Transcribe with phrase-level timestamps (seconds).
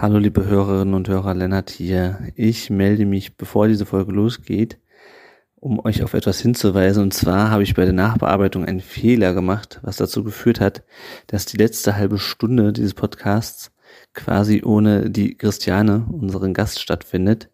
[0.00, 2.20] Hallo liebe Hörerinnen und Hörer, Lennart hier.
[2.36, 4.78] Ich melde mich, bevor diese Folge losgeht,
[5.56, 7.02] um euch auf etwas hinzuweisen.
[7.02, 10.84] Und zwar habe ich bei der Nachbearbeitung einen Fehler gemacht, was dazu geführt hat,
[11.26, 13.72] dass die letzte halbe Stunde dieses Podcasts
[14.14, 17.50] quasi ohne die Christiane, unseren Gast, stattfindet,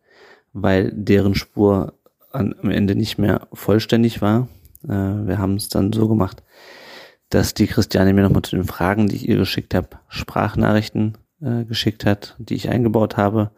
[0.52, 1.94] weil deren Spur
[2.30, 4.48] am Ende nicht mehr vollständig war.
[4.84, 6.42] Äh, wir haben es dann so gemacht,
[7.30, 11.64] dass die Christiane mir nochmal zu den Fragen, die ich ihr geschickt habe, Sprachnachrichten äh,
[11.64, 13.50] geschickt hat, die ich eingebaut habe.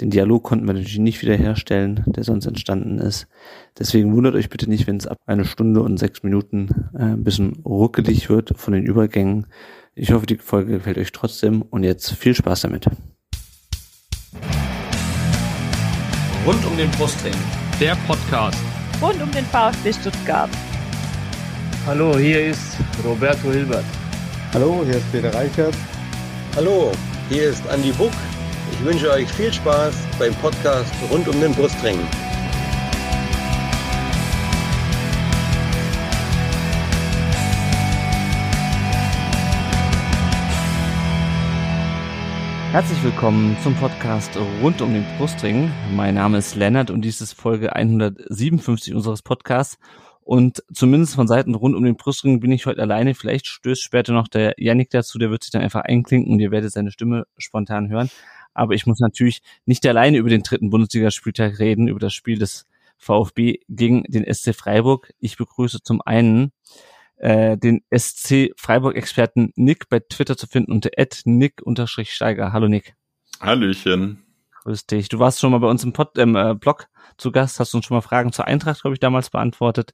[0.00, 3.26] Den Dialog konnten wir natürlich nicht wiederherstellen, der sonst entstanden ist.
[3.78, 7.24] Deswegen wundert euch bitte nicht, wenn es ab eine Stunde und sechs Minuten äh, ein
[7.24, 9.46] bisschen ruckelig wird von den Übergängen.
[9.94, 12.86] Ich hoffe, die Folge gefällt euch trotzdem und jetzt viel Spaß damit.
[16.46, 17.34] Rund um den Brustring.
[17.80, 18.58] Der Podcast.
[19.00, 20.50] Rund um den VfB Stuttgart.
[21.86, 23.84] Hallo, hier ist Roberto Hilbert.
[24.54, 25.74] Hallo, hier ist Peter Reichert.
[26.56, 26.92] Hallo,
[27.32, 28.12] hier ist Andi Buck.
[28.72, 31.98] Ich wünsche euch viel Spaß beim Podcast rund um den Brustring.
[42.70, 45.70] Herzlich willkommen zum Podcast rund um den Brustring.
[45.94, 49.78] Mein Name ist Lennart und dies ist Folge 157 unseres Podcasts.
[50.24, 53.14] Und zumindest von Seiten rund um den Brustring bin ich heute alleine.
[53.14, 56.52] Vielleicht stößt später noch der Yannick dazu, der wird sich dann einfach einklinken und ihr
[56.52, 58.08] werdet seine Stimme spontan hören.
[58.54, 62.66] Aber ich muss natürlich nicht alleine über den dritten Bundesligaspieltag reden, über das Spiel des
[62.98, 65.12] VfB gegen den SC Freiburg.
[65.18, 66.52] Ich begrüße zum einen
[67.16, 70.90] äh, den SC Freiburg-Experten Nick bei Twitter zu finden unter
[71.24, 72.52] nick-steiger.
[72.52, 72.94] Hallo Nick.
[73.40, 74.21] Hallöchen.
[74.62, 75.08] Grüß dich.
[75.08, 76.86] Du warst schon mal bei uns im Pod, ähm, äh, Blog
[77.18, 79.92] zu Gast, hast uns schon mal Fragen zur Eintracht, glaube ich, damals beantwortet.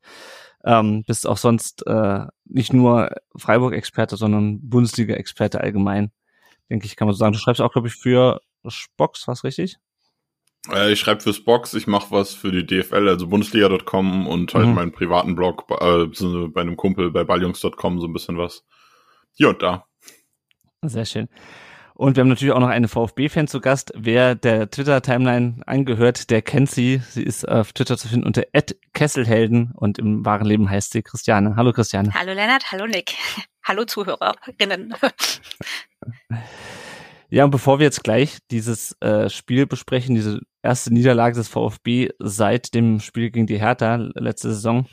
[0.64, 6.12] Ähm, bist auch sonst äh, nicht nur Freiburg-Experte, sondern Bundesliga-Experte allgemein.
[6.68, 7.32] Denke ich, kann man so sagen.
[7.32, 8.40] Du schreibst auch, glaube ich, für
[8.96, 9.78] Box, was richtig?
[10.70, 14.66] Äh, ich schreibe fürs Box, ich mache was für die DFL, also Bundesliga.com und halt
[14.66, 14.74] mhm.
[14.74, 16.06] meinen privaten Blog äh,
[16.48, 18.64] bei einem Kumpel bei balljungs.com so ein bisschen was.
[19.32, 19.86] Hier und da.
[20.82, 21.28] Sehr schön.
[21.98, 23.92] Und wir haben natürlich auch noch eine VfB-Fan zu Gast.
[23.96, 27.02] Wer der Twitter-Timeline angehört, der kennt sie.
[27.10, 28.44] Sie ist auf Twitter zu finden unter
[28.94, 31.56] Kesselhelden und im wahren Leben heißt sie Christiane.
[31.56, 32.14] Hallo Christiane.
[32.14, 33.16] Hallo Lennart, hallo Nick.
[33.64, 34.94] Hallo Zuhörerinnen.
[37.30, 42.10] Ja, und bevor wir jetzt gleich dieses äh, Spiel besprechen, diese erste Niederlage des VfB
[42.20, 44.86] seit dem Spiel gegen die Hertha letzte Saison,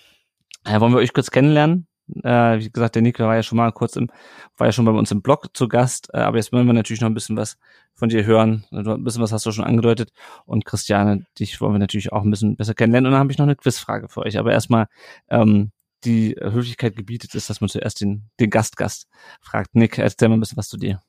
[0.65, 1.87] äh, wollen wir euch kurz kennenlernen.
[2.23, 4.09] Äh, wie gesagt, der Nick war ja schon mal kurz im,
[4.57, 7.01] war ja schon bei uns im Blog zu Gast, äh, aber jetzt wollen wir natürlich
[7.01, 7.57] noch ein bisschen was
[7.93, 8.65] von dir hören.
[8.71, 10.11] Ein bisschen was hast du schon angedeutet.
[10.45, 13.07] Und Christiane, dich wollen wir natürlich auch ein bisschen besser kennenlernen.
[13.07, 14.37] Und dann habe ich noch eine Quizfrage für euch.
[14.37, 14.87] Aber erstmal,
[15.29, 15.71] ähm,
[16.05, 19.07] die Höflichkeit gebietet ist, dass man zuerst den, den Gastgast
[19.41, 19.75] fragt.
[19.75, 21.01] Nick, erzähl mal ein bisschen was zu dir.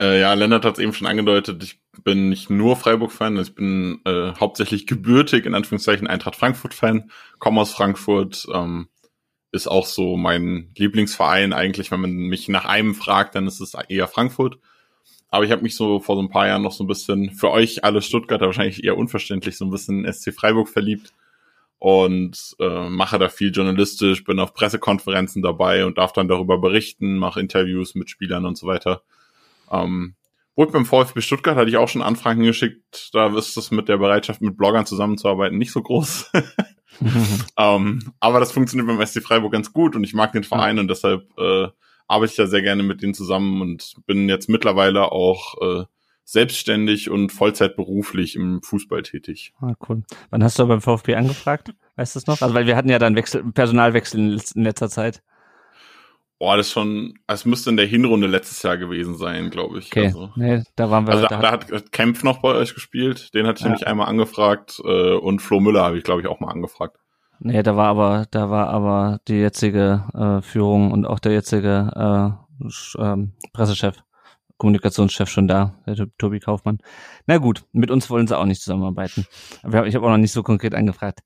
[0.00, 4.00] Äh, ja, Lennart hat es eben schon angedeutet, ich bin nicht nur Freiburg-Fan, ich bin
[4.04, 8.88] äh, hauptsächlich gebürtig, in Anführungszeichen Eintracht Frankfurt-Fan, komme aus Frankfurt, ähm,
[9.52, 11.90] ist auch so mein Lieblingsverein eigentlich.
[11.90, 14.58] Wenn man mich nach einem fragt, dann ist es eher Frankfurt.
[15.30, 17.50] Aber ich habe mich so vor so ein paar Jahren noch so ein bisschen, für
[17.50, 21.12] euch alle Stuttgarter wahrscheinlich eher unverständlich, so ein bisschen SC Freiburg verliebt
[21.78, 27.18] und äh, mache da viel journalistisch, bin auf Pressekonferenzen dabei und darf dann darüber berichten,
[27.18, 29.02] mache Interviews mit Spielern und so weiter.
[29.70, 30.14] Ähm,
[30.58, 33.98] Wohl beim VfB Stuttgart hatte ich auch schon Anfragen geschickt, da ist es mit der
[33.98, 36.32] Bereitschaft, mit Bloggern zusammenzuarbeiten, nicht so groß.
[37.56, 40.82] ähm, aber das funktioniert beim SC Freiburg ganz gut und ich mag den Verein ja.
[40.82, 41.68] und deshalb äh,
[42.08, 45.84] arbeite ich da sehr gerne mit denen zusammen und bin jetzt mittlerweile auch äh,
[46.24, 49.54] selbstständig und Vollzeit beruflich im Fußball tätig.
[49.60, 50.02] Ah, cool.
[50.30, 51.72] Wann hast du beim VfB angefragt?
[51.96, 52.42] Weißt du es noch?
[52.42, 55.22] Also weil wir hatten ja dann Wechsel, Personalwechsel in letzter Zeit.
[56.38, 59.86] Boah, das schon, es müsste in der Hinrunde letztes Jahr gewesen sein, glaube ich.
[59.86, 60.06] Okay.
[60.06, 61.14] Also, nee, da waren wir.
[61.14, 63.68] Also da, da, hat Kempf noch bei euch gespielt, den hatte ich ja.
[63.68, 66.96] nämlich einmal angefragt äh, und Flo Müller habe ich, glaube ich, auch mal angefragt.
[67.40, 72.36] Nee, da war aber, da war aber die jetzige äh, Führung und auch der jetzige
[72.60, 73.96] äh, äh, Pressechef,
[74.58, 76.78] Kommunikationschef schon da, der Tobi Kaufmann.
[77.26, 79.26] Na gut, mit uns wollen sie auch nicht zusammenarbeiten.
[79.62, 81.20] Aber ich habe auch noch nicht so konkret angefragt.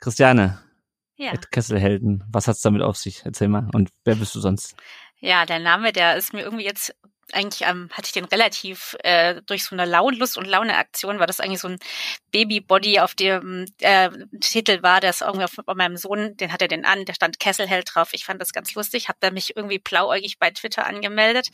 [0.00, 0.58] Christiane,
[1.16, 1.32] ja.
[1.50, 2.24] Kesselhelden.
[2.30, 3.22] Was hat's damit auf sich?
[3.24, 3.68] Erzähl mal.
[3.72, 4.76] Und wer bist du sonst?
[5.20, 6.94] Ja, der Name, der ist mir irgendwie jetzt
[7.34, 11.40] eigentlich ähm, hatte ich den relativ äh, durch so eine Launlust und Launeaktion, war das
[11.40, 11.78] eigentlich so ein
[12.30, 14.10] Babybody, auf dem äh,
[14.40, 17.38] Titel war, ist irgendwie auf, bei meinem Sohn, den hat er den an, der stand
[17.38, 18.10] Kesselheld drauf.
[18.12, 21.50] Ich fand das ganz lustig, habe da mich irgendwie blauäugig bei Twitter angemeldet.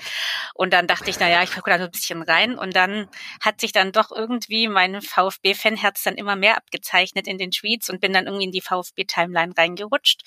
[0.55, 2.59] Und dann dachte ich, na ja, ich gucke da so ein bisschen rein.
[2.59, 3.09] Und dann
[3.41, 8.01] hat sich dann doch irgendwie mein VfB-Fanherz dann immer mehr abgezeichnet in den Tweets und
[8.01, 10.23] bin dann irgendwie in die VfB-Timeline reingerutscht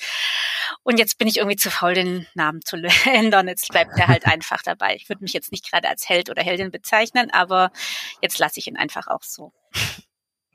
[0.83, 2.75] Und jetzt bin ich irgendwie zu faul, den Namen zu
[3.05, 3.47] ändern.
[3.47, 4.95] Jetzt bleibt er halt einfach dabei.
[4.95, 7.71] Ich würde mich jetzt nicht gerade als Held oder Heldin bezeichnen, aber
[8.21, 9.53] jetzt lasse ich ihn einfach auch so.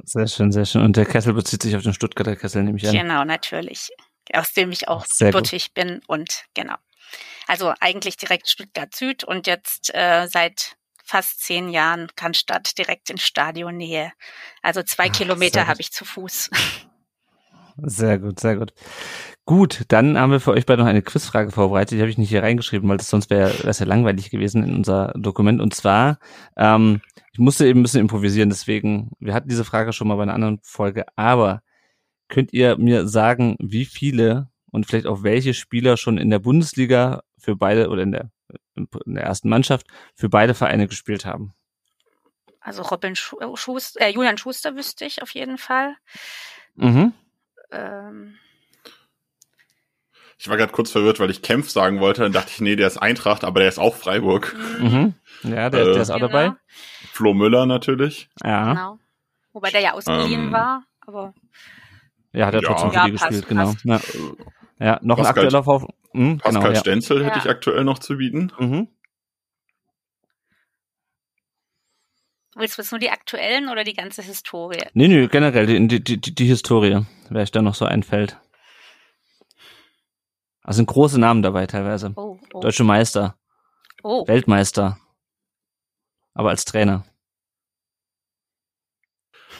[0.04, 0.82] Sehr schön, sehr schön.
[0.82, 2.94] Und der Kessel bezieht sich auf den Stuttgarter Kessel, nehme ich an.
[2.94, 3.90] Genau, natürlich.
[4.32, 6.76] Aus dem ich auch gebürtig bin und genau.
[7.46, 13.16] Also eigentlich direkt Stuttgart Süd und jetzt äh, seit fast zehn Jahren Cannstatt direkt in
[13.16, 14.12] Stadionnähe.
[14.62, 16.50] Also zwei Ach, Kilometer habe ich zu Fuß.
[17.82, 18.72] Sehr gut, sehr gut.
[19.44, 21.92] Gut, dann haben wir für euch beide noch eine Quizfrage vorbereitet.
[21.92, 24.74] Die habe ich nicht hier reingeschrieben, weil das sonst wäre das ja langweilig gewesen in
[24.74, 25.60] unser Dokument.
[25.60, 26.18] Und zwar,
[26.56, 27.00] ähm,
[27.32, 30.34] ich musste eben ein bisschen improvisieren, deswegen, wir hatten diese Frage schon mal bei einer
[30.34, 31.62] anderen Folge, aber
[32.28, 37.22] könnt ihr mir sagen, wie viele und vielleicht auch welche Spieler schon in der Bundesliga
[37.38, 38.30] für beide oder in der,
[38.74, 41.54] in der ersten Mannschaft für beide Vereine gespielt haben?
[42.60, 45.96] Also Robin Schu Schuster, äh, Julian Schuster wüsste ich auf jeden Fall.
[46.74, 47.14] Mhm.
[47.70, 48.34] Ähm,
[50.38, 52.22] Ich war gerade kurz verwirrt, weil ich Kempf sagen wollte.
[52.22, 54.54] Dann dachte ich, nee, der ist Eintracht, aber der ist auch Freiburg.
[54.78, 55.14] Mhm.
[55.42, 56.52] Ja, der, Äh, der ist auch genau, dabei.
[57.12, 58.28] Flo Müller natürlich.
[58.44, 58.72] Ja.
[58.72, 58.98] Genau.
[59.52, 61.34] Wobei der ja ausgeliehen Ähm, war, aber
[62.32, 62.68] Ja, hat er Ja.
[62.68, 63.64] trotzdem für Ja, die passt, gespielt, genau.
[63.72, 63.84] passt.
[63.84, 64.00] Ja.
[64.78, 65.92] ja, noch ein Pascal- aktueller VfB.
[66.12, 66.80] Hm, Pascal genau, ja.
[66.80, 67.44] Stenzel hätte Ja.
[67.44, 68.52] ich aktuell noch zu bieten.
[68.58, 68.88] Mhm.
[72.58, 74.84] Willst du jetzt nur die aktuellen oder die ganze Historie?
[74.92, 78.38] Nee, nee, generell die, die, die, die Historie, wer euch da noch so einfällt.
[80.62, 82.12] Also sind große Namen dabei teilweise.
[82.16, 83.38] Oh, oh, Deutsche Meister,
[84.02, 84.26] oh.
[84.26, 84.98] Weltmeister.
[86.34, 87.04] Aber als Trainer.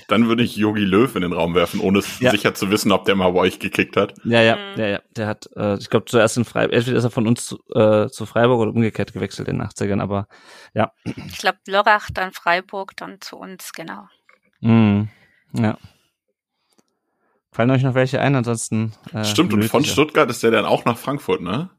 [0.08, 2.30] Dann würde ich Yogi Löw in den Raum werfen, ohne Ja.
[2.30, 4.14] sicher zu wissen, ob der mal bei euch gekickt hat.
[4.24, 4.80] Ja, ja, Mhm.
[4.80, 5.00] ja, ja.
[5.16, 8.08] Der hat, äh, ich glaube, zuerst in Freiburg, entweder ist er von uns zu, äh,
[8.08, 10.26] zu Freiburg oder umgekehrt gewechselt in den 80ern, aber
[10.74, 10.90] ja.
[11.04, 14.08] Ich glaube Lörrach, dann Freiburg, dann zu uns, genau.
[14.60, 15.08] Mhm.
[15.52, 15.76] Ja.
[17.52, 18.34] Fallen euch noch welche ein?
[18.34, 18.92] Ansonsten.
[19.12, 19.84] Äh, Stimmt, und von.
[19.84, 21.70] Stuttgart ist der dann auch nach Frankfurt, ne?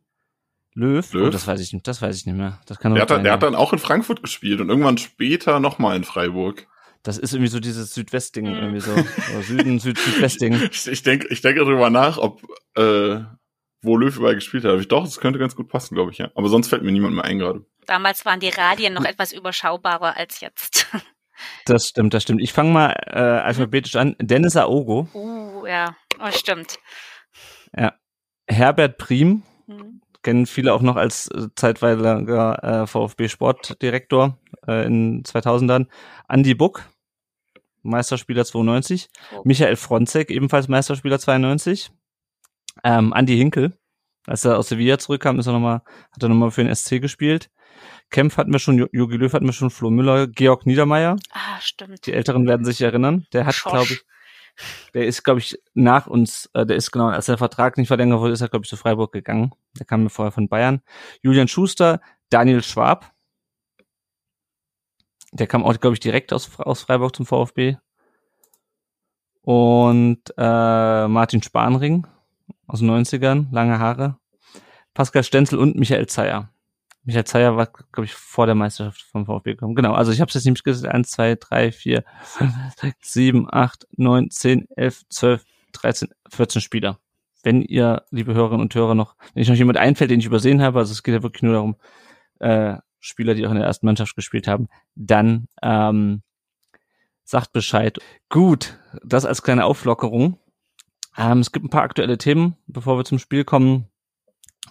[0.74, 1.14] Löw?
[1.14, 1.28] Löw?
[1.28, 1.88] Oh, das weiß ich nicht.
[1.88, 2.60] Das weiß ich nicht mehr.
[2.68, 5.96] Das kann Der hat, der hat dann auch in Frankfurt gespielt und irgendwann später nochmal
[5.96, 6.68] in Freiburg.
[7.04, 8.56] Das ist irgendwie so dieses Südwestding, Mhm.
[8.56, 8.92] irgendwie so.
[8.92, 10.54] Oder Süden, Süd, Südwestding.
[10.72, 12.42] Ich, ich denke ich denke darüber nach, ob
[12.76, 13.22] äh,
[13.82, 14.80] wo Löw überall gespielt hat.
[14.80, 16.30] Ich doch, das könnte ganz gut passen, glaube ich, ja.
[16.36, 17.66] Aber sonst fällt mir niemand mehr ein gerade.
[17.86, 20.88] Damals waren die Radien noch etwas überschaubarer als jetzt.
[21.64, 22.42] Das stimmt, das stimmt.
[22.42, 24.14] Ich fange mal äh, alphabetisch an.
[24.20, 26.76] Dennis Aogo, Uh, ja, oh, stimmt.
[28.46, 29.99] Herbert Prim, Hm.
[30.22, 34.38] Kennen viele auch noch als äh, zeitweiliger äh, VfB-Sportdirektor
[34.68, 35.88] äh, in 2000ern.
[36.28, 36.84] Andy Buck,
[37.84, 39.10] Meisterspieler 92.
[39.36, 39.42] Oh.
[39.46, 41.92] Michael Fronzek, ebenfalls Meisterspieler 92.
[42.84, 43.78] Ähm, Andy Hinkel,
[44.28, 45.82] als er aus Sevilla zurückkam, ist er noch mal,
[46.12, 47.50] hat er nochmal für den SC gespielt.
[48.10, 51.16] Kempf hatten wir schon, Jo- Jogi Löw hatten wir schon, Flo Müller, Georg Niedermeyer.
[51.32, 52.06] Ah, stimmt.
[52.06, 53.26] Die Älteren werden sich erinnern.
[53.34, 54.02] Der hat, glaube ich,
[54.94, 58.20] der ist, glaube ich, nach uns, äh, der ist genau, als der Vertrag nicht verlängert
[58.20, 59.52] wurde, ist er, glaube ich, zu Freiburg gegangen.
[59.78, 60.82] Der kam mir vorher von Bayern.
[61.22, 63.12] Julian Schuster, Daniel Schwab.
[65.32, 67.78] Der kam auch, glaube ich, direkt aus, aus Freiburg zum VfB.
[69.42, 72.08] Und äh, Martin Spanring
[72.68, 74.18] aus den 90ern, lange Haare.
[74.94, 76.50] Pascal Stenzel und Michael Zeyer.
[77.10, 79.74] Michael Zeyer war, glaube ich, vor der Meisterschaft vom VfB gekommen.
[79.74, 80.94] Genau, also ich habe es jetzt nicht gesagt.
[80.94, 87.00] 1, 2, 3, 4, 5, 6, 7, 8, 9, 10, 11, 12, 13, 14 Spieler.
[87.42, 90.62] Wenn ihr, liebe Hörerinnen und Hörer, noch, wenn euch noch jemand einfällt, den ich übersehen
[90.62, 91.78] habe, also es geht ja wirklich nur darum,
[92.42, 96.22] äh, Spieler, die auch in der ersten Mannschaft gespielt haben, dann ähm,
[97.24, 97.98] sagt Bescheid.
[98.30, 100.38] Gut, das als kleine Auflockerung.
[101.18, 103.88] Ähm, es gibt ein paar aktuelle Themen, bevor wir zum Spiel kommen,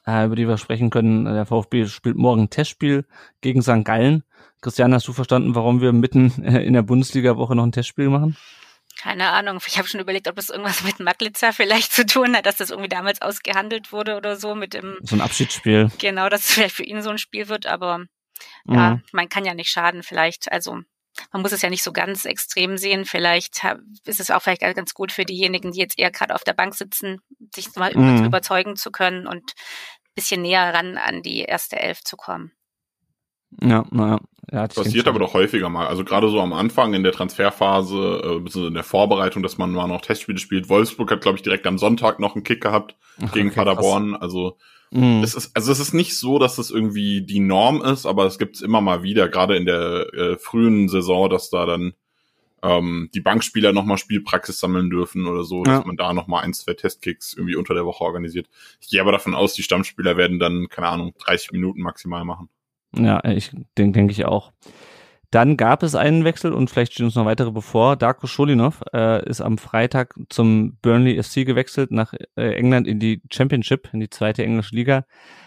[0.09, 1.25] äh, über die wir sprechen können.
[1.27, 3.05] Der VfB spielt morgen ein Testspiel
[3.41, 3.85] gegen St.
[3.85, 4.25] Gallen.
[4.61, 8.37] Christian, hast du verstanden, warum wir mitten äh, in der Bundesliga-Woche noch ein Testspiel machen?
[9.01, 9.61] Keine Ahnung.
[9.67, 12.71] Ich habe schon überlegt, ob das irgendwas mit Maglitzer vielleicht zu tun hat, dass das
[12.71, 15.91] irgendwie damals ausgehandelt wurde oder so mit dem, So ein Abschiedsspiel.
[15.99, 18.07] genau, dass es vielleicht für ihn so ein Spiel wird, aber
[18.67, 19.03] ja, Mhm.
[19.13, 20.51] man kann ja nicht schaden vielleicht.
[20.51, 20.79] Also
[21.33, 23.05] man muss es ja nicht so ganz extrem sehen.
[23.05, 23.61] Vielleicht
[24.05, 26.75] ist es auch vielleicht ganz gut für diejenigen, die jetzt eher gerade auf der Bank
[26.75, 27.21] sitzen,
[27.55, 28.25] sich mal Mhm.
[28.25, 29.53] überzeugen zu können und
[30.19, 32.51] bisschen näher ran an die erste Elf zu kommen.
[33.63, 34.19] Ja, naja.
[34.51, 35.87] Ja, Passiert aber doch häufiger mal.
[35.87, 39.73] Also gerade so am Anfang in der Transferphase, äh, beziehungsweise in der Vorbereitung, dass man
[39.73, 40.71] mal noch Testspiele spielt.
[40.71, 42.97] Wolfsburg hat, glaube ich, direkt am Sonntag noch einen Kick gehabt.
[43.23, 44.17] Ach, gegen okay, Paderborn.
[44.17, 44.69] Also krass.
[44.91, 45.23] Mhm.
[45.23, 48.39] es ist, also es ist nicht so, dass es irgendwie die Norm ist, aber es
[48.39, 51.93] gibt es immer mal wieder, gerade in der äh, frühen Saison, dass da dann
[52.63, 55.77] ähm, die Bankspieler nochmal Spielpraxis sammeln dürfen oder so, Ja.
[55.79, 58.49] dass man da nochmal ein, zwei Testkicks irgendwie unter der Woche organisiert.
[58.81, 62.49] Ich gehe aber davon aus, die Stammspieler werden dann, keine Ahnung, 30 Minuten maximal machen.
[62.97, 64.53] Ja, ich denke denk ich auch.
[65.31, 67.97] Dann gab es einen Wechsel und vielleicht stehen uns noch weitere bevor.
[67.97, 73.21] Darko Scholinov äh, ist am Freitag zum Burnley FC gewechselt nach äh, England in die
[73.31, 75.05] Championship, in die zweite englische Liga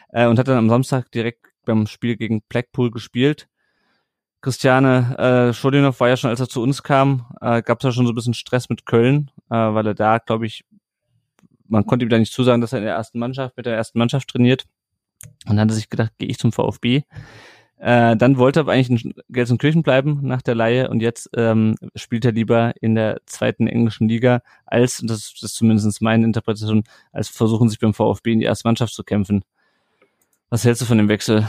[0.09, 3.47] äh, und hat dann am Samstag direkt beim Spiel gegen Blackpool gespielt.
[4.41, 7.91] Christiane äh, Scholinov war ja schon, als er zu uns kam, äh, gab es ja
[7.91, 10.65] schon so ein bisschen Stress mit Köln, äh, weil er da, glaube ich,
[11.67, 14.00] man konnte ihm da nicht zusagen, dass er in der ersten Mannschaft mit der ersten
[14.00, 14.65] Mannschaft trainiert.
[15.45, 17.03] Und dann hat er sich gedacht, gehe ich zum VfB.
[17.77, 22.25] Äh, dann wollte er eigentlich in Gelsenkirchen bleiben nach der Laie und jetzt ähm, spielt
[22.25, 26.83] er lieber in der zweiten englischen Liga, als, und das, das ist zumindest meine Interpretation,
[27.12, 29.43] als versuchen sich beim VfB in die erste Mannschaft zu kämpfen.
[30.50, 31.48] Was hältst du von dem Wechsel?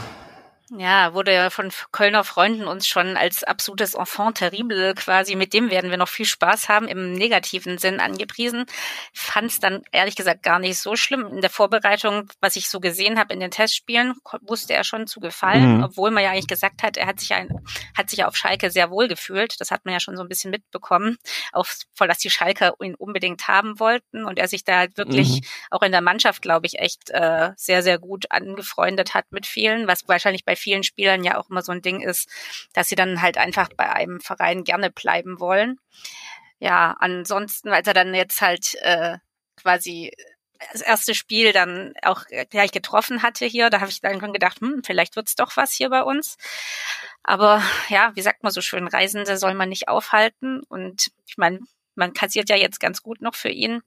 [0.78, 5.70] Ja, wurde ja von Kölner Freunden uns schon als absolutes Enfant terrible quasi, mit dem
[5.70, 8.64] werden wir noch viel Spaß haben, im negativen Sinn angepriesen.
[9.12, 11.26] Fand es dann ehrlich gesagt gar nicht so schlimm.
[11.26, 15.20] In der Vorbereitung, was ich so gesehen habe in den Testspielen, wusste er schon zu
[15.20, 15.84] gefallen, mhm.
[15.84, 17.50] obwohl man ja eigentlich gesagt hat, er hat sich, ein,
[17.94, 19.60] hat sich auf Schalke sehr wohl gefühlt.
[19.60, 21.18] Das hat man ja schon so ein bisschen mitbekommen,
[21.52, 25.42] auch voll, dass die Schalke ihn unbedingt haben wollten und er sich da halt wirklich
[25.42, 25.46] mhm.
[25.70, 29.86] auch in der Mannschaft, glaube ich, echt äh, sehr, sehr gut angefreundet hat mit vielen,
[29.86, 32.28] was wahrscheinlich bei vielen Spielern ja auch immer so ein Ding ist,
[32.72, 35.78] dass sie dann halt einfach bei einem Verein gerne bleiben wollen.
[36.58, 39.18] Ja, ansonsten, als er dann jetzt halt äh,
[39.56, 40.12] quasi
[40.72, 44.60] das erste Spiel dann auch gleich getroffen hatte hier, da habe ich dann schon gedacht,
[44.60, 46.36] hm, vielleicht wird's doch was hier bei uns.
[47.24, 50.62] Aber ja, wie sagt man so schön, Reisende soll man nicht aufhalten.
[50.68, 51.60] Und ich meine,
[51.94, 53.82] man kassiert ja jetzt ganz gut noch für ihn.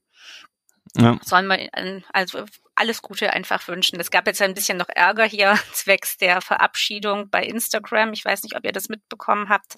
[0.97, 1.17] Ja.
[1.23, 1.69] Sollen wir
[2.13, 3.99] also alles Gute einfach wünschen.
[3.99, 8.13] Es gab jetzt ein bisschen noch Ärger hier zwecks der Verabschiedung bei Instagram.
[8.13, 9.75] Ich weiß nicht, ob ihr das mitbekommen habt,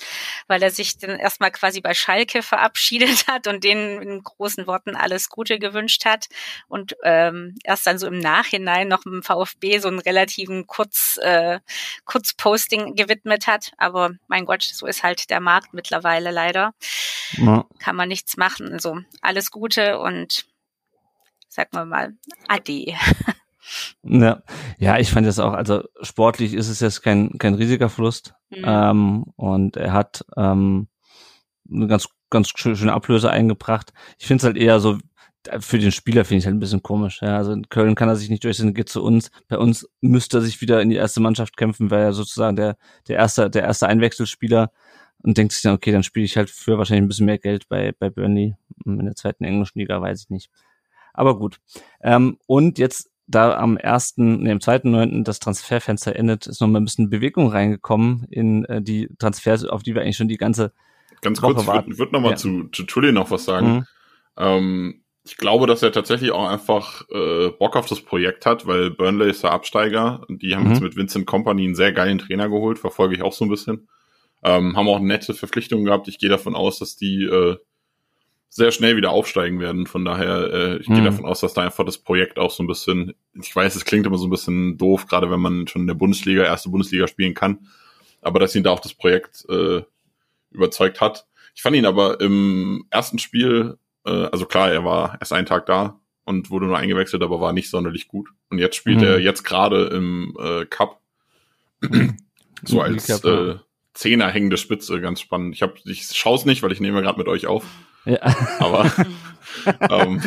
[0.48, 4.96] weil er sich dann erstmal quasi bei Schalke verabschiedet hat und denen in großen Worten
[4.96, 6.28] alles Gute gewünscht hat
[6.68, 11.60] und ähm, erst dann so im Nachhinein noch im VfB so einen relativen Kurz, äh,
[12.06, 13.72] Kurzposting gewidmet hat.
[13.78, 16.74] Aber mein Gott, so ist halt der Markt mittlerweile leider.
[17.34, 17.66] Ja.
[17.80, 18.74] Kann man nichts machen.
[18.74, 20.46] Also alles Gute und
[21.58, 22.14] sagen wir mal,
[22.48, 22.94] Ade.
[24.02, 24.44] Ja,
[24.80, 28.34] ja, ich fand das auch, also sportlich ist es jetzt kein, kein riesiger Verlust.
[28.50, 28.64] Mhm.
[28.64, 30.88] Ähm, und er hat ähm,
[31.70, 33.92] eine ganz, ganz schöne Ablöse eingebracht.
[34.20, 34.98] Ich finde es halt eher so,
[35.60, 37.22] für den Spieler finde ich halt ein bisschen komisch.
[37.22, 39.32] Ja, also in Köln kann er sich nicht durchsetzen, geht zu uns.
[39.50, 42.78] Bei uns müsste er sich wieder in die erste Mannschaft kämpfen, weil er sozusagen der,
[43.10, 44.72] der erste, der erste Einwechselspieler
[45.24, 47.68] und denkt sich dann, okay, dann spiele ich halt für wahrscheinlich ein bisschen mehr Geld
[47.68, 50.50] bei, bei Burnley in der zweiten englischen Liga, weiß ich nicht.
[51.18, 51.60] Aber gut.
[52.02, 56.68] Ähm, und jetzt da am ersten, nee, am zweiten neunten das Transferfenster endet, ist noch
[56.68, 60.38] mal ein bisschen Bewegung reingekommen in äh, die Transfers, auf die wir eigentlich schon die
[60.38, 60.72] ganze
[61.22, 61.92] Ganz Woche kurz, warten.
[61.92, 62.36] ich würde würd noch mal ja.
[62.38, 63.68] zu, zu Tully noch was sagen.
[63.68, 63.86] Mhm.
[64.38, 68.92] Ähm, ich glaube, dass er tatsächlich auch einfach äh, Bock auf das Projekt hat, weil
[68.92, 70.26] Burnley ist der Absteiger.
[70.30, 70.72] Die haben mhm.
[70.72, 73.90] jetzt mit Vincent Company einen sehr geilen Trainer geholt, verfolge ich auch so ein bisschen.
[74.44, 76.08] Ähm, haben auch nette Verpflichtungen gehabt.
[76.08, 77.58] Ich gehe davon aus, dass die äh,
[78.50, 79.88] sehr schnell wieder aufsteigen werden.
[79.88, 80.96] Von daher, äh, ich mhm.
[80.96, 83.86] gehe davon aus, dass da einfach das Projekt auch so ein bisschen, ich weiß, es
[83.86, 87.08] klingt immer so ein bisschen doof, gerade wenn man schon in der Bundesliga, erste Bundesliga
[87.08, 87.68] spielen kann,
[88.22, 89.82] aber dass ihn da auch das Projekt äh,
[90.52, 91.28] überzeugt hat.
[91.56, 95.66] Ich fand ihn aber im ersten Spiel, äh, also klar, er war erst einen Tag
[95.66, 98.30] da und wurde nur eingewechselt, aber war nicht sonderlich gut.
[98.50, 99.04] Und jetzt spielt mhm.
[99.04, 101.02] er jetzt gerade im äh, Cup
[102.64, 103.56] so als äh,
[103.94, 105.56] Zehner hängende Spitze, ganz spannend.
[105.56, 107.66] Ich, hab, ich schaue es nicht, weil ich nehme gerade mit euch auf.
[108.08, 108.20] Ja.
[108.60, 108.92] Aber
[109.90, 110.22] ähm,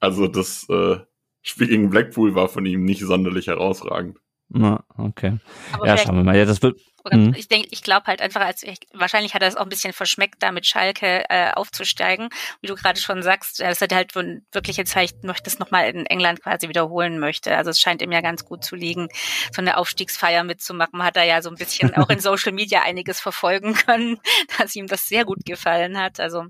[0.00, 0.98] also das äh,
[1.42, 4.18] Spiel gegen Blackpool war von ihm nicht sonderlich herausragend.
[4.54, 5.38] Na, okay.
[5.72, 6.36] Aber ja, schauen wir mal.
[6.36, 6.78] Ja, das wird.
[7.10, 7.34] Mhm.
[7.36, 9.94] Ich denke, ich glaube halt einfach, als ich, wahrscheinlich hat er es auch ein bisschen
[9.94, 12.28] verschmeckt, da mit Schalke äh, aufzusteigen.
[12.60, 16.06] Wie du gerade schon sagst, dass er halt wirklich jetzt vielleicht noch das nochmal in
[16.06, 17.56] England quasi wiederholen möchte.
[17.56, 19.08] Also es scheint ihm ja ganz gut zu liegen,
[19.52, 21.02] so eine Aufstiegsfeier mitzumachen.
[21.02, 24.18] Hat er ja so ein bisschen auch in Social Media einiges verfolgen können,
[24.58, 26.20] dass ihm das sehr gut gefallen hat.
[26.20, 26.44] Also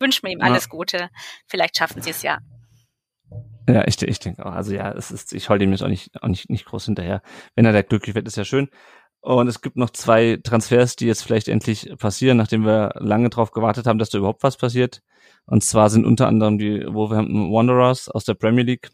[0.00, 1.10] wünschen wir ihm alles Gute.
[1.46, 2.38] Vielleicht schaffen sie es ja.
[3.68, 4.52] Ja, ich, ich denke auch.
[4.52, 7.22] Also ja, es ist, ich halte ihm jetzt auch nicht, auch nicht, nicht groß hinterher.
[7.54, 8.68] Wenn er da glücklich wird, ist ja schön.
[9.20, 13.50] Und es gibt noch zwei Transfers, die jetzt vielleicht endlich passieren, nachdem wir lange drauf
[13.50, 15.02] gewartet haben, dass da überhaupt was passiert.
[15.44, 18.90] Und zwar sind unter anderem die Wolverhampton Wanderers aus der Premier League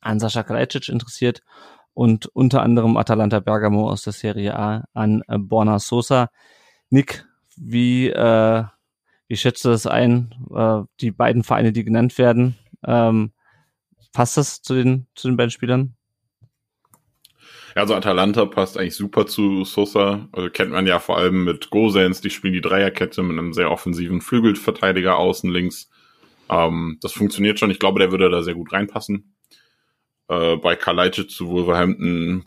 [0.00, 1.42] an Sascha Kalajdzic interessiert
[1.94, 6.28] und unter anderem Atalanta Bergamo aus der Serie A an Borna Sosa.
[6.90, 7.24] Nick,
[7.56, 8.64] wie äh,
[9.28, 10.34] wie schätzt du das ein?
[10.54, 13.32] Äh, die beiden Vereine, die genannt werden, ähm,
[14.12, 15.94] passt das zu den, zu den beiden Spielern?
[17.74, 20.28] Ja, also Atalanta passt eigentlich super zu Sosa.
[20.32, 23.70] Also kennt man ja vor allem mit Gosens, die spielen die Dreierkette mit einem sehr
[23.70, 25.90] offensiven Flügelverteidiger außen links.
[26.48, 27.70] Ähm, das funktioniert schon.
[27.70, 29.36] Ich glaube, der würde da sehr gut reinpassen.
[30.28, 32.44] Äh, bei Kalajdzic zu Wolverhampton,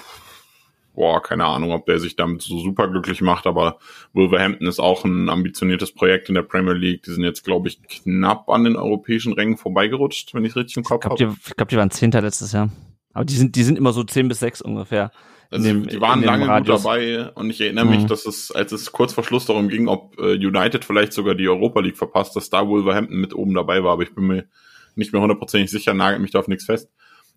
[1.00, 3.80] boah, keine Ahnung, ob der sich damit so super glücklich macht, aber
[4.12, 7.04] Wolverhampton ist auch ein ambitioniertes Projekt in der Premier League.
[7.04, 10.76] Die sind jetzt, glaube ich, knapp an den europäischen Rängen vorbeigerutscht, wenn ich es richtig
[10.76, 11.14] im Kopf habe.
[11.14, 12.70] Ich glaube, glaub, die waren Zehnter letztes Jahr.
[13.14, 15.12] Aber die sind, die sind immer so zehn bis sechs ungefähr.
[15.50, 17.92] Also dem, die waren lange gut dabei und ich erinnere mhm.
[17.92, 21.34] mich, dass es, als es kurz vor Schluss darum ging, ob äh, United vielleicht sogar
[21.34, 24.48] die Europa League verpasst, dass da Wolverhampton mit oben dabei war, aber ich bin mir
[24.96, 26.92] nicht mehr hundertprozentig sicher, nagelt mich da auf nichts fest.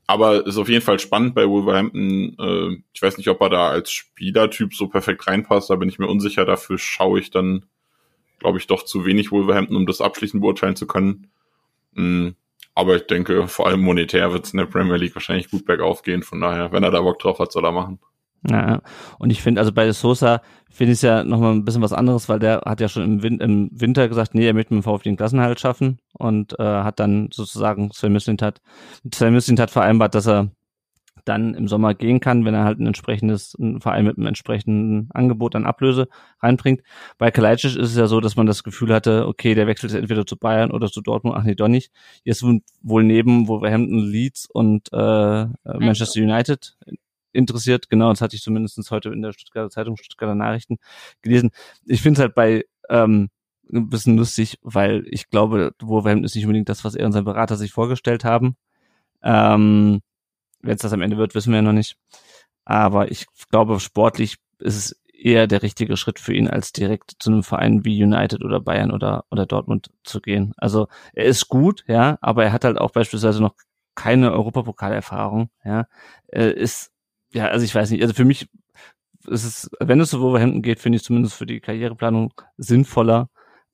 [0.07, 2.37] Aber ist auf jeden Fall spannend bei Wolverhampton.
[2.39, 5.99] Äh, ich weiß nicht, ob er da als Spielertyp so perfekt reinpasst, da bin ich
[5.99, 6.45] mir unsicher.
[6.45, 7.67] Dafür schaue ich dann,
[8.39, 11.31] glaube ich, doch zu wenig Wolverhampton, um das abschließend beurteilen zu können.
[11.93, 12.35] Mhm.
[12.75, 16.03] Aber ich denke, vor allem monetär wird es in der Premier League wahrscheinlich gut bergauf
[16.03, 16.23] gehen.
[16.23, 17.99] Von daher, wenn er da Bock drauf hat, soll er machen.
[18.49, 18.81] Ja,
[19.19, 22.29] und ich finde, also bei Sosa finde ich es ja nochmal ein bisschen was anderes,
[22.29, 24.85] weil der hat ja schon im, Win im Winter gesagt, nee, er möchte mit dem
[24.85, 28.61] VfB den Klassenhalt schaffen und äh, hat dann sozusagen Sven Mislintat,
[29.05, 30.51] mit Sven Mislintat vereinbart, dass er
[31.25, 35.09] dann im Sommer gehen kann, wenn er halt ein entsprechendes, ein Verein mit einem entsprechenden
[35.13, 36.09] Angebot an Ablöse
[36.41, 36.83] reinbringt.
[37.19, 40.27] Bei Kalajdzic ist es ja so, dass man das Gefühl hatte, okay, der wechselt entweder
[40.27, 41.93] zu Bayern oder zu Dortmund, ach nee, doch nicht.
[42.25, 46.77] Jetzt wohl neben Wolverhampton, Leeds und äh, Manchester United
[47.33, 47.91] interessiert.
[47.91, 50.79] Genau, das hatte ich zumindest heute in der Stuttgarter Zeitung, Stuttgarter Nachrichten
[51.23, 51.51] gelesen.
[51.87, 53.31] Ich finde es halt bei ähm,
[53.73, 57.25] ein bisschen lustig, weil ich glaube, Wolverhampton ist nicht unbedingt das, was er und sein
[57.25, 58.57] Berater sich vorgestellt haben.
[59.23, 60.03] Ähm,
[60.61, 61.97] wenn es das am Ende wird, wissen wir ja noch nicht.
[62.65, 67.31] Aber ich glaube, sportlich ist es eher der richtige Schritt für ihn, als direkt zu
[67.31, 70.53] einem Verein wie United oder Bayern oder, oder Dortmund zu gehen.
[70.57, 73.55] Also er ist gut, ja, aber er hat halt auch beispielsweise noch
[73.95, 75.87] keine Europapokalerfahrung, ja.
[76.29, 76.91] Er ist,
[77.33, 78.49] ja, also ich weiß nicht, also für mich
[79.27, 83.29] ist es, wenn es so Wolverhampton geht, finde ich zumindest für die Karriereplanung sinnvoller,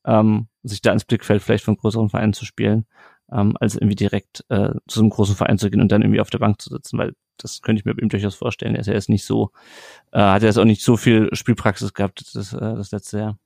[0.05, 2.87] ähm, sich da ins Blickfeld vielleicht von größeren Vereinen zu spielen,
[3.33, 6.31] ähm, als irgendwie direkt äh, zu einem großen Verein zu gehen und dann irgendwie auf
[6.31, 8.75] der Bank zu sitzen, weil das könnte ich mir ihm durchaus vorstellen.
[8.75, 9.50] Er ist ja jetzt nicht so,
[10.12, 13.38] äh, hat er jetzt auch nicht so viel Spielpraxis gehabt das, äh, das letzte Jahr.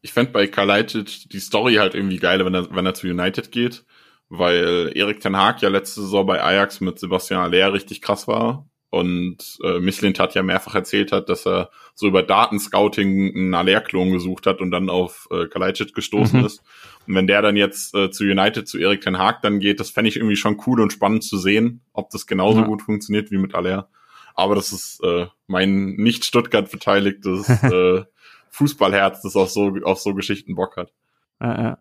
[0.00, 3.50] Ich fände bei Kalajdzic die Story halt irgendwie geil, wenn er, wenn er zu United
[3.50, 3.84] geht,
[4.28, 8.68] weil Erik Ten Haag ja letzte Saison bei Ajax mit Sebastian Aller richtig krass war
[8.90, 14.12] und äh, Michelin hat ja mehrfach erzählt hat, dass er so über Datenscouting einen Aller-Klon
[14.12, 16.46] gesucht hat und dann auf äh, Kalajdzic gestoßen mhm.
[16.46, 16.62] ist.
[17.06, 19.90] Und wenn der dann jetzt äh, zu United, zu Erik Ten Haag dann geht, das
[19.90, 22.66] fände ich irgendwie schon cool und spannend zu sehen, ob das genauso ja.
[22.66, 23.90] gut funktioniert wie mit Aller.
[24.34, 28.04] Aber das ist äh, mein nicht Stuttgart beteiligtes äh,
[28.50, 30.92] Fußballherz, das auf so, auf so Geschichten Bock hat.
[31.40, 31.78] Ja, ja.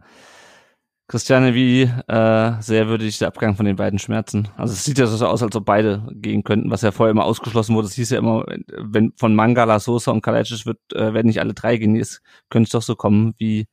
[1.09, 4.49] Christiane, wie äh, sehr würde dich der Abgang von den beiden schmerzen?
[4.57, 7.23] Also es sieht ja so aus, als ob beide gehen könnten, was ja vorher immer
[7.23, 7.87] ausgeschlossen wurde.
[7.87, 8.43] Es hieß ja immer,
[8.77, 11.95] wenn von Mangala, Sosa und Kalajdzic wird, äh, werden nicht alle drei gehen.
[11.95, 13.35] Es könnte es doch so kommen.
[13.37, 13.67] Wie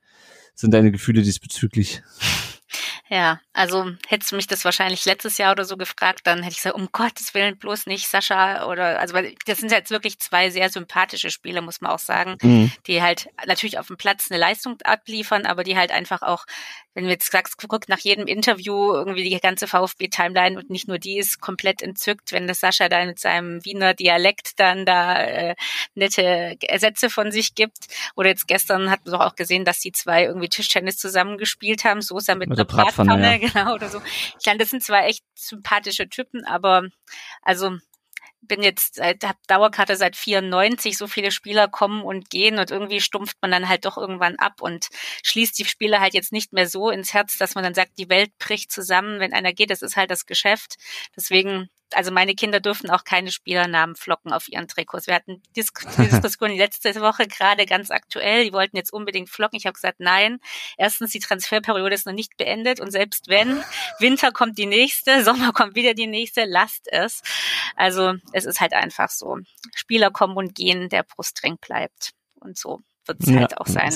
[0.53, 2.03] sind deine Gefühle diesbezüglich?
[3.07, 6.57] Ja, also hättest du mich das wahrscheinlich letztes Jahr oder so gefragt, dann hätte ich
[6.57, 10.49] gesagt, um Gottes Willen bloß nicht Sascha oder also weil das sind jetzt wirklich zwei
[10.49, 12.71] sehr sympathische Spieler, muss man auch sagen, mhm.
[12.87, 16.47] die halt natürlich auf dem Platz eine Leistung abliefern, aber die halt einfach auch
[16.95, 20.97] wenn du jetzt sagst, guck nach jedem Interview irgendwie die ganze VfB-Timeline und nicht nur
[20.97, 25.55] die ist komplett entzückt, wenn das Sascha da mit seinem Wiener Dialekt dann da äh,
[25.93, 27.87] nette Ersätze von sich gibt.
[28.15, 32.01] Oder jetzt gestern hat man doch auch gesehen, dass die zwei irgendwie Tischtennis zusammengespielt haben,
[32.01, 32.65] Sosa mit, mit einer
[32.95, 33.47] Bratpfanne, ja.
[33.49, 34.01] genau, oder so.
[34.39, 36.83] Ich meine, das sind zwei echt sympathische Typen, aber
[37.41, 37.77] also
[38.47, 43.01] bin jetzt seit hab Dauerkarte seit 94, so viele Spieler kommen und gehen und irgendwie
[43.01, 44.89] stumpft man dann halt doch irgendwann ab und
[45.23, 48.09] schließt die Spieler halt jetzt nicht mehr so ins Herz, dass man dann sagt, die
[48.09, 50.75] Welt bricht zusammen, wenn einer geht, das ist halt das Geschäft.
[51.15, 55.07] Deswegen also meine Kinder dürfen auch keine Spielernamen flocken auf ihren Trikots.
[55.07, 58.43] Wir hatten die Diskussion letzte Woche gerade ganz aktuell.
[58.43, 59.57] Die wollten jetzt unbedingt flocken.
[59.57, 60.39] Ich habe gesagt, nein.
[60.77, 63.63] Erstens, die Transferperiode ist noch nicht beendet und selbst wenn,
[63.99, 67.21] Winter kommt die nächste, Sommer kommt wieder die nächste, lasst es.
[67.75, 69.37] Also es ist halt einfach so.
[69.73, 72.11] Spieler kommen und gehen, der Brustring bleibt.
[72.35, 73.93] Und so wird es ja, halt auch sein.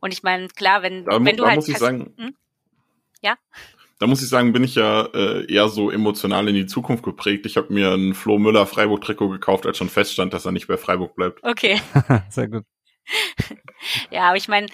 [0.00, 1.56] Und ich meine, klar, wenn, da, wenn du da halt.
[1.56, 2.36] Muss ich sagen, hm?
[3.22, 3.36] Ja
[3.98, 7.46] da muss ich sagen, bin ich ja äh, eher so emotional in die Zukunft geprägt.
[7.46, 10.76] Ich habe mir ein Flo Müller Freiburg-Trikot gekauft, als schon feststand, dass er nicht bei
[10.76, 11.42] Freiburg bleibt.
[11.42, 11.80] Okay.
[12.30, 12.64] Sehr gut.
[14.10, 14.66] ja, aber ich meine,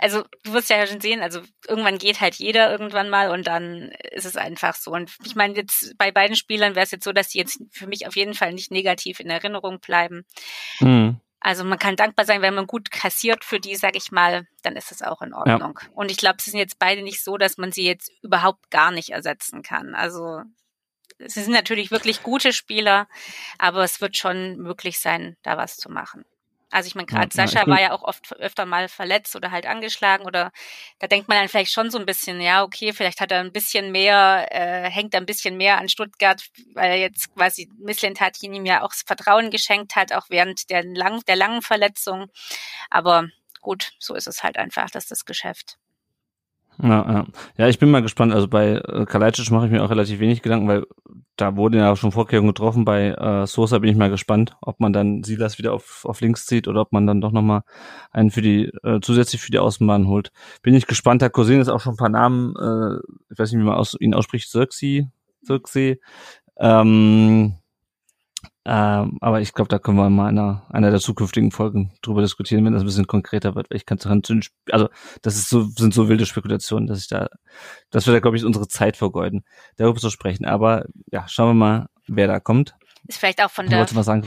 [0.00, 3.92] also du wirst ja schon sehen, also irgendwann geht halt jeder irgendwann mal und dann
[4.12, 4.92] ist es einfach so.
[4.92, 7.86] Und ich meine, jetzt bei beiden Spielern wäre es jetzt so, dass die jetzt für
[7.86, 10.24] mich auf jeden Fall nicht negativ in Erinnerung bleiben.
[10.80, 11.20] Mhm.
[11.44, 14.76] Also man kann dankbar sein, wenn man gut kassiert für die, sag ich mal, dann
[14.76, 15.78] ist es auch in Ordnung.
[15.82, 15.88] Ja.
[15.92, 18.92] Und ich glaube, sie sind jetzt beide nicht so, dass man sie jetzt überhaupt gar
[18.92, 19.96] nicht ersetzen kann.
[19.96, 20.42] Also
[21.18, 23.08] sie sind natürlich wirklich gute Spieler,
[23.58, 26.24] aber es wird schon möglich sein, da was zu machen.
[26.72, 29.36] Also ich meine, gerade Ja, ja, Sascha bin- war ja auch oft öfter mal verletzt
[29.36, 30.50] oder halt angeschlagen oder
[30.98, 33.52] da denkt man dann vielleicht schon so ein bisschen, ja, okay, vielleicht hat er ein
[33.52, 36.42] bisschen mehr, äh, hängt er ein bisschen mehr an Stuttgart,
[36.74, 40.82] weil er jetzt quasi Misslintat ihm ja auch das Vertrauen geschenkt hat, auch während der,
[40.84, 42.30] lang, der langen Verletzung.
[42.88, 43.28] Aber
[43.60, 45.76] gut, so ist es halt einfach, das ist das Geschäft.
[46.82, 47.26] Ja, ja.
[47.56, 48.32] ja, ich bin mal gespannt.
[48.32, 50.84] Also bei äh, Kalajdzic mache ich mir auch relativ wenig Gedanken, weil
[51.36, 52.84] da wurden ja auch schon Vorkehrungen getroffen.
[52.84, 56.44] Bei äh, Sosa bin ich mal gespannt, ob man dann Silas wieder auf, auf links
[56.44, 57.62] zieht oder ob man dann doch nochmal
[58.10, 60.32] einen für die äh, zusätzlich für die Außenbahn holt.
[60.62, 61.22] Bin ich gespannt.
[61.22, 62.54] Da kursieren jetzt auch schon ein paar Namen.
[62.56, 62.98] Äh,
[63.30, 64.50] ich weiß nicht, wie man aus, ihn ausspricht.
[64.50, 65.06] Zirksi,
[65.44, 66.00] Zirksi.
[66.58, 67.54] Ähm,
[68.64, 72.22] ähm, aber ich glaube, da können wir mal in einer, einer der zukünftigen Folgen drüber
[72.22, 73.70] diskutieren, wenn das ein bisschen konkreter wird.
[73.70, 74.88] Weil ich kann Sp- also
[75.22, 77.28] das ist so, sind so wilde Spekulationen, dass ich da,
[77.90, 79.44] dass wir da, glaube ich, unsere Zeit vergeuden,
[79.76, 80.44] darüber zu sprechen.
[80.44, 82.74] Aber ja, schauen wir mal, wer da kommt.
[83.08, 83.80] Ist vielleicht auch von der?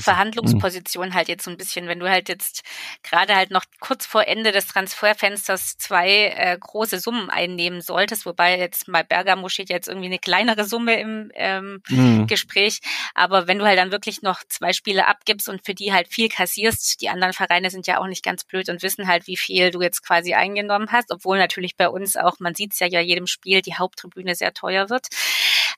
[0.04, 2.64] Verhandlungsposition halt jetzt so ein bisschen, wenn du halt jetzt
[3.04, 8.58] gerade halt noch kurz vor Ende des Transferfensters zwei äh, große Summen einnehmen solltest, wobei
[8.58, 12.28] jetzt bei Bergamo steht jetzt irgendwie eine kleinere Summe im ähm, Mhm.
[12.28, 12.80] Gespräch,
[13.14, 16.30] aber wenn du halt dann wirklich noch zwei Spiele abgibst und für die halt viel
[16.30, 19.72] kassierst, die anderen Vereine sind ja auch nicht ganz blöd und wissen halt, wie viel
[19.72, 23.00] du jetzt quasi eingenommen hast, obwohl natürlich bei uns auch, man sieht es ja ja
[23.02, 25.08] jedem Spiel, die Haupttribüne sehr teuer wird.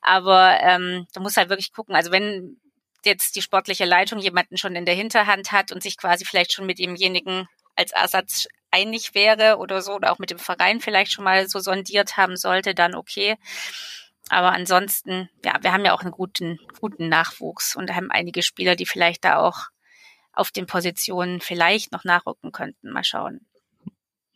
[0.02, 2.56] Aber ähm, du musst halt wirklich gucken, also wenn
[3.04, 6.66] jetzt die sportliche Leitung jemanden schon in der Hinterhand hat und sich quasi vielleicht schon
[6.66, 11.24] mit demjenigen als Ersatz einig wäre oder so, oder auch mit dem Verein vielleicht schon
[11.24, 13.36] mal so sondiert haben sollte, dann okay.
[14.28, 18.76] Aber ansonsten, ja, wir haben ja auch einen guten, guten Nachwuchs und haben einige Spieler,
[18.76, 19.68] die vielleicht da auch
[20.32, 22.90] auf den Positionen vielleicht noch nachrücken könnten.
[22.90, 23.40] Mal schauen.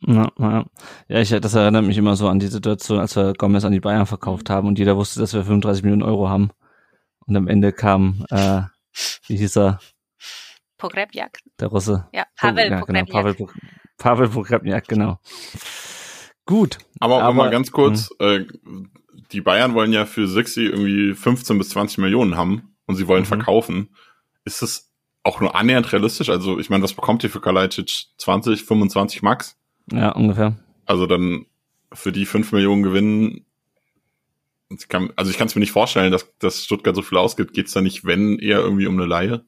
[0.00, 0.64] Ja, ja.
[1.08, 3.80] ja ich, das erinnert mich immer so an die Situation, als wir Gomez an die
[3.80, 6.50] Bayern verkauft haben und jeder wusste, dass wir 35 Millionen Euro haben.
[7.26, 8.62] Und am Ende kam, äh,
[9.26, 9.80] wie hieß er,
[10.78, 11.38] Pogrebjak.
[11.60, 12.08] der Russe?
[12.12, 13.12] Ja, Pavel ja, genau, Pogrebjak.
[13.12, 13.54] Pavel, Pog-
[13.98, 15.20] Pavel Pogrebniak, genau.
[16.46, 16.78] Gut.
[16.98, 18.44] Aber, aber Aber- mal ganz kurz, äh,
[19.30, 23.22] die Bayern wollen ja für Sixi irgendwie 15 bis 20 Millionen haben und sie wollen
[23.22, 23.26] Mhm.
[23.26, 23.94] verkaufen.
[24.44, 24.90] Ist das
[25.22, 26.28] auch nur annähernd realistisch?
[26.28, 28.06] Also ich meine, was bekommt ihr für Kalajdzic?
[28.18, 29.56] 20, 25 Max?
[29.92, 30.56] Ja, ungefähr.
[30.84, 31.46] Also dann
[31.92, 33.46] für die 5 Millionen gewinnen.
[34.78, 37.52] Ich kann, also ich kann es mir nicht vorstellen, dass, dass Stuttgart so viel ausgibt.
[37.52, 39.44] Geht's da nicht, wenn, eher irgendwie um eine Laie?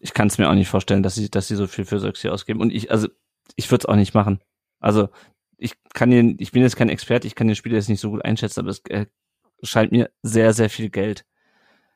[0.00, 2.28] Ich kann es mir auch nicht vorstellen, dass sie, dass sie so viel für Söxi
[2.28, 2.60] ausgeben.
[2.60, 3.08] Und ich, also,
[3.56, 4.40] ich würde es auch nicht machen.
[4.80, 5.08] Also,
[5.58, 8.10] ich kann den, ich bin jetzt kein Experte, ich kann den Spieler jetzt nicht so
[8.10, 9.06] gut einschätzen, aber es äh,
[9.62, 11.24] scheint mir sehr, sehr viel Geld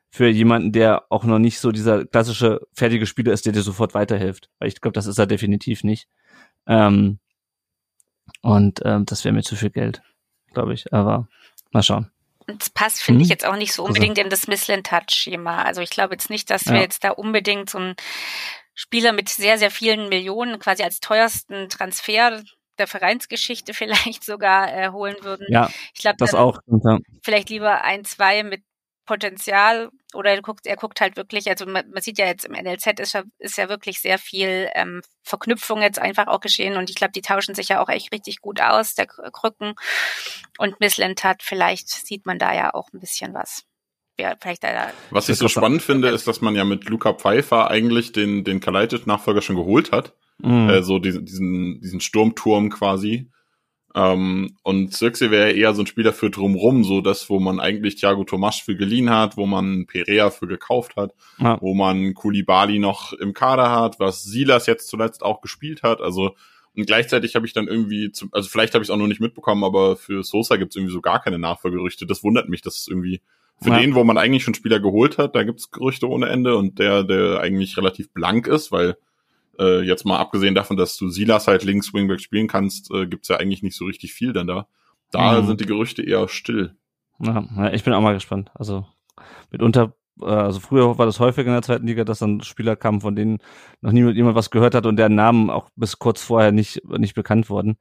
[0.09, 3.93] für jemanden, der auch noch nicht so dieser klassische fertige Spieler ist, der dir sofort
[3.93, 4.49] weiterhilft.
[4.59, 6.09] Weil ich glaube, das ist er definitiv nicht.
[6.67, 7.19] Ähm,
[8.41, 10.01] und ähm, das wäre mir zu viel Geld,
[10.53, 10.91] glaube ich.
[10.93, 11.29] Aber
[11.71, 12.11] mal schauen.
[12.47, 13.31] Und es passt, finde ich, Mhm.
[13.31, 15.63] jetzt auch nicht so Also- unbedingt in das Missland-Touch-Schema.
[15.63, 16.81] Also ich glaube jetzt nicht, dass wir Ja.
[16.81, 17.95] jetzt da unbedingt so einen
[18.73, 22.41] Spieler mit sehr, sehr vielen Millionen quasi als teuersten Transfer
[22.77, 25.45] der Vereinsgeschichte vielleicht sogar äh, holen würden.
[25.49, 26.59] Ja, ich glaube, das auch.
[27.23, 28.63] Vielleicht lieber ein, zwei mit
[29.11, 32.53] Potenzial oder er guckt, er guckt halt wirklich, also man, man sieht ja jetzt im
[32.53, 36.89] NLZ ist ja, ist ja wirklich sehr viel ähm, Verknüpfung jetzt einfach auch geschehen und
[36.89, 39.73] ich glaube, die tauschen sich ja auch echt richtig gut aus, der Krücken
[40.57, 43.65] und Missland hat, vielleicht sieht man da ja auch ein bisschen was.
[44.17, 47.69] Ja, vielleicht da, Was ich so spannend finde, ist, dass man ja mit Luca Pfeiffer
[47.69, 50.13] eigentlich den, den Kalajdzic-Nachfolger schon geholt hat.
[50.37, 50.69] Mhm.
[50.69, 53.29] äh, so diesen, diesen, diesen Sturmturm quasi.
[53.95, 57.95] Ähm, und Zirkse wäre eher so ein Spieler für drumrum, so das, wo man eigentlich
[57.95, 61.57] Thiago Tomas für geliehen hat, wo man Perea für gekauft hat, Ja.
[61.61, 66.01] wo man Kulibali noch im Kader hat, was Silas jetzt zuletzt auch gespielt hat.
[66.01, 66.35] Also
[66.73, 69.19] und gleichzeitig habe ich dann irgendwie, zum, also vielleicht habe ich es auch noch nicht
[69.19, 72.05] mitbekommen, aber für Sosa gibt es irgendwie so gar keine Nachfolgerüchte.
[72.05, 73.19] Das wundert mich, dass es irgendwie
[73.61, 73.79] für Ja.
[73.79, 76.79] den, wo man eigentlich schon Spieler geholt hat, da gibt es Gerüchte ohne Ende und
[76.79, 78.95] der, der eigentlich relativ blank ist, weil
[79.61, 83.27] äh, jetzt mal abgesehen davon, dass du Silas halt links Wingback spielen kannst, äh, gibt's
[83.29, 84.67] ja eigentlich nicht so richtig viel denn da.
[85.11, 85.45] Da Mhm.
[85.47, 86.75] sind die Gerüchte eher still.
[87.19, 88.49] Ja, ja, ich bin auch mal gespannt.
[88.55, 88.85] Also
[89.51, 93.01] mitunter, äh, also früher war das häufig in der zweiten Liga, dass dann Spieler kamen,
[93.01, 93.39] von denen
[93.81, 97.13] noch niemand jemand was gehört hat und deren Namen auch bis kurz vorher nicht nicht
[97.13, 97.77] bekannt wurden.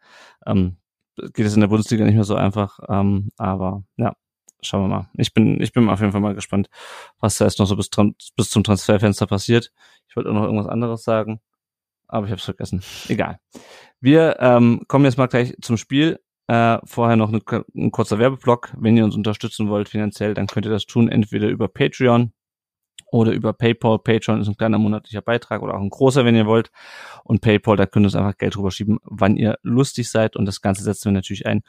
[0.47, 0.77] Ähm,
[1.35, 2.79] geht es in der Bundesliga nicht mehr so einfach.
[2.89, 4.15] Ähm, aber ja,
[4.63, 5.09] schauen wir mal.
[5.17, 6.69] Ich bin ich bin auf jeden Fall mal gespannt,
[7.21, 7.89] was da jetzt noch so bis,
[8.37, 9.73] bis zum Transferfenster passiert.
[10.09, 11.41] Ich wollte auch noch irgendwas anderes sagen,
[12.11, 12.83] aber ich habe es vergessen.
[13.09, 13.39] Egal.
[14.01, 16.21] Wir ähm, kommen jetzt mal gleich zum Spiel.
[16.47, 17.41] Äh, vorher noch eine,
[17.77, 18.73] ein kurzer Werbeblock.
[18.77, 22.33] Wenn ihr uns unterstützen wollt finanziell, dann könnt ihr das tun, entweder über Patreon
[23.13, 23.99] oder über PayPal.
[23.99, 26.71] Patreon ist ein kleiner monatlicher Beitrag oder auch ein großer, wenn ihr wollt.
[27.25, 30.37] Und PayPal, da könnt ihr uns einfach Geld rüberschieben, wann ihr lustig seid.
[30.37, 31.63] Und das Ganze setzen wir natürlich ein,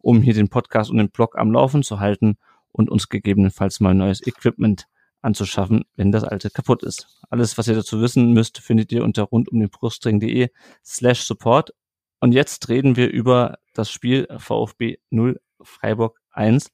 [0.00, 2.36] um hier den Podcast und den Blog am Laufen zu halten
[2.72, 4.86] und uns gegebenenfalls mal neues Equipment
[5.24, 7.20] anzuschaffen, wenn das alte kaputt ist.
[7.30, 10.50] Alles, was ihr dazu wissen müsst, findet ihr unter rundumdenbrustring.de
[10.84, 11.74] slash support.
[12.20, 16.72] Und jetzt reden wir über das Spiel VfB 0 Freiburg 1.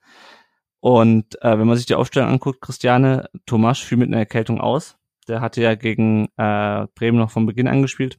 [0.80, 4.96] Und äh, wenn man sich die Aufstellung anguckt, Christiane Tomasch fiel mit einer Erkältung aus.
[5.28, 8.18] Der hatte ja gegen äh, Bremen noch von Beginn angespielt.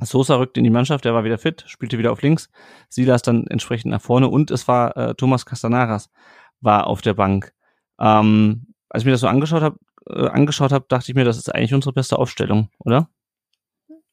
[0.00, 2.50] Sosa rückte in die Mannschaft, der war wieder fit, spielte wieder auf links.
[2.90, 6.10] Silas dann entsprechend nach vorne und es war äh, Thomas Castanaras
[6.60, 7.52] war auf der Bank.
[7.98, 11.36] Ähm, als ich mir das so angeschaut habe, äh, angeschaut habe, dachte ich mir, das
[11.36, 13.08] ist eigentlich unsere beste Aufstellung, oder?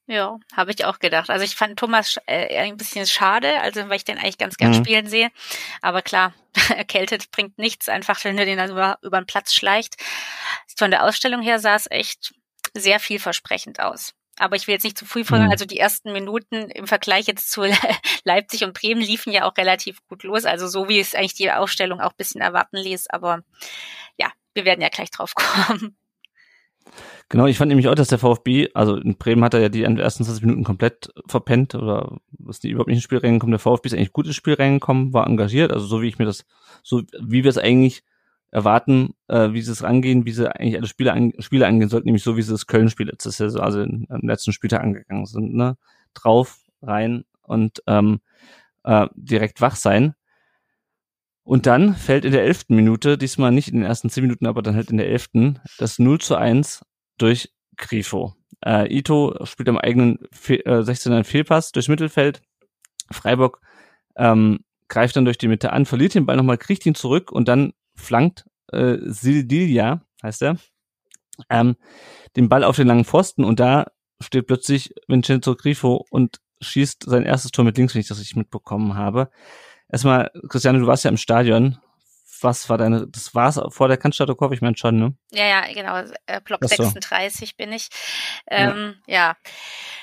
[0.05, 1.29] Ja, habe ich auch gedacht.
[1.29, 4.71] Also ich fand Thomas äh, ein bisschen schade, also weil ich den eigentlich ganz gern
[4.71, 4.83] mhm.
[4.83, 5.31] spielen sehe.
[5.81, 6.33] Aber klar,
[6.75, 9.95] erkältet bringt nichts, einfach wenn er den dann über, über den Platz schleicht.
[10.75, 12.33] Von der Ausstellung her sah es echt
[12.73, 14.13] sehr vielversprechend aus.
[14.37, 15.45] Aber ich will jetzt nicht zu früh folgen.
[15.45, 15.51] Mhm.
[15.51, 17.63] Also die ersten Minuten im Vergleich jetzt zu
[18.25, 20.43] Leipzig und Bremen liefen ja auch relativ gut los.
[20.43, 23.09] Also so wie es eigentlich die Aufstellung auch bisschen erwarten ließ.
[23.09, 23.43] Aber
[24.17, 25.95] ja, wir werden ja gleich drauf kommen.
[27.29, 29.83] Genau, ich fand nämlich auch, dass der VfB, also in Bremen hat er ja die
[29.83, 33.51] ersten 20 Minuten komplett verpennt oder ist die überhaupt nicht ins Spiel reingekommen.
[33.51, 36.25] Der VfB ist eigentlich gut ins Spiel reingekommen, war engagiert, also so wie ich mir
[36.25, 36.45] das,
[36.83, 38.03] so wie wir es eigentlich
[38.51, 42.05] erwarten, äh, wie sie es angehen, wie sie eigentlich alle Spiele, an, Spiele angehen sollten,
[42.05, 45.55] nämlich so wie sie das Köln-Spiel letztes Jahr, also in, am letzten Spieltag angegangen sind,
[45.55, 45.75] ne?
[46.13, 48.21] Drauf, rein und ähm,
[48.83, 50.13] äh, direkt wach sein.
[51.43, 54.61] Und dann fällt in der elften Minute, diesmal nicht in den ersten zehn Minuten, aber
[54.61, 56.85] dann halt in der elften, das 0 zu 1
[57.17, 58.33] durch Grifo.
[58.65, 62.41] Äh, Ito spielt am eigenen äh, 16er Fehlpass durchs Mittelfeld.
[63.11, 63.59] Freiburg
[64.15, 67.47] ähm, greift dann durch die Mitte an, verliert den Ball nochmal, kriegt ihn zurück und
[67.47, 70.57] dann flankt äh, Sildilia, heißt er,
[71.49, 71.75] ähm,
[72.35, 73.87] den Ball auf den langen Pfosten und da
[74.21, 78.37] steht plötzlich Vincenzo Grifo und schießt sein erstes Tor mit links, wenn ich das richtig
[78.37, 79.29] mitbekommen habe.
[79.93, 81.77] Erstmal, Christiane, du warst ja im Stadion
[82.43, 85.15] was war deine, das war's vor der Cannstatter ich meine schon, ne?
[85.31, 86.83] Ja, ja, genau, äh, Block so.
[86.83, 87.87] 36 bin ich.
[88.47, 89.35] Ähm, ja.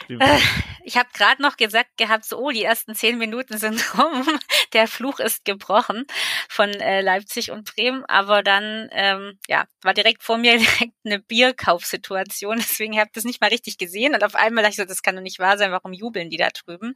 [0.08, 0.18] ja.
[0.18, 0.38] Äh,
[0.84, 4.26] ich habe gerade noch gesagt gehabt, so, oh, die ersten zehn Minuten sind rum,
[4.72, 6.06] der Fluch ist gebrochen
[6.48, 11.20] von äh, Leipzig und Bremen, aber dann, ähm, ja, war direkt vor mir direkt eine
[11.20, 14.84] Bierkaufsituation, deswegen habe ich das nicht mal richtig gesehen und auf einmal dachte ich so,
[14.84, 16.94] das kann doch nicht wahr sein, warum jubeln die da drüben?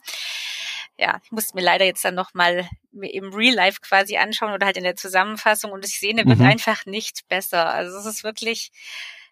[0.98, 4.76] Ja, ich musste mir leider jetzt dann nochmal im Real Life quasi anschauen oder halt
[4.76, 6.46] in der Zusammenfassung und die Szene wird mhm.
[6.46, 7.66] einfach nicht besser.
[7.66, 8.70] Also es ist wirklich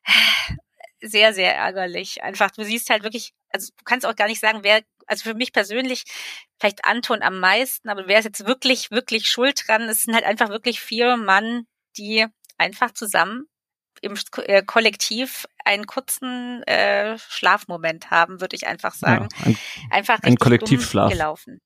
[1.00, 2.22] sehr, sehr ärgerlich.
[2.22, 5.34] Einfach, du siehst halt wirklich, also du kannst auch gar nicht sagen, wer, also für
[5.34, 6.04] mich persönlich
[6.58, 9.82] vielleicht Anton am meisten, aber wer ist jetzt wirklich, wirklich schuld dran?
[9.82, 12.26] Es sind halt einfach wirklich vier Mann, die
[12.58, 13.46] einfach zusammen
[14.00, 19.28] im äh, Kollektiv einen kurzen äh, Schlafmoment haben, würde ich einfach sagen.
[19.38, 19.58] Ja, ein,
[19.90, 21.60] einfach ein Kollektivschlaf gelaufen.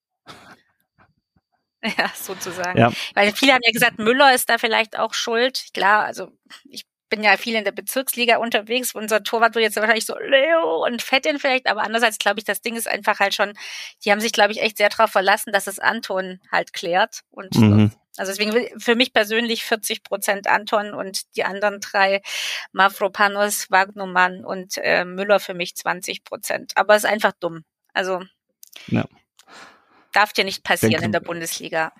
[1.98, 2.76] Ja, sozusagen.
[2.76, 2.90] Ja.
[3.14, 5.66] Weil viele haben ja gesagt, Müller ist da vielleicht auch schuld.
[5.72, 6.32] Klar, also
[6.68, 8.94] ich bin ja viel in der Bezirksliga unterwegs.
[8.94, 12.60] Unser Torwart wird jetzt wahrscheinlich so Leo und Fettin vielleicht, aber andererseits glaube ich, das
[12.60, 13.52] Ding ist einfach halt schon,
[14.04, 17.20] die haben sich, glaube ich, echt sehr darauf verlassen, dass es Anton halt klärt.
[17.30, 17.92] Und mhm.
[18.16, 22.22] Also deswegen für mich persönlich 40 Prozent Anton und die anderen drei
[22.72, 26.72] Mavropanos, Wagnumann und äh, Müller für mich 20 Prozent.
[26.76, 27.64] Aber es ist einfach dumm.
[27.92, 28.22] Also
[28.88, 29.04] ja.
[30.12, 31.92] darf dir nicht passieren Denke, in der Bundesliga.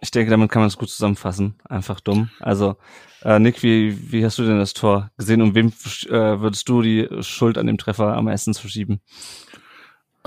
[0.00, 1.58] Ich denke, damit kann man es gut zusammenfassen.
[1.68, 2.30] Einfach dumm.
[2.38, 2.76] Also,
[3.24, 6.82] äh, Nick, wie, wie hast du denn das Tor gesehen und wem äh, würdest du
[6.82, 9.00] die Schuld an dem Treffer am meisten verschieben?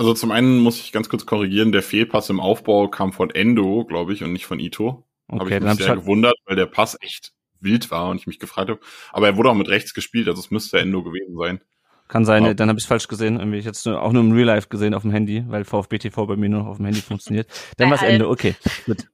[0.02, 3.84] Also zum einen muss ich ganz kurz korrigieren, der Fehlpass im Aufbau kam von Endo,
[3.84, 5.06] glaube ich, und nicht von Ito.
[5.28, 8.26] Okay, habe ich mich sehr halt gewundert, weil der Pass echt wild war und ich
[8.26, 8.80] mich gefragt habe.
[9.12, 11.60] Aber er wurde auch mit rechts gespielt, also es müsste Endo gewesen sein.
[12.08, 12.52] Kann sein, ja.
[12.52, 13.38] dann habe ich es falsch gesehen.
[13.38, 16.26] Irgendwie ich jetzt auch nur im Real Life gesehen auf dem Handy, weil VfB TV
[16.26, 17.46] bei mir nur noch auf dem Handy funktioniert.
[17.76, 18.56] Dann war es Ende, okay.
[18.86, 19.06] Gut.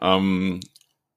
[0.00, 0.60] Ähm,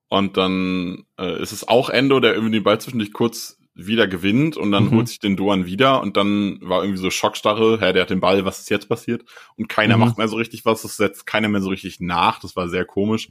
[0.08, 4.56] und dann äh, ist es auch Endo, der irgendwie den Ball zwischendurch kurz wieder gewinnt
[4.56, 4.90] und dann mhm.
[4.90, 8.20] holt sich den Doan wieder und dann war irgendwie so Schockstarre, hä, der hat den
[8.20, 9.24] Ball, was ist jetzt passiert?
[9.56, 10.00] Und keiner mhm.
[10.00, 12.84] macht mehr so richtig was, das setzt keiner mehr so richtig nach, das war sehr
[12.84, 13.28] komisch.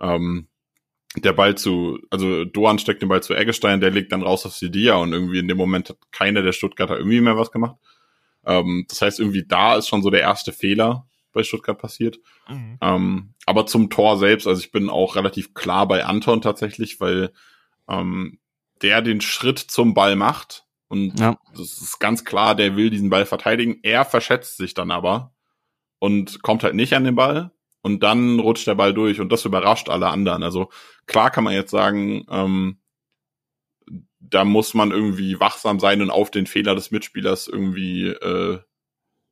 [0.00, 0.46] Ähm,
[1.16, 4.54] der Ball zu, also Doan steckt den Ball zu Eggestein, der legt dann raus auf
[4.54, 7.74] Sidia und irgendwie in dem Moment hat keiner der Stuttgarter irgendwie mehr was gemacht.
[8.46, 12.18] Ähm, das heißt, irgendwie da ist schon so der erste Fehler bei Stuttgart passiert.
[12.48, 12.78] Mhm.
[12.80, 17.32] Ähm, aber zum Tor selbst, also ich bin auch relativ klar bei Anton tatsächlich, weil
[17.88, 18.38] ähm,
[18.82, 21.38] der den Schritt zum Ball macht und ja.
[21.52, 23.78] das ist ganz klar, der will diesen Ball verteidigen.
[23.82, 25.32] Er verschätzt sich dann aber
[26.00, 29.44] und kommt halt nicht an den Ball und dann rutscht der Ball durch und das
[29.44, 30.42] überrascht alle anderen.
[30.42, 30.68] Also
[31.06, 32.80] klar kann man jetzt sagen, ähm,
[34.18, 38.58] da muss man irgendwie wachsam sein und auf den Fehler des Mitspielers irgendwie äh,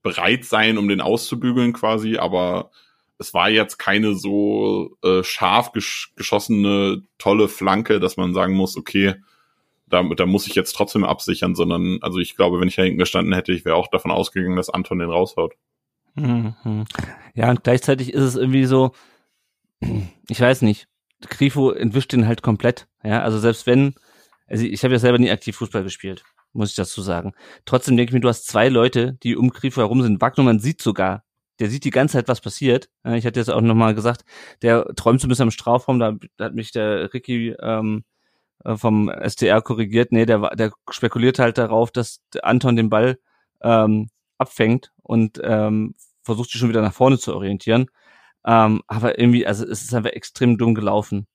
[0.03, 2.71] bereit sein, um den auszubügeln quasi, aber
[3.19, 8.77] es war jetzt keine so äh, scharf gesch geschossene tolle Flanke, dass man sagen muss,
[8.77, 9.17] okay,
[9.89, 12.99] da, da muss ich jetzt trotzdem absichern, sondern also ich glaube, wenn ich da hinten
[12.99, 15.55] gestanden hätte, ich wäre auch davon ausgegangen, dass Anton den raushaut.
[16.15, 16.85] Mhm.
[17.35, 18.93] Ja, und gleichzeitig ist es irgendwie so,
[20.29, 20.89] ich weiß nicht,
[21.23, 22.89] Grifo entwischt den halt komplett.
[23.03, 23.95] Ja, also selbst wenn,
[24.47, 27.35] also ich habe ja selber nie aktiv Fußball gespielt, muss ich dazu sagen.
[27.65, 30.21] Trotzdem denke ich mir, du hast zwei Leute, die um Grifo herum sind.
[30.21, 31.25] Wagnermann sieht sogar,
[31.59, 32.89] der sieht die ganze Zeit, was passiert.
[33.05, 34.25] Ich hatte jetzt auch nochmal gesagt,
[34.63, 38.18] der träumt so ein bisschen am Strafraum, da, hat mich der Ricky ähm, äh,
[38.65, 40.13] vom STR korrigiert.
[40.13, 43.19] Nee, der, der spekuliert halt darauf, dass Anton den Ball
[43.63, 47.87] ähm, abfängt und ähm, versucht sich schon wieder nach vorne zu orientieren.
[48.47, 51.27] Ähm, aber irgendwie, also es ist einfach extrem dumm gelaufen.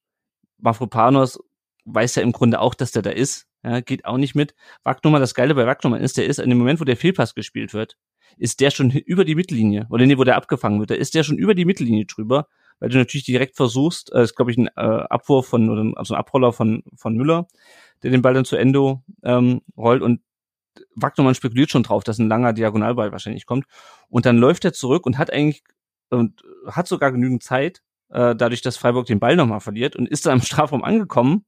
[0.58, 1.40] Mafropanos
[1.86, 3.48] weiß ja im Grunde auch, dass der da ist.
[3.64, 4.56] Ja, geht auch nicht mit.
[4.84, 7.74] Wagnummer, das Geile bei Wagnummer ist, der ist in dem Moment, wo der Fehlpass gespielt
[7.74, 7.98] wird,
[8.38, 9.88] ist der schon über die Mittellinie.
[9.90, 12.48] Oder nee, wo der abgefangen wird, da ist der schon über die Mittellinie drüber,
[12.80, 14.72] weil du natürlich direkt versuchst, äh, ist glaube ich ein äh,
[15.10, 17.48] Abwurf von, oder also ein Abroller von, von Müller,
[18.04, 20.22] der den Ball dann zu Endo ähm, rollt und
[20.96, 23.66] Wagnermann spekuliert schon drauf, dass ein langer Diagonalball wahrscheinlich kommt.
[24.10, 25.64] Und dann läuft er zurück und hat eigentlich
[26.10, 30.26] und hat sogar genügend Zeit, äh, dadurch, dass Freiburg den Ball nochmal verliert und ist
[30.26, 31.46] dann am Strafraum angekommen.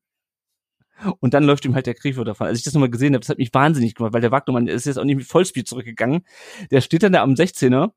[1.19, 2.47] Und dann läuft ihm halt der Grifo davon.
[2.47, 4.85] Als ich das nochmal gesehen habe, das hat mich wahnsinnig gemacht, weil der Wagnermann ist
[4.85, 6.25] jetzt auch nicht mit Vollspeed zurückgegangen.
[6.71, 7.91] Der steht dann da am 16er,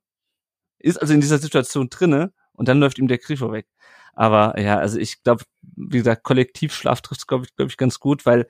[0.80, 3.66] ist also in dieser Situation drinne und dann läuft ihm der Grifo weg.
[4.14, 8.00] Aber ja, also ich glaube, wie gesagt, Kollektivschlaf trifft es, glaube ich, glaube ich, ganz
[8.00, 8.48] gut, weil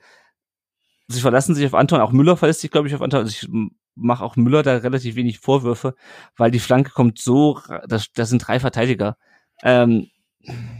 [1.07, 3.21] sie verlassen sich auf Anton, auch Müller verlässt sich, glaube ich, auf Anton.
[3.21, 3.47] Also ich
[3.95, 5.95] mache auch Müller da relativ wenig Vorwürfe,
[6.37, 9.17] weil die Flanke kommt so, das, das sind drei Verteidiger.
[9.63, 10.07] Ähm,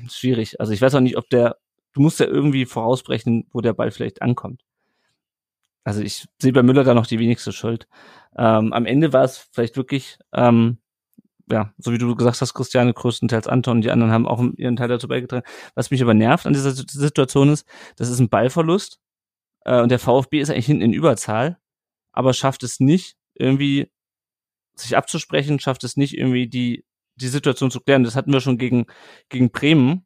[0.09, 0.59] schwierig.
[0.59, 1.57] Also ich weiß auch nicht, ob der,
[1.93, 4.63] du musst ja irgendwie vorausbrechen, wo der Ball vielleicht ankommt.
[5.83, 7.87] Also ich sehe bei Müller da noch die wenigste Schuld.
[8.37, 10.77] Ähm, am Ende war es vielleicht wirklich, ähm,
[11.51, 14.87] ja, so wie du gesagt hast, Christiane, größtenteils Anton die anderen haben auch ihren Teil
[14.87, 15.45] dazu beigetragen.
[15.75, 18.99] Was mich aber nervt an dieser Situation ist, das ist ein Ballverlust
[19.65, 21.57] äh, und der VfB ist eigentlich hinten in Überzahl
[22.11, 23.89] aber schafft es nicht, irgendwie
[24.75, 26.85] sich abzusprechen, schafft es nicht, irgendwie die,
[27.15, 28.03] die Situation zu klären.
[28.03, 28.87] Das hatten wir schon gegen,
[29.29, 30.05] gegen Bremen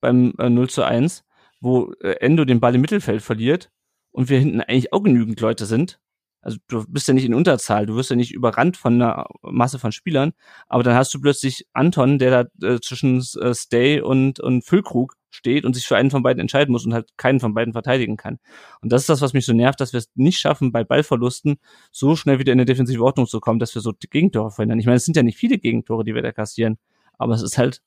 [0.00, 1.24] beim äh, 0 zu 1,
[1.60, 3.70] wo äh, Endo den Ball im Mittelfeld verliert
[4.10, 6.00] und wir hinten eigentlich auch genügend Leute sind.
[6.42, 9.78] Also du bist ja nicht in Unterzahl, du wirst ja nicht überrannt von einer Masse
[9.78, 10.32] von Spielern,
[10.68, 15.14] aber dann hast du plötzlich Anton, der da äh, zwischen äh, Stay und, und Füllkrug
[15.30, 18.16] steht und sich für einen von beiden entscheiden muss und halt keinen von beiden verteidigen
[18.16, 18.38] kann.
[18.80, 21.56] Und das ist das, was mich so nervt, dass wir es nicht schaffen, bei Ballverlusten
[21.90, 24.78] so schnell wieder in eine defensive Ordnung zu kommen, dass wir so Gegentore verhindern.
[24.78, 26.76] Ich meine, es sind ja nicht viele Gegentore, die wir da kassieren,
[27.18, 27.82] aber es ist halt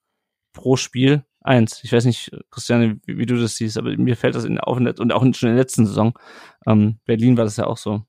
[0.53, 1.83] pro Spiel eins.
[1.83, 4.77] Ich weiß nicht, Christiane, wie, wie du das siehst, aber mir fällt das in auf
[4.77, 6.17] und auch schon in der letzten Saison.
[6.65, 8.03] Ähm, Berlin war das ja auch so.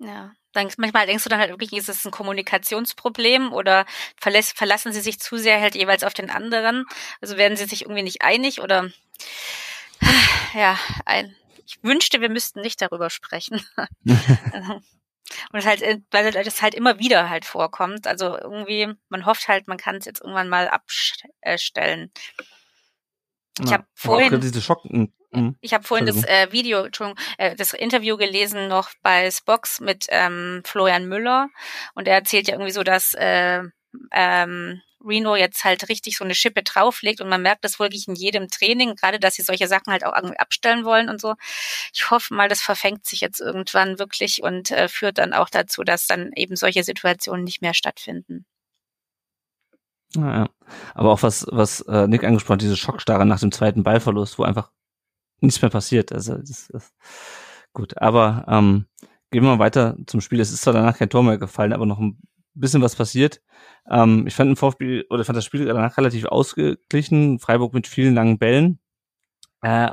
[0.00, 0.32] Ja.
[0.52, 3.86] Dann, manchmal denkst du dann halt wirklich, ist es ein Kommunikationsproblem oder
[4.20, 6.86] verlässt, verlassen sie sich zu sehr halt jeweils auf den anderen?
[7.20, 8.90] Also werden sie sich irgendwie nicht einig oder
[10.54, 13.64] ja, ein, ich wünschte, wir müssten nicht darüber sprechen.
[15.52, 18.08] Und es halt, äh, weil das halt immer wieder halt vorkommt.
[18.08, 22.10] Also irgendwie, man hofft halt, man kann es jetzt irgendwann mal abstellen.
[23.62, 25.12] Ich habe vorhin diese Schocken.
[25.32, 25.56] Mhm.
[25.60, 30.06] Ich habe vorhin das äh, Video, Entschuldigung, äh, das Interview gelesen noch bei Spox mit
[30.08, 31.48] ähm, Florian Müller
[31.94, 33.62] und er erzählt ja irgendwie so, dass äh,
[34.12, 38.14] ähm, Reno jetzt halt richtig so eine Schippe drauflegt und man merkt das wirklich in
[38.14, 41.34] jedem Training, gerade dass sie solche Sachen halt auch irgendwie abstellen wollen und so.
[41.92, 45.84] Ich hoffe mal, das verfängt sich jetzt irgendwann wirklich und äh, führt dann auch dazu,
[45.84, 48.44] dass dann eben solche Situationen nicht mehr stattfinden.
[50.16, 50.48] Ja,
[50.94, 54.42] aber auch was, was äh, Nick angesprochen hat, diese Schockstarre nach dem zweiten Ballverlust, wo
[54.42, 54.70] einfach
[55.40, 56.12] nichts mehr passiert.
[56.12, 56.94] Also das ist
[57.72, 57.98] gut.
[57.98, 58.86] Aber ähm,
[59.30, 60.40] gehen wir mal weiter zum Spiel.
[60.40, 62.20] Es ist zwar danach kein Tor mehr gefallen, aber noch ein
[62.54, 63.40] bisschen was passiert.
[63.90, 67.38] Ähm, ich fand ein VfB oder fand das Spiel danach relativ ausgeglichen.
[67.38, 68.80] Freiburg mit vielen langen Bällen.
[69.62, 69.90] Äh,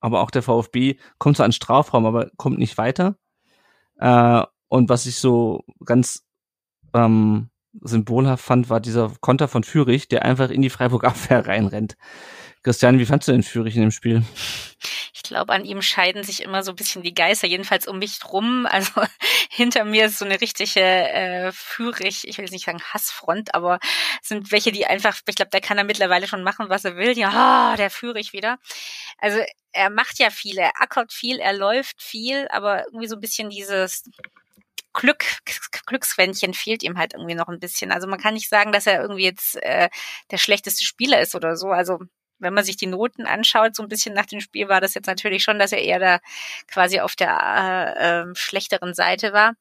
[0.00, 3.16] aber auch der VfB kommt zwar an Strafraum, aber kommt nicht weiter.
[3.98, 6.24] Äh, und was ich so ganz
[6.94, 11.96] ähm, symbolhaft fand, war dieser Konter von Fürich, der einfach in die Freiburg-Abwehr reinrennt.
[12.62, 14.22] Christian, wie fandst du den Fürich in dem Spiel?
[15.14, 18.18] Ich glaube, an ihm scheiden sich immer so ein bisschen die Geister, jedenfalls um mich
[18.18, 18.66] drum.
[18.80, 19.02] Also
[19.50, 23.78] hinter mir ist so eine richtige äh, Fürich, ich will jetzt nicht sagen Hassfront, aber
[24.22, 27.16] sind welche, die einfach, ich glaube, der kann da mittlerweile schon machen, was er will.
[27.18, 28.58] Ja, oh, der Fürich wieder.
[29.18, 29.40] Also
[29.72, 33.50] er macht ja viel, er ackert viel, er läuft viel, aber irgendwie so ein bisschen
[33.50, 34.04] dieses
[34.92, 35.24] Glück,
[35.86, 37.92] Glücksquäntchen fehlt ihm halt irgendwie noch ein bisschen.
[37.92, 39.88] Also man kann nicht sagen, dass er irgendwie jetzt äh,
[40.30, 41.68] der schlechteste Spieler ist oder so.
[41.68, 42.00] Also
[42.40, 45.06] wenn man sich die Noten anschaut, so ein bisschen nach dem Spiel war das jetzt
[45.06, 46.18] natürlich schon, dass er eher da
[46.68, 47.38] quasi auf der
[47.98, 49.54] äh, äh, schlechteren Seite war.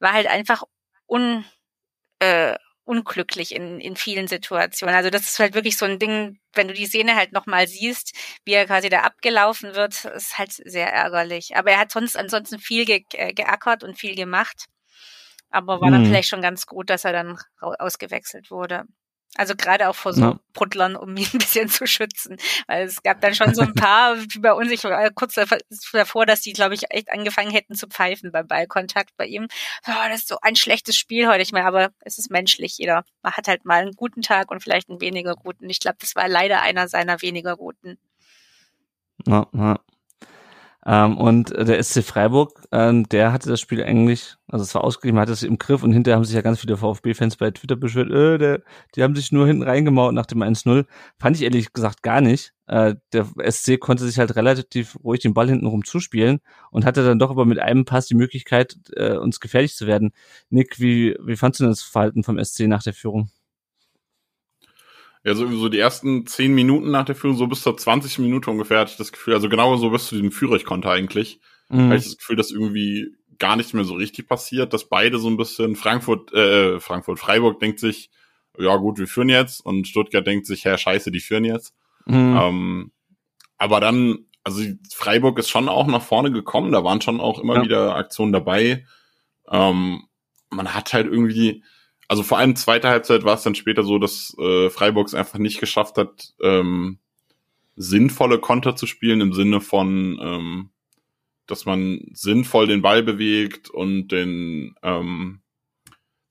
[0.00, 0.62] War halt einfach
[1.08, 1.44] un,
[2.20, 4.94] äh, unglücklich in, in vielen Situationen.
[4.96, 8.14] Also das ist halt wirklich so ein Ding, wenn du die Szene halt nochmal siehst,
[8.44, 11.56] wie er quasi da abgelaufen wird, ist halt sehr ärgerlich.
[11.56, 14.66] Aber er hat sonst ansonsten viel ge äh, geackert und viel gemacht.
[15.50, 16.06] Aber war dann Hm.
[16.06, 18.84] vielleicht schon ganz gut, dass er dann ausgewechselt wurde.
[19.36, 20.40] Also gerade auch vor so Ja.
[20.52, 22.38] Bruttlern, um ihn ein bisschen zu schützen.
[22.66, 25.58] Weil es gab dann schon so ein paar, wie bei uns, ich war kurz dav-
[25.92, 29.46] davor, dass die, glaube ich, echt angefangen hätten zu pfeifen beim Ballkontakt bei ihm.
[29.86, 31.42] Ja, das ist so ein schlechtes Spiel heute.
[31.42, 32.78] Ich meine, aber es ist menschlich.
[32.78, 35.68] Jeder man hat halt mal einen guten Tag und vielleicht einen weniger guten.
[35.70, 37.98] Ich glaube, das war leider einer seiner weniger guten.
[39.26, 39.78] Ja, ja.
[40.88, 45.18] Ähm, und der SC Freiburg, ähm, der hatte das Spiel eigentlich, also es war ausgeglichen,
[45.18, 48.10] hatte es im Griff und hinterher haben sich ja ganz viele VfB-Fans bei Twitter beschwert,
[48.10, 48.62] äh, der,
[48.94, 50.86] die haben sich nur hinten reingemaut nach dem 1-0.
[51.18, 52.54] Fand ich ehrlich gesagt gar nicht.
[52.68, 57.18] Äh, der SC konnte sich halt relativ ruhig den Ball hintenrum zuspielen und hatte dann
[57.18, 60.12] doch aber mit einem Pass die Möglichkeit, äh, uns gefährlich zu werden.
[60.48, 63.28] Nick, wie, wie fandst du denn das Verhalten vom SC nach der Führung?
[65.24, 68.50] Ja, so, so die ersten zehn Minuten nach der Führung, so bis zur 20 Minute
[68.50, 71.40] ungefähr, hatte ich das Gefühl, also genau so bis zu diesem Führerkonter eigentlich,
[71.70, 71.86] Mhm.
[71.88, 75.28] hatte ich das Gefühl, dass irgendwie gar nicht mehr so richtig passiert, dass beide so
[75.28, 78.10] ein bisschen Frankfurt, äh, Frankfurt, Freiburg denkt sich,
[78.58, 81.74] ja gut, wir führen jetzt und Stuttgart denkt sich, ja scheiße, die führen jetzt.
[82.06, 82.36] Mhm.
[82.40, 82.92] Ähm,
[83.58, 84.62] aber dann, also
[84.92, 87.62] Freiburg ist schon auch nach vorne gekommen, da waren schon auch immer Ja.
[87.62, 88.86] wieder Aktionen dabei.
[89.50, 90.02] Ähm,
[90.50, 91.62] man hat halt irgendwie,
[92.08, 95.38] also vor allem zweite Halbzeit war es dann später so, dass äh, Freiburg es einfach
[95.38, 96.98] nicht geschafft hat, ähm,
[97.76, 100.70] sinnvolle Konter zu spielen im Sinne von, ähm,
[101.46, 105.40] dass man sinnvoll den Ball bewegt und den ähm,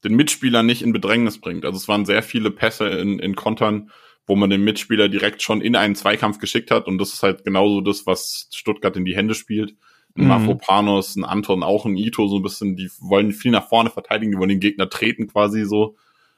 [0.04, 1.66] den Mitspieler nicht in Bedrängnis bringt.
[1.66, 3.92] Also es waren sehr viele Pässe in, in Kontern,
[4.26, 7.46] wo man den Mitspieler direkt schon in einen Zweikampf geschickt hat und das ist halt
[7.46, 9.76] genauso das, was Stuttgart in die Hände spielt.
[10.18, 10.28] Ein Mhm.
[10.30, 14.32] Mafropanos, ein Anton, auch ein Ito, so ein bisschen, die wollen viel nach vorne verteidigen,
[14.32, 15.96] die wollen den Gegner treten quasi so.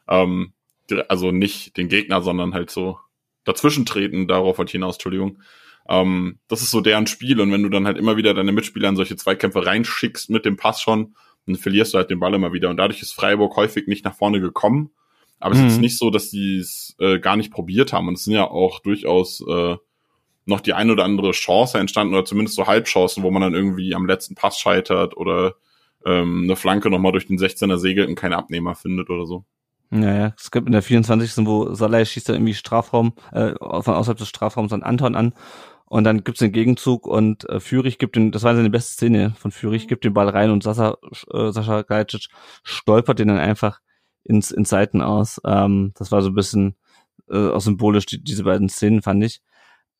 [0.07, 0.53] Ähm,
[1.07, 2.97] also nicht den Gegner, sondern halt so
[3.45, 5.39] dazwischen treten, darauf ich hinaus, Entschuldigung.
[5.87, 8.89] Ähm, das ist so deren Spiel und wenn du dann halt immer wieder deine Mitspieler
[8.89, 11.15] in solche Zweikämpfe reinschickst mit dem Pass schon,
[11.45, 14.13] dann verlierst du halt den Ball immer wieder und dadurch ist Freiburg häufig nicht nach
[14.15, 14.91] vorne gekommen.
[15.39, 15.67] Aber es Mhm.
[15.67, 18.45] ist nicht so, dass die es äh, gar nicht probiert haben und es sind ja
[18.49, 19.77] auch durchaus äh,
[20.49, 23.95] noch die ein oder andere Chance entstanden oder zumindest so Halbchancen, wo man dann irgendwie
[23.95, 25.55] am letzten Pass scheitert oder
[26.05, 29.45] ähm, eine Flanke nochmal durch den 16er segelt und keinen Abnehmer findet oder so.
[29.91, 30.33] Ja, ja.
[30.37, 31.45] Es gibt in der 24.
[31.45, 35.33] wo Salai schießt da irgendwie Strafraum, äh, von außerhalb des Strafraums an Anton an.
[35.85, 39.33] Und dann gibt's den Gegenzug und äh, Fürich gibt den, das war seine beste Szene
[39.39, 40.97] von Fürich, gibt den Ball rein und Sascha,
[41.33, 42.27] äh, Sascha Gajcic
[42.63, 43.79] stolpert den dann einfach
[44.23, 45.41] ins, ins Seiten aus.
[45.45, 46.75] Ähm, das war so ein bisschen
[47.27, 49.41] äh, auch symbolisch, die, diese beiden Szenen, fand ich.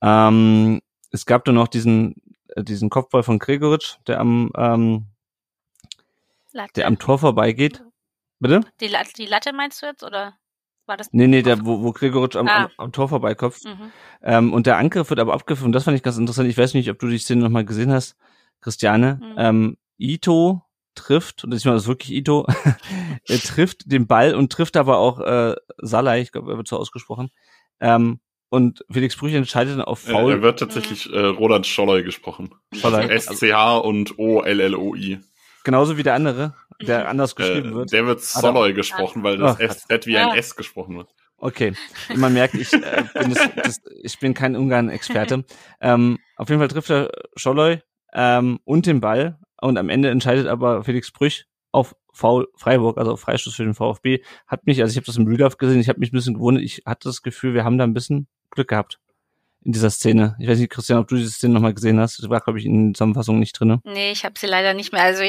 [0.02, 0.82] Ähm,
[1.12, 2.16] es gab dann noch diesen,
[2.50, 5.06] äh, diesen Kopfball von Gregoritsch, der am, ähm,
[6.52, 6.74] Latte.
[6.76, 7.84] der am Tor vorbeigeht.
[8.40, 8.62] Bitte?
[8.80, 10.38] die, Latte, die Latte meinst du jetzt oder
[10.86, 11.10] war das?
[11.12, 12.66] Nee, nee, der, wo, wo Gregoritsch am, Ah.
[12.66, 13.66] am, am Tor vorbeiköpft.
[13.66, 13.92] Mhm.
[14.24, 15.66] Ähm, und der Angriff wird aber abgeführt.
[15.66, 16.50] Und das fand ich ganz interessant.
[16.50, 18.16] Ich weiß nicht, ob du die Szene nochmal gesehen hast,
[18.62, 19.20] Christiane.
[19.22, 19.36] Mhm.
[19.38, 20.62] Ähm, Ito
[20.96, 22.46] trifft, und ich meine, das ist wirklich Ito,
[23.28, 26.78] er trifft den Ball und trifft aber auch äh, Salai, ich glaube, er wird so
[26.78, 27.30] ausgesprochen.
[27.80, 28.20] Ähm,
[28.50, 30.32] und Felix Brüch entscheidet dann auf Äh, Foul.
[30.34, 32.50] er wird tatsächlich äh, Roland Scholloy gesprochen.
[32.74, 33.10] Scholloy.
[33.10, 35.20] Also SCH und O-L-L-O-I.
[35.64, 37.92] genauso wie der andere, der anders geschrieben Äh, wird.
[37.92, 41.10] der wird Soloy gesprochen, weil das Ach, SZ wie ein S gesprochen wird.
[41.42, 41.74] Okay,
[42.16, 45.46] man merkt, ich, äh, bin, das, das, ich bin kein Ungarn-Experte.
[45.82, 47.80] ähm, auf jeden Fall trifft er Scholloy
[48.14, 53.14] ähm, und den Ball und am Ende entscheidet aber Felix Brüch auf Foul Freiburg, also
[53.14, 54.22] auf Freistoß für den VfB.
[54.48, 56.64] Hat mich, also ich habe das im Real gesehen, ich habe mich ein bisschen gewundert,
[56.64, 59.00] ich hatte das Gefühl, wir haben da ein bisschen Glück gehabt
[59.62, 60.38] in dieser Szene.
[60.40, 62.18] Ich weiß nicht, Christian, ob du diese Szene nochmal gesehen hast.
[62.18, 63.82] Das war, glaube ich, in der Zusammenfassung nicht drinne.
[63.84, 65.04] Nee, ich habe sie leider nicht mehr.
[65.04, 65.22] Also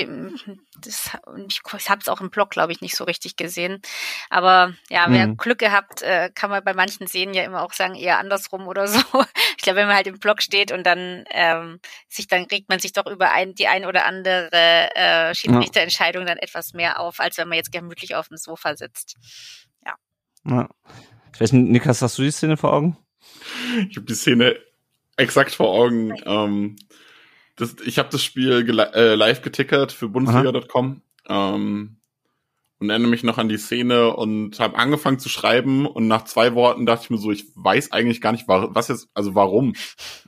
[0.81, 1.11] das,
[1.49, 3.83] ich, ich habe es auch im Blog, glaube ich, nicht so richtig gesehen.
[4.29, 5.37] Aber ja, wer Mhm.
[5.37, 8.87] Glück gehabt, äh, kann man bei manchen Szenen ja immer auch sagen, eher andersrum oder
[8.87, 9.01] so.
[9.57, 12.79] Ich glaube, wenn man halt im Blog steht und dann ähm, sich, dann regt man
[12.79, 14.49] sich doch über ein, die ein oder andere
[14.95, 19.17] äh, Schiedsrichterentscheidung dann etwas mehr auf, als wenn man jetzt gemütlich auf dem Sofa sitzt.
[19.85, 20.67] Ja.
[21.35, 22.97] Ich weiß nicht, Nikas, hast du die Szene vor Augen?
[23.89, 24.57] Ich habe die Szene
[25.17, 26.15] exakt vor Augen.
[26.25, 26.77] Ähm,
[27.57, 31.97] das, ich habe das Spiel äh, live getickert für Bundesliga.com ähm,
[32.79, 36.55] und erinnere mich noch an die Szene und habe angefangen zu schreiben und nach zwei
[36.55, 39.75] Worten dachte ich mir so, ich weiß eigentlich gar nicht, wa- was jetzt, also warum.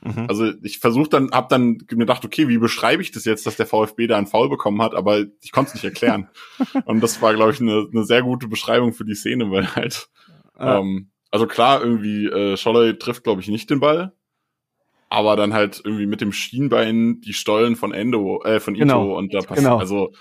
[0.03, 0.27] Mhm.
[0.29, 3.55] Also ich versuche dann, habe dann mir gedacht, okay, wie beschreibe ich das jetzt, dass
[3.57, 6.29] der VfB da einen Foul bekommen hat, aber ich konnte es nicht erklären.
[6.85, 10.09] und das war, glaube ich, eine, eine sehr gute Beschreibung für die Szene, weil halt,
[10.59, 10.77] Ja.
[10.79, 14.13] ähm, also klar, irgendwie, äh, Scholler trifft, glaube ich, nicht den Ball,
[15.09, 19.17] aber dann halt irgendwie mit dem Schienbein die Stollen von Endo, äh, von Ito Genau.
[19.17, 19.77] und da passt, Genau.
[19.79, 20.11] also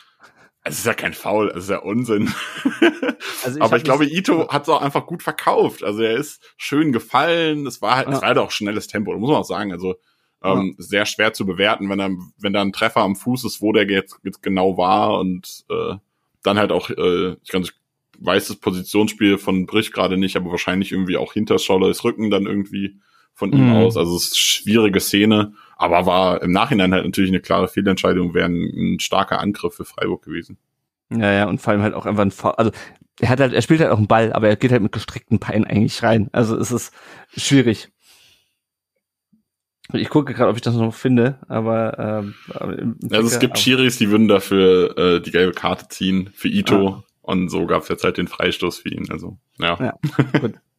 [0.65, 2.33] Es ist ja kein Foul, es ist ja Unsinn.
[3.45, 5.83] Also ich Aber ich glaube, Ito hat es auch einfach gut verkauft.
[5.83, 7.67] Also er ist schön gefallen.
[7.67, 8.15] Es war halt, ja.
[8.15, 9.73] es war halt auch schnelles Tempo, muss man auch sagen.
[9.73, 9.97] Also
[10.45, 10.85] ähm, ja.
[10.85, 13.89] sehr schwer zu bewerten, wenn er, wenn da ein Treffer am Fuß ist, wo der
[13.91, 15.97] jetzt, jetzt genau war und äh,
[16.45, 17.67] dann halt auch, äh, ich, kann,
[18.25, 22.47] weiß das Positionsspiel von Brich gerade nicht, aber wahrscheinlich irgendwie auch hinter Scholleus Rücken dann
[22.47, 23.01] irgendwie
[23.35, 23.77] von ihm mhm.
[23.77, 23.97] aus.
[23.97, 28.35] Also es ist eine schwierige Szene, aber war im Nachhinein halt natürlich eine klare Fehlentscheidung,
[28.35, 30.59] wäre ein, ein starker Angriff für Freiburg gewesen.
[31.11, 32.53] Ja, ja, und vor allem halt auch einfach ein Foul.
[32.53, 32.71] Also
[33.21, 35.39] er hat halt, er spielt halt auch einen Ball, aber er geht halt mit gestreckten
[35.39, 36.29] Beinen eigentlich rein.
[36.33, 36.93] Also es ist
[37.37, 37.91] schwierig.
[39.93, 42.79] Ich gucke gerade, ob ich das noch finde, aber, ähm, aber
[43.11, 47.05] also es gibt Schiris, die würden dafür äh, die gelbe Karte ziehen für Ito ah.
[47.23, 49.11] Und so gab es jetzt halt den Freistoß für ihn.
[49.11, 49.79] Also ja.
[49.81, 50.55] ja gut.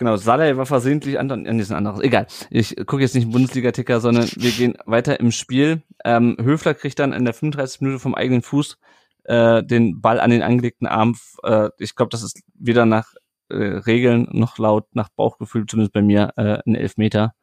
[0.00, 1.98] Genau, Saleh war versehentlich an, an diesen anderes.
[2.00, 2.28] Egal.
[2.50, 5.82] Ich gucke jetzt nicht Bundesliga-Ticker, sondern wir gehen weiter im Spiel.
[6.04, 7.80] Ähm, Höfler kriegt dann in der 35.
[7.80, 8.78] Minute vom eigenen Fuß
[9.24, 11.16] äh, den Ball an den angelegten Arm.
[11.42, 13.12] Äh, ich glaube, das ist weder nach
[13.48, 17.34] äh, Regeln noch laut nach Bauchgefühl, zumindest bei mir, äh, ein Elfmeter.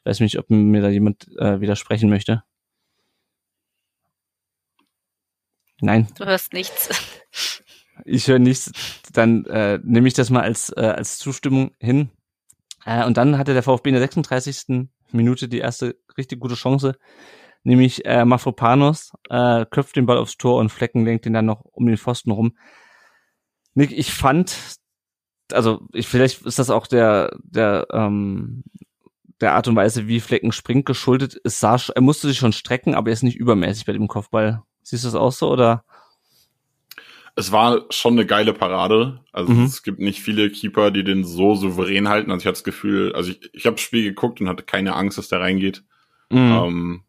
[0.00, 2.42] Ich weiß nicht, ob mir da jemand äh, widersprechen möchte.
[5.82, 6.08] Nein.
[6.16, 6.88] Du hörst nichts
[8.04, 8.72] ich höre nichts,
[9.12, 12.10] dann äh, nehme ich das mal als, äh, als Zustimmung hin.
[12.84, 14.88] Äh, und dann hatte der VfB in der 36.
[15.12, 16.96] Minute die erste richtig gute Chance,
[17.64, 21.64] nämlich äh, Mafropanos äh, köpft den Ball aufs Tor und Flecken lenkt ihn dann noch
[21.64, 22.56] um den Pfosten rum.
[23.74, 24.56] Nick, ich fand,
[25.52, 28.64] also ich, vielleicht ist das auch der, der, ähm,
[29.40, 31.40] der Art und Weise, wie Flecken springt, geschuldet.
[31.44, 34.62] Es sah, er musste sich schon strecken, aber er ist nicht übermäßig bei dem Kopfball.
[34.82, 35.84] Siehst du das auch so oder?
[37.34, 39.20] es war schon eine geile Parade.
[39.32, 39.64] Also mhm.
[39.64, 42.30] es gibt nicht viele Keeper, die den so souverän halten.
[42.30, 44.94] Also ich hatte das Gefühl, also ich, ich habe das Spiel geguckt und hatte keine
[44.94, 45.82] Angst, dass der reingeht.
[46.30, 46.38] Mhm.
[46.38, 47.02] Ähm,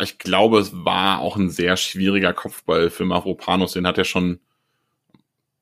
[0.00, 3.72] ich glaube, es war auch ein sehr schwieriger Kopfball für Mavropanos.
[3.72, 4.40] Den hat er schon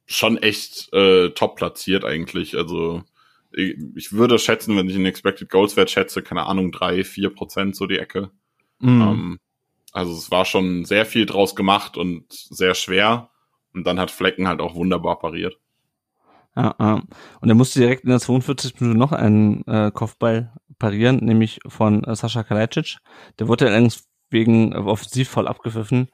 [0.07, 2.57] schon echt äh, top platziert eigentlich.
[2.57, 3.05] Also
[3.53, 7.31] ich, ich würde schätzen, wenn ich einen Expected Goals Wert schätze, keine Ahnung, drei, vier
[7.31, 8.31] Prozent so die Ecke.
[8.81, 9.01] Mhm.
[9.01, 9.41] Ähm,
[9.95, 13.31] also es war schon sehr viel draus gemacht und sehr schwer.
[13.73, 15.57] Und dann hat Flecken halt auch wunderbar pariert.
[16.57, 17.03] Ja, ja.
[17.41, 18.81] Und er musste direkt in der 42.
[18.81, 22.99] Minute noch einen äh, Kopfball parieren, nämlich von äh, Sascha Kalajdzic.
[23.39, 26.09] Der wurde allerdings wegen äh, offensiv voll abgepfiffen.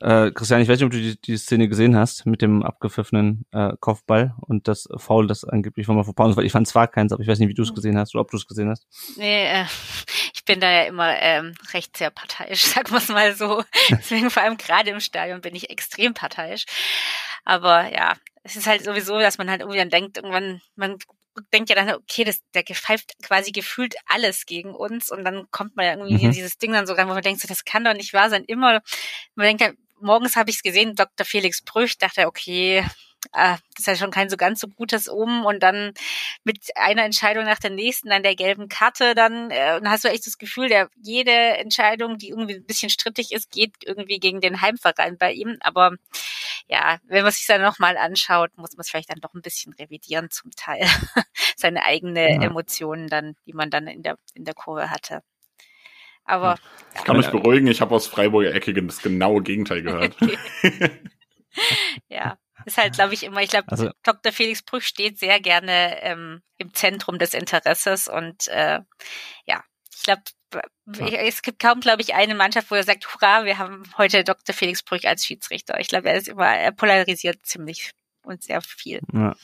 [0.00, 3.46] Äh, Christian, ich weiß nicht, ob du die, die Szene gesehen hast mit dem abgepfiffenen
[3.50, 7.22] äh, Kopfball und das Foul, das angeblich von Mafropanos, weil ich fand zwar keins, aber
[7.22, 8.86] ich weiß nicht, wie du es gesehen hast oder ob du es gesehen hast.
[9.16, 9.64] Nee, äh,
[10.48, 13.62] bin da ja immer ähm, recht sehr parteiisch, sagen wir es mal so.
[13.90, 16.64] Deswegen vor allem gerade im Stadion bin ich extrem parteiisch.
[17.44, 20.98] Aber ja, es ist halt sowieso, dass man halt irgendwie dann denkt, irgendwann, man
[21.52, 25.76] denkt ja dann, okay, das, der pfeift quasi gefühlt alles gegen uns und dann kommt
[25.76, 26.24] man ja irgendwie mhm.
[26.24, 28.30] in dieses Ding dann so rein, wo man denkt, so, das kann doch nicht wahr
[28.30, 28.44] sein.
[28.44, 28.82] Immer,
[29.34, 29.70] man denkt ja,
[30.00, 31.26] morgens habe ich es gesehen, Dr.
[31.26, 32.84] Felix Brüch, dachte, okay,
[33.32, 35.92] äh, das ist ja schon kein so ganz so gutes Um und dann
[36.44, 40.08] mit einer Entscheidung nach der nächsten, dann der gelben Karte, dann, äh, dann hast du
[40.08, 44.40] echt das Gefühl, der jede Entscheidung, die irgendwie ein bisschen strittig ist, geht irgendwie gegen
[44.40, 45.56] den Heimverein bei ihm.
[45.60, 45.92] Aber
[46.68, 49.72] ja, wenn man sich dann nochmal anschaut, muss man es vielleicht dann doch ein bisschen
[49.74, 50.86] revidieren zum Teil.
[51.56, 52.42] Seine eigene ja.
[52.42, 55.22] Emotionen dann, die man dann in der, in der Kurve hatte.
[56.24, 56.56] Aber.
[56.94, 60.14] Ich kann mich beruhigen, ich habe aus Freiburger Ecke das genaue Gegenteil gehört.
[62.08, 64.32] ja, ist halt, glaube ich, immer, ich glaube, also, Dr.
[64.32, 68.80] Felix Brüch steht sehr gerne ähm, im Zentrum des Interesses und äh,
[69.46, 70.22] ja, ich glaube,
[71.00, 74.54] es gibt kaum, glaube ich, eine Mannschaft, wo er sagt, hurra, wir haben heute Dr.
[74.54, 75.78] Felix Brüch als Schiedsrichter.
[75.80, 77.92] Ich glaube, er ist immer, er polarisiert ziemlich
[78.22, 79.00] und sehr viel.
[79.12, 79.34] Ja.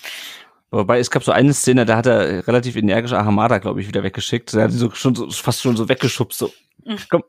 [0.70, 4.02] Wobei, es gab so eine Szene, da hat er relativ energisch Ahamada, glaube ich, wieder
[4.02, 4.54] weggeschickt.
[4.54, 6.52] Er hat ihn so schon so, fast schon so weggeschubst, so,
[6.84, 6.98] mhm.
[7.08, 7.22] komm,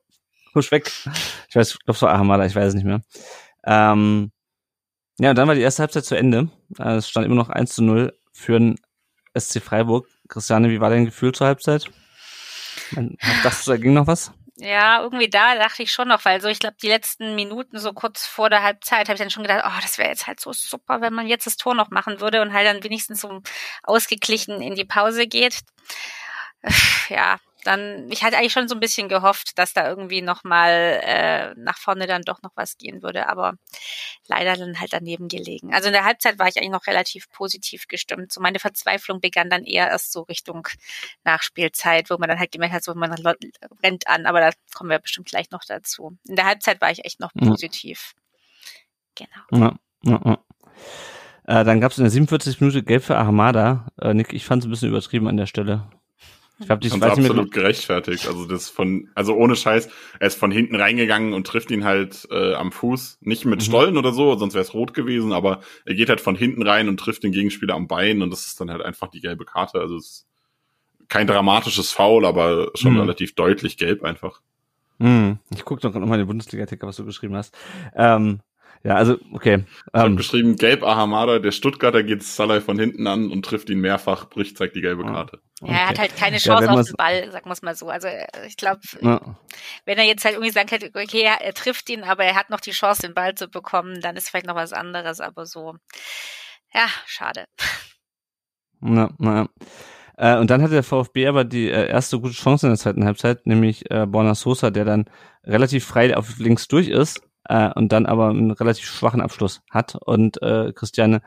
[0.55, 0.91] husch weg.
[1.49, 3.01] Ich weiß, ich glaube, so Ahamada, ich weiß es nicht mehr.
[3.65, 4.31] Ähm,
[5.17, 6.49] ja, und dann war die erste Halbzeit zu Ende.
[6.77, 8.75] Äh, es stand immer noch 1 zu 0 für den
[9.37, 10.07] SC Freiburg.
[10.27, 11.85] Christiane, wie war dein Gefühl zur Halbzeit?
[13.43, 14.31] Dachtest du, da ging noch was?
[14.57, 17.91] Ja, irgendwie da dachte ich schon noch, weil so, ich glaube, die letzten Minuten, so
[17.91, 20.53] kurz vor der Halbzeit, habe ich dann schon gedacht, oh, das wäre jetzt halt so
[20.53, 23.41] super, wenn man jetzt das Tor noch machen würde und halt dann wenigstens so
[23.83, 25.59] ausgeglichen in die Pause geht.
[27.09, 31.53] Ja, dann, ich hatte eigentlich schon so ein bisschen gehofft, dass da irgendwie nochmal äh,
[31.57, 33.53] nach vorne dann doch noch was gehen würde, aber
[34.27, 35.73] leider dann halt daneben gelegen.
[35.73, 38.31] Also in der Halbzeit war ich eigentlich noch relativ positiv gestimmt.
[38.31, 40.67] So meine Verzweiflung begann dann eher erst so Richtung
[41.23, 43.13] Nachspielzeit, wo man dann halt gemerkt hat, so man
[43.83, 46.17] rennt an, aber da kommen wir bestimmt gleich noch dazu.
[46.27, 48.13] In der Halbzeit war ich echt noch positiv.
[49.19, 49.25] Ja.
[49.49, 49.65] Genau.
[49.65, 50.37] Ja, ja, ja.
[51.47, 53.87] Äh, dann gab es in der 47 Minute Gelb für Ahmada.
[54.01, 55.87] Äh, Nick, ich fand es ein bisschen übertrieben an der Stelle.
[56.59, 58.27] Ich glaube, die ist absolut gerechtfertigt.
[58.27, 59.89] Also das von, also ohne Scheiß,
[60.19, 63.17] er ist von hinten reingegangen und trifft ihn halt äh, am Fuß.
[63.21, 63.65] Nicht mit mhm.
[63.65, 66.87] Stollen oder so, sonst wäre es rot gewesen, aber er geht halt von hinten rein
[66.87, 69.79] und trifft den Gegenspieler am Bein und das ist dann halt einfach die gelbe Karte.
[69.79, 70.27] Also es ist
[71.09, 73.01] kein dramatisches Foul, aber schon mhm.
[73.01, 74.41] relativ deutlich gelb einfach.
[74.97, 75.39] Mhm.
[75.53, 77.55] Ich gucke doch noch mal den Bundesliga-Ticker, was du geschrieben hast.
[77.95, 78.39] Ähm,
[78.85, 79.63] ja, also, okay.
[79.65, 83.71] Ich ähm, habe geschrieben, gelb Ahamada, der Stuttgarter geht Salah von hinten an und trifft
[83.71, 85.39] ihn mehrfach, bricht, zeigt die gelbe Karte.
[85.61, 87.89] Ja, er hat halt keine Chance ja, auf den Ball, sagen wir es mal so.
[87.89, 88.07] Also
[88.45, 89.39] ich glaube, ja.
[89.85, 92.59] wenn er jetzt halt irgendwie sagt okay, er, er, trifft ihn, aber er hat noch
[92.59, 95.73] die Chance, den Ball zu bekommen, dann ist vielleicht noch was anderes, aber so,
[96.71, 97.45] ja, schade.
[98.81, 99.49] Na, na.
[100.15, 103.03] Äh, und dann hatte der VfB aber die äh, erste gute Chance in der zweiten
[103.03, 105.05] Halbzeit, nämlich äh, Borna Sosa, der dann
[105.43, 109.95] relativ frei auf links durch ist äh, und dann aber einen relativ schwachen Abschluss hat.
[109.95, 111.21] Und äh, Christiane,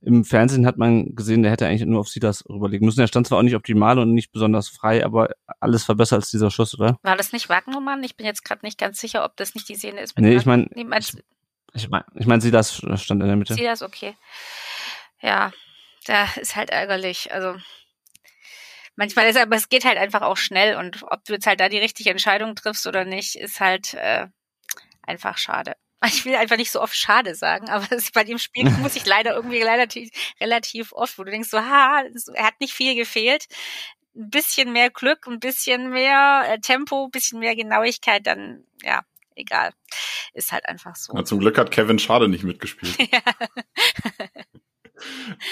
[0.00, 3.00] im Fernsehen hat man gesehen, der hätte eigentlich nur auf Silas rüberlegen müssen.
[3.00, 6.30] Er stand zwar auch nicht optimal und nicht besonders frei, aber alles war besser als
[6.30, 6.98] dieser Schuss, oder?
[7.02, 8.04] War das nicht Wagnumann?
[8.04, 10.18] Ich bin jetzt gerade nicht ganz sicher, ob das nicht die Szene ist.
[10.18, 11.14] Nee, ich meine, ich,
[11.72, 13.54] ich meine, ich mein, Silas stand in der Mitte.
[13.54, 14.14] Silas, okay.
[15.22, 15.52] Ja,
[16.06, 17.32] da ist halt ärgerlich.
[17.32, 17.58] Also
[18.96, 21.70] manchmal ist aber es geht halt einfach auch schnell und ob du jetzt halt da
[21.70, 24.26] die richtige Entscheidung triffst oder nicht, ist halt äh,
[25.06, 25.74] einfach schade.
[26.06, 29.34] Ich will einfach nicht so oft schade sagen, aber bei dem Spiel muss ich leider
[29.34, 32.02] irgendwie relativ, relativ oft, wo du denkst so, ha,
[32.34, 33.46] er hat nicht viel gefehlt.
[34.14, 39.02] Ein bisschen mehr Glück, ein bisschen mehr äh, Tempo, ein bisschen mehr Genauigkeit, dann, ja,
[39.34, 39.72] egal.
[40.34, 41.14] Ist halt einfach so.
[41.16, 42.96] Ja, zum Glück hat Kevin Schade nicht mitgespielt.
[43.10, 43.20] ja.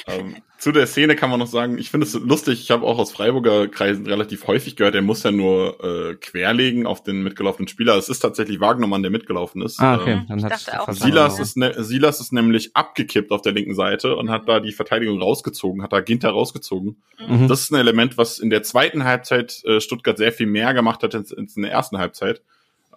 [0.07, 2.99] Ähm, zu der Szene kann man noch sagen, ich finde es lustig, ich habe auch
[2.99, 7.69] aus Freiburger Kreisen relativ häufig gehört, er muss ja nur äh, querlegen auf den mitgelaufenen
[7.69, 7.97] Spieler.
[7.97, 9.81] Es ist tatsächlich Wagnermann, der mitgelaufen ist.
[9.81, 10.13] Ah, okay.
[10.13, 14.31] Ähm, Dann hat Silas, ist ne Silas ist nämlich abgekippt auf der linken Seite und
[14.31, 17.03] hat da die Verteidigung rausgezogen, hat da Ginter rausgezogen.
[17.27, 17.49] Mhm.
[17.49, 21.03] Das ist ein Element, was in der zweiten Halbzeit äh, Stuttgart sehr viel mehr gemacht
[21.03, 22.43] hat als in der ersten Halbzeit.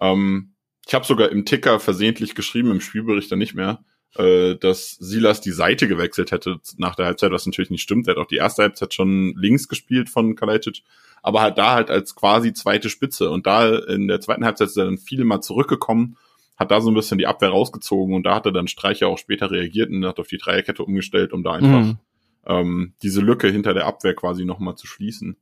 [0.00, 0.52] Ähm,
[0.86, 3.80] ich habe sogar im Ticker versehentlich geschrieben, im Spielbericht dann nicht mehr
[4.16, 8.06] äh, dass Silas die Seite gewechselt hätte nach der Halbzeit, was natürlich nicht stimmt.
[8.06, 10.82] Er hat auch die erste Halbzeit schon links gespielt von Kalajdzic,
[11.22, 13.30] aber halt da halt als quasi zweite Spitze.
[13.30, 16.16] Und da in der zweiten Halbzeit ist er dann viel mal zurückgekommen,
[16.56, 19.18] hat da so ein bisschen die Abwehr rausgezogen und da hat er dann Streicher auch
[19.18, 21.98] später reagiert und hat auf die Dreierkette umgestellt, um da einfach mhm.
[22.46, 25.36] ähm, diese Lücke hinter der Abwehr quasi nochmal zu schließen.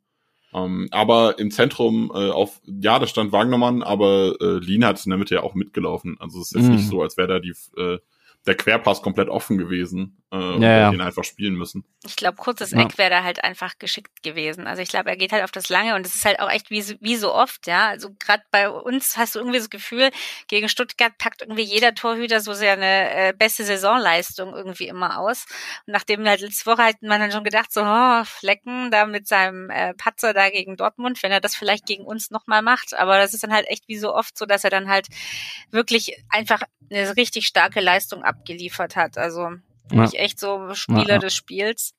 [0.53, 5.11] Ähm, aber im Zentrum äh, auf, ja, da stand Wagnermann, aber äh, Lina hat in
[5.11, 6.17] der Mitte ja auch mitgelaufen.
[6.21, 6.77] Also es ist jetzt mhm.
[6.77, 7.99] nicht so, als wäre da die äh,
[8.47, 10.91] der Querpass komplett offen gewesen äh, und ja, ja.
[10.91, 11.85] den einfach spielen müssen.
[12.05, 12.81] Ich glaube, kurzes ja.
[12.81, 14.67] Eck wäre da halt einfach geschickt gewesen.
[14.67, 16.71] Also ich glaube, er geht halt auf das Lange und es ist halt auch echt
[16.71, 17.89] wie, wie so oft, ja.
[17.89, 20.11] Also gerade bei uns hast du irgendwie das Gefühl,
[20.49, 25.47] gegen Stuttgart packt irgendwie jeder Torhüter so seine äh, beste Saisonleistung irgendwie immer aus.
[25.87, 29.27] Und nachdem halt letzte Woche hat man dann schon gedacht, so, oh, Flecken da mit
[29.27, 32.93] seinem äh, Patzer da gegen Dortmund, wenn er das vielleicht gegen uns nochmal macht.
[32.93, 35.09] Aber das ist dann halt echt wie so oft so, dass er dann halt
[35.71, 39.19] wirklich einfach eine richtig starke Leistung abgeliefert hat.
[39.19, 39.51] Also
[39.91, 40.05] ja.
[40.13, 41.19] echt so Spieler ja, ja.
[41.19, 41.95] des Spiels.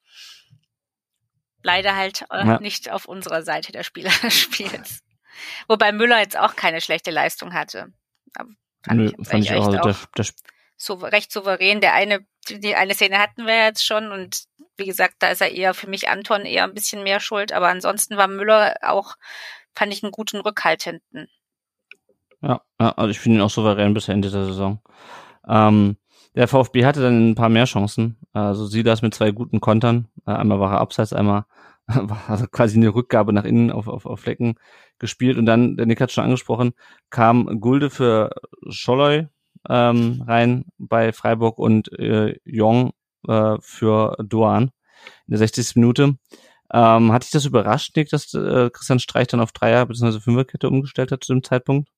[1.63, 5.01] Leider halt äh, nicht auf unserer Seite der Spieler des Spiels.
[5.67, 7.91] Wobei Müller jetzt auch keine schlechte Leistung hatte.
[8.33, 10.25] Fand Nö, ich, fand ich auch, also der, der
[10.77, 11.81] so recht souverän.
[11.81, 14.43] Der eine, die eine Szene hatten wir jetzt schon und
[14.77, 17.69] wie gesagt, da ist er eher für mich Anton eher ein bisschen mehr schuld, aber
[17.69, 19.15] ansonsten war Müller auch,
[19.73, 21.27] fand ich einen guten Rückhalt hinten.
[22.41, 24.81] Ja, ja also ich finde ihn auch souverän bis Ende der Saison.
[25.47, 25.97] Ähm,
[26.35, 28.17] der VfB hatte dann ein paar mehr Chancen.
[28.33, 30.07] Also sie das mit zwei guten Kontern.
[30.25, 31.45] Äh, einmal war er abseits, einmal
[31.87, 34.55] war quasi eine Rückgabe nach innen auf, auf, auf Flecken
[34.99, 35.37] gespielt.
[35.37, 36.73] Und dann, der Nick hat schon angesprochen,
[37.09, 38.31] kam Gulde für
[38.69, 39.27] Scholloy
[39.69, 42.91] ähm, rein bei Freiburg und äh, Jong
[43.27, 44.63] äh, für Doan
[45.27, 45.75] in der 60.
[45.75, 46.17] Minute.
[46.73, 50.19] Ähm, hat dich das überrascht, Nick, dass äh, Christian Streich dann auf Dreier- bzw.
[50.19, 51.89] Fünferkette umgestellt hat zu dem Zeitpunkt?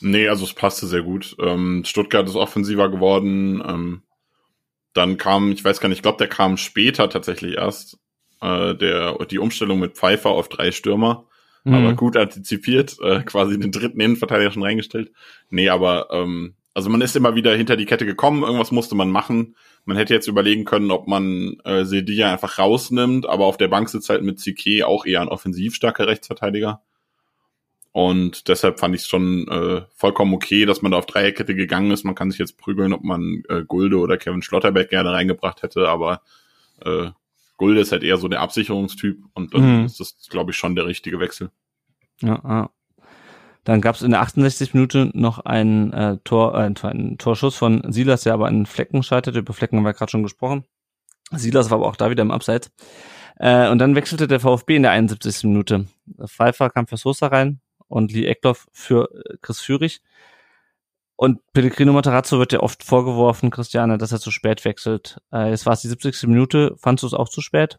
[0.00, 1.36] Nee, also es passte sehr gut.
[1.40, 3.62] Ähm, Stuttgart ist offensiver geworden.
[3.66, 4.02] Ähm,
[4.92, 7.98] dann kam, ich weiß gar nicht, ich glaube, der kam später tatsächlich erst,
[8.40, 11.26] äh, der, die Umstellung mit Pfeiffer auf drei Stürmer.
[11.64, 11.74] Mhm.
[11.74, 15.12] Aber gut antizipiert, äh, quasi den dritten Innenverteidiger schon reingestellt.
[15.50, 19.10] Nee, aber ähm, also man ist immer wieder hinter die Kette gekommen, irgendwas musste man
[19.10, 19.56] machen.
[19.84, 23.88] Man hätte jetzt überlegen können, ob man äh, Sedilla einfach rausnimmt, aber auf der Bank
[23.88, 26.82] sitzt halt mit CK auch eher ein offensiv starker Rechtsverteidiger.
[27.96, 31.92] Und deshalb fand ich es schon äh, vollkommen okay, dass man da auf Dreierkette gegangen
[31.92, 32.04] ist.
[32.04, 35.88] Man kann sich jetzt prügeln, ob man äh, Gulde oder Kevin Schlotterbeck gerne reingebracht hätte,
[35.88, 36.20] aber
[36.84, 37.06] äh,
[37.56, 39.84] Gulde ist halt eher so der Absicherungstyp und dann mhm.
[39.86, 41.48] ist das, glaube ich, schon der richtige Wechsel.
[42.20, 42.70] Ja, ja.
[43.64, 44.74] Dann gab es in der 68.
[44.74, 49.38] Minute noch ein äh, Tor, äh, ein Torschuss von Silas, der aber einen Flecken scheiterte.
[49.38, 50.66] Über Flecken haben wir gerade schon gesprochen.
[51.30, 52.70] Silas war aber auch da wieder im Abseits.
[53.38, 55.44] Äh, und dann wechselte der VfB in der 71.
[55.44, 55.86] Minute.
[56.26, 60.00] Pfeiffer kam für Sosa rein und Lee Eckloff für äh, Chris Führig.
[61.16, 65.18] Und Pellegrino Matarazzo wird ja oft vorgeworfen, Christiane, dass er zu spät wechselt.
[65.32, 66.24] Äh, jetzt war es die 70.
[66.24, 66.76] Minute.
[66.78, 67.78] Fandst du es auch zu spät?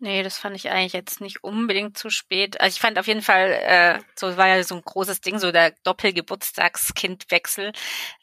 [0.00, 2.60] Nee, das fand ich eigentlich jetzt nicht unbedingt zu spät.
[2.60, 5.50] Also ich fand auf jeden Fall, äh, so war ja so ein großes Ding, so
[5.50, 7.72] der Doppelgeburtstagskindwechsel.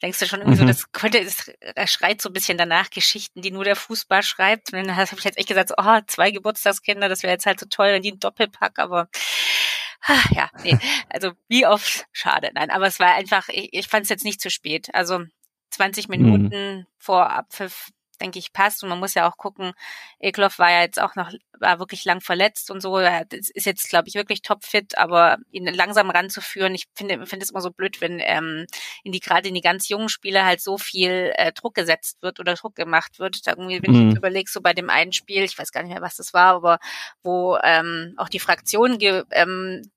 [0.00, 0.68] Denkst du schon irgendwie mhm.
[0.68, 4.72] so, das könnte, das schreit so ein bisschen danach Geschichten, die nur der Fußball schreibt.
[4.72, 7.60] Und dann habe ich jetzt echt gesagt, so, oh, zwei Geburtstagskinder, das wäre jetzt halt
[7.60, 9.10] so toll, wenn die einen Doppelpack, aber
[10.30, 10.78] ja, nee,
[11.08, 14.40] also wie oft, schade, nein, aber es war einfach, ich, ich fand es jetzt nicht
[14.40, 14.88] zu spät.
[14.94, 15.24] Also
[15.70, 16.16] 20 mhm.
[16.16, 16.86] Minuten mhm.
[16.98, 17.90] vor Abpfiff
[18.20, 18.82] denke ich, passt.
[18.82, 19.72] Und man muss ja auch gucken,
[20.18, 22.96] Ekloff war ja jetzt auch noch, war wirklich lang verletzt und so.
[22.98, 27.50] Er ist jetzt, glaube ich, wirklich topfit, aber ihn langsam ranzuführen, ich finde, finde es
[27.50, 28.66] immer so blöd, wenn ähm,
[29.04, 32.40] in die gerade in die ganz jungen Spieler halt so viel äh, Druck gesetzt wird
[32.40, 33.46] oder Druck gemacht wird.
[33.46, 34.10] Da irgendwie, wenn mhm.
[34.10, 36.54] ich überlege, so bei dem einen Spiel, ich weiß gar nicht mehr, was das war,
[36.54, 36.78] aber
[37.22, 39.88] wo ähm, auch die Fraktion ge, ähm, äh,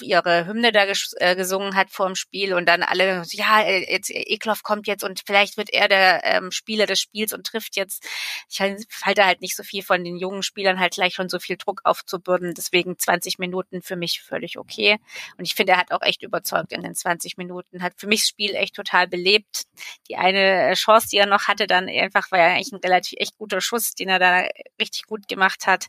[0.00, 3.92] ihre Hymne da ges äh, gesungen hat vor dem Spiel und dann alle, ja, äh,
[3.92, 7.76] jetzt Ekloff kommt jetzt und vielleicht wird er der ähm, Spieler des Spiels und trifft
[7.76, 8.06] jetzt.
[8.48, 11.56] Ich halte halt nicht so viel von den jungen Spielern halt gleich schon so viel
[11.56, 12.54] Druck aufzubürden.
[12.54, 14.98] Deswegen 20 Minuten für mich völlig okay.
[15.36, 17.82] Und ich finde, er hat auch echt überzeugt in den 20 Minuten.
[17.82, 19.64] Hat für mich das Spiel echt total belebt.
[20.08, 23.36] Die eine Chance, die er noch hatte, dann einfach war ja eigentlich ein relativ echt
[23.38, 24.46] guter Schuss, den er da
[24.80, 25.86] richtig gut gemacht hat.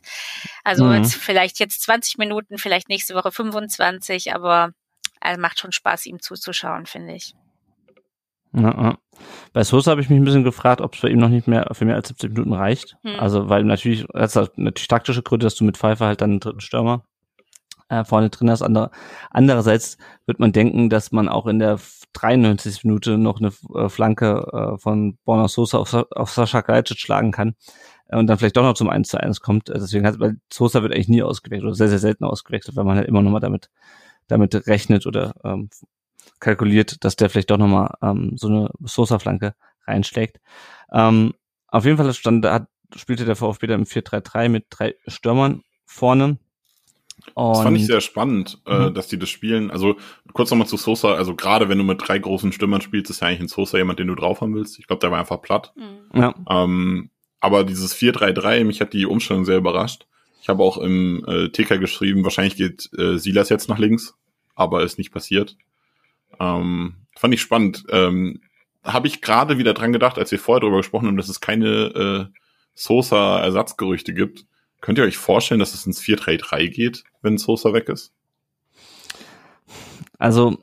[0.62, 0.96] Also mhm.
[0.96, 4.72] jetzt vielleicht jetzt 20 Minuten, vielleicht nächste Woche 25 25, aber
[5.20, 7.34] also macht schon Spaß, ihm zuzuschauen, finde ich.
[8.52, 8.98] Ja.
[9.52, 11.66] Bei Sosa habe ich mich ein bisschen gefragt, ob es bei ihm noch nicht mehr
[11.72, 12.96] für mehr als 70 Minuten reicht.
[13.02, 13.18] Hm.
[13.18, 16.40] Also, weil natürlich, das ist natürlich taktische Gründe, dass du mit Pfeiffer halt dann einen
[16.40, 17.04] dritten Stürmer
[17.88, 18.62] äh, vorne drin hast.
[18.62, 18.90] Ander,
[19.30, 21.78] andererseits wird man denken, dass man auch in der
[22.12, 22.84] 93.
[22.84, 27.54] Minute noch eine äh, Flanke äh, von Borna Sosa auf, auf Sascha Kalajdzic schlagen kann
[28.14, 29.70] und dann vielleicht doch noch zum 1 zu 1 kommt.
[29.70, 32.84] Also deswegen hat, weil Sosa wird eigentlich nie ausgewechselt oder sehr, sehr selten ausgewechselt, weil
[32.84, 33.70] man halt immer noch mal damit,
[34.28, 35.70] damit rechnet oder ähm,
[36.40, 39.54] kalkuliert, dass der vielleicht doch nochmal ähm, so eine Sosa-Flanke
[39.86, 40.40] reinschlägt.
[40.92, 41.34] Ähm,
[41.68, 46.38] auf jeden Fall stand, hat, spielte der VfB dann im 4-3-3 mit drei Stürmern vorne.
[47.34, 48.94] Und das fand ich sehr spannend, äh, mhm.
[48.94, 49.70] dass die das spielen.
[49.70, 49.96] Also
[50.32, 51.14] kurz nochmal zu Sosa.
[51.14, 53.98] Also gerade wenn du mit drei großen Stürmern spielst, ist ja eigentlich ein Sosa jemand,
[53.98, 54.78] den du drauf haben willst.
[54.78, 55.72] Ich glaube, der war einfach platt.
[55.76, 56.20] Mhm.
[56.20, 56.34] Ja.
[56.48, 57.10] Ähm,
[57.44, 60.06] aber dieses 4-3-3, mich hat die Umstellung sehr überrascht.
[60.40, 64.14] Ich habe auch im äh, TK geschrieben, wahrscheinlich geht äh, Silas jetzt nach links,
[64.54, 65.54] aber ist nicht passiert.
[66.40, 67.84] Ähm, fand ich spannend.
[67.90, 68.40] Ähm,
[68.82, 72.30] habe ich gerade wieder dran gedacht, als wir vorher darüber gesprochen haben, dass es keine
[72.32, 72.38] äh,
[72.72, 74.46] Sosa-Ersatzgerüchte gibt.
[74.80, 78.14] Könnt ihr euch vorstellen, dass es ins 4-3-3 geht, wenn Sosa weg ist?
[80.18, 80.62] Also,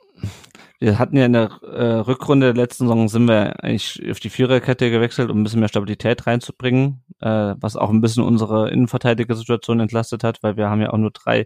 [0.82, 4.32] wir hatten ja in der äh, Rückrunde der letzten Saison sind wir eigentlich auf die
[4.32, 9.80] Viererkette gewechselt, um ein bisschen mehr Stabilität reinzubringen, äh, was auch ein bisschen unsere Innenverteidigersituation
[9.80, 11.46] entlastet hat, weil wir haben ja auch nur drei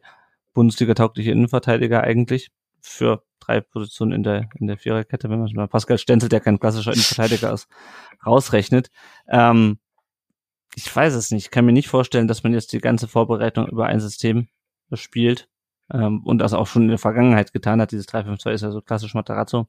[0.53, 5.97] Bundesliga-taugliche Innenverteidiger eigentlich für drei Positionen in der, in der Viererkette, wenn man mal Pascal
[5.97, 7.67] Stenzel, der kein klassischer Innenverteidiger ist,
[8.25, 8.89] rausrechnet.
[9.27, 9.79] Ähm,
[10.75, 11.45] ich weiß es nicht.
[11.45, 14.47] Ich kann mir nicht vorstellen, dass man jetzt die ganze Vorbereitung über ein System
[14.93, 15.49] spielt.
[15.93, 17.91] Ähm, und das auch schon in der Vergangenheit getan hat.
[17.91, 19.67] Dieses 3-5-2 ist ja so klassisch Matarazzo.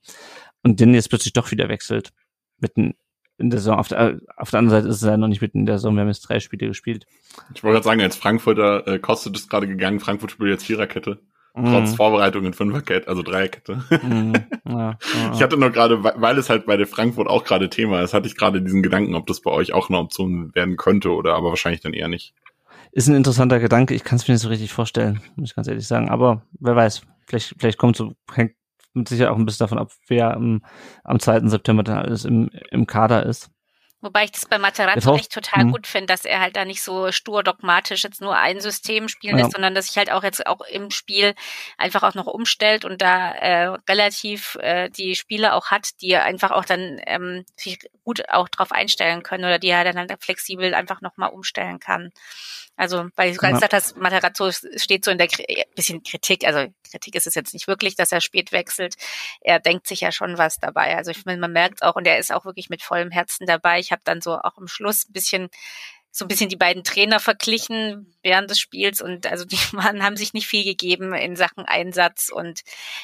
[0.62, 2.12] Und den jetzt plötzlich doch wieder wechselt.
[2.58, 2.94] Mitten
[3.38, 3.78] in der Saison.
[3.78, 5.94] Auf der, auf der anderen Seite ist es ja noch nicht mitten in der Saison.
[5.94, 7.06] Wir haben jetzt drei Spiele gespielt.
[7.54, 10.00] Ich wollte gerade sagen, als Frankfurter äh, kostet es gerade gegangen.
[10.00, 11.20] Frankfurt spielt jetzt Viererkette.
[11.54, 11.96] Trotz mhm.
[11.96, 13.82] Vorbereitung in Fünferkette, also Dreierkette.
[14.02, 14.34] Mhm.
[14.68, 18.02] Ja, ja, ich hatte nur gerade, weil es halt bei der Frankfurt auch gerade Thema
[18.02, 21.12] ist, hatte ich gerade diesen Gedanken, ob das bei euch auch eine Option werden könnte
[21.12, 22.34] oder aber wahrscheinlich dann eher nicht.
[22.97, 23.92] Ist ein interessanter Gedanke.
[23.92, 26.09] Ich kann es mir nicht so richtig vorstellen, muss ich ganz ehrlich sagen.
[26.09, 28.55] Aber wer weiß, vielleicht, vielleicht kommt so, hängt
[28.94, 30.64] mit Sicherheit auch ein bisschen davon ab, wer am,
[31.05, 31.47] am 2.
[31.49, 33.51] September dann alles im, im Kader ist.
[34.01, 35.72] Wobei ich das bei Materazzo echt total mhm.
[35.72, 39.36] gut finde, dass er halt da nicht so stur dogmatisch jetzt nur ein System spielen
[39.36, 41.34] lässt, sondern dass sich halt auch jetzt auch im Spiel
[41.76, 46.51] einfach auch noch umstellt und da äh, relativ äh, die Spieler auch hat, die einfach
[46.51, 50.72] auch dann ähm, sich gut auch drauf einstellen können oder die er dann halt flexibel
[50.72, 52.12] einfach nochmal umstellen kann.
[52.76, 56.66] Also, weil du gerade gesagt hast, Matarazzo steht so in der K bisschen Kritik, also
[56.90, 58.96] Kritik ist es jetzt nicht wirklich, dass er spät wechselt.
[59.40, 60.96] Er denkt sich ja schon was dabei.
[60.96, 63.78] Also ich finde, man merkt auch, und er ist auch wirklich mit vollem Herzen dabei.
[63.78, 65.48] Ich habe dann so auch im Schluss ein bisschen
[66.10, 70.16] so ein bisschen die beiden Trainer verglichen während des Spiels und also die Mann haben
[70.16, 72.62] sich nicht viel gegeben in Sachen Einsatz und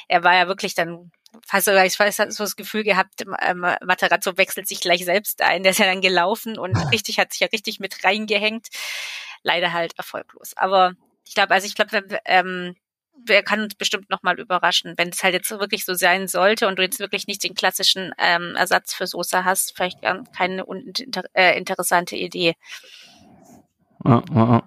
[0.08, 1.10] er war ja wirklich dann
[1.46, 5.62] fast sogar, ich weiß, so das Gefühl gehabt, ähm, Materazzo wechselt sich gleich selbst ein,
[5.62, 8.68] der ist ja dann gelaufen und richtig, hat sich ja richtig mit reingehängt
[9.43, 10.53] leider halt erfolglos.
[10.57, 10.95] Aber
[11.26, 12.74] ich glaube, also ich glaube, ähm,
[13.24, 16.78] wer kann uns bestimmt nochmal überraschen, wenn es halt jetzt wirklich so sein sollte und
[16.78, 19.99] du jetzt wirklich nicht den klassischen ähm, Ersatz für Soße hast, vielleicht
[20.34, 22.55] keine uninter äh, interessante Idee.
[24.05, 24.62] Ja, ja,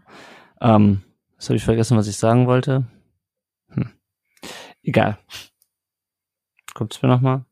[0.61, 1.03] Ähm,
[1.33, 2.85] jetzt habe ich vergessen, was ich sagen wollte.
[3.69, 3.91] Hm.
[4.83, 5.17] Egal.
[6.73, 7.45] Kommt's mir nochmal?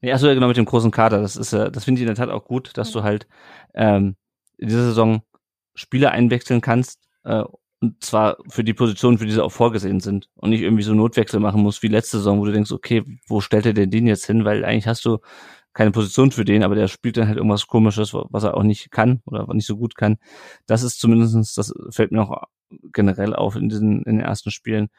[0.00, 1.20] Ja, achso, ja, genau, mit dem großen Kader.
[1.20, 3.26] Das ist, äh, das finde ich in der Tat auch gut, dass du halt
[3.74, 4.16] ähm,
[4.56, 5.22] in dieser Saison
[5.80, 7.42] Spieler einwechseln kannst, äh,
[7.82, 10.92] und zwar für die Positionen, für die sie auch vorgesehen sind und nicht irgendwie so
[10.92, 14.06] Notwechsel machen musst wie letzte Saison, wo du denkst, okay, wo stellt er denn den
[14.06, 14.44] jetzt hin?
[14.44, 15.18] Weil eigentlich hast du
[15.72, 18.90] keine Position für den, aber der spielt dann halt irgendwas komisches, was er auch nicht
[18.90, 20.18] kann oder nicht so gut kann.
[20.66, 22.42] Das ist zumindestens, das fällt mir auch
[22.92, 24.90] generell auf in diesen in den ersten Spielen.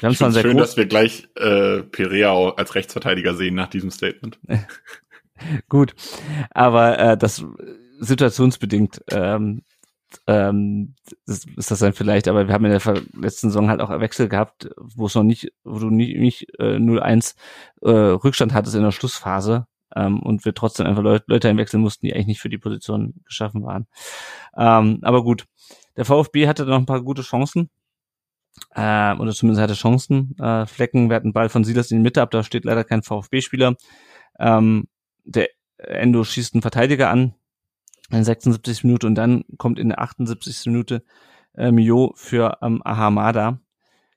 [0.00, 3.90] Wir haben zwar sehr schön, dass wir gleich äh, Perea als Rechtsverteidiger sehen nach diesem
[3.90, 4.38] Statement.
[5.68, 5.94] gut,
[6.50, 7.44] aber äh, das
[8.00, 9.62] situationsbedingt ähm,
[10.26, 10.94] ähm,
[11.26, 14.28] das ist das dann vielleicht, aber wir haben in der letzten Saison halt auch Wechsel
[14.28, 17.34] gehabt, wo es noch nicht, wo du nicht, nicht äh, 0-1
[17.82, 22.06] äh, Rückstand hattest in der Schlussphase ähm, und wir trotzdem einfach Leute, Leute einwechseln mussten,
[22.06, 23.86] die eigentlich nicht für die Position geschaffen waren.
[24.56, 25.46] Ähm, aber gut,
[25.96, 27.70] der VfB hatte noch ein paar gute Chancen.
[28.74, 30.36] Äh, oder zumindest hatte Chancen.
[30.38, 33.02] Äh, Flecken, wir hatten Ball von Silas in die Mitte ab, da steht leider kein
[33.02, 33.76] VfB-Spieler.
[34.38, 34.88] Ähm,
[35.24, 35.48] der
[35.78, 37.34] Endo schießt einen Verteidiger an,
[38.10, 40.66] in 76 Minute und dann kommt in der 78.
[40.66, 41.04] Minute
[41.56, 43.58] äh, Mio für ähm, Ahamada.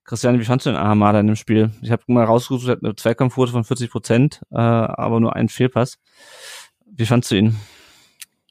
[0.03, 1.71] Christian, wie fandst du den Ahamada in dem Spiel?
[1.81, 5.49] Ich habe mal rausgesucht, er hat eine Zweikampfquote von 40 Prozent, äh, aber nur einen
[5.49, 5.99] Fehlpass.
[6.85, 7.59] Wie fandst du ihn?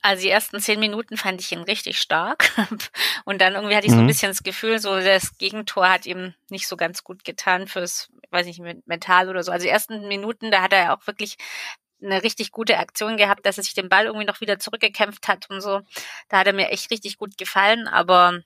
[0.02, 2.50] Also die ersten zehn Minuten fand ich ihn richtig stark.
[3.24, 4.08] Und dann irgendwie hatte ich so ein mhm.
[4.08, 8.46] bisschen das Gefühl, so das Gegentor hat ihm nicht so ganz gut getan fürs, weiß
[8.46, 9.50] nicht, mental oder so.
[9.50, 11.38] Also die ersten Minuten, da hat er auch wirklich
[12.02, 15.48] eine richtig gute Aktion gehabt, dass er sich den Ball irgendwie noch wieder zurückgekämpft hat
[15.50, 15.80] und so.
[16.28, 18.40] Da hat er mir echt richtig gut gefallen, aber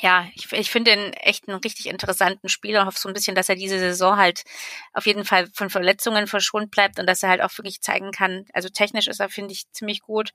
[0.00, 2.84] ja, ich, ich finde ihn echt einen richtig interessanten Spieler.
[2.84, 4.42] Hoffe so ein bisschen, dass er diese Saison halt
[4.92, 8.44] auf jeden Fall von Verletzungen verschont bleibt und dass er halt auch wirklich zeigen kann.
[8.52, 10.32] Also technisch ist er, finde ich, ziemlich gut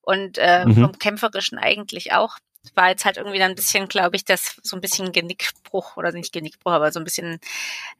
[0.00, 0.74] und äh, mhm.
[0.74, 2.38] vom Kämpferischen eigentlich auch
[2.74, 6.12] war jetzt halt irgendwie dann ein bisschen, glaube ich, das so ein bisschen Genickbruch oder
[6.12, 7.38] nicht Genickbruch, aber so ein bisschen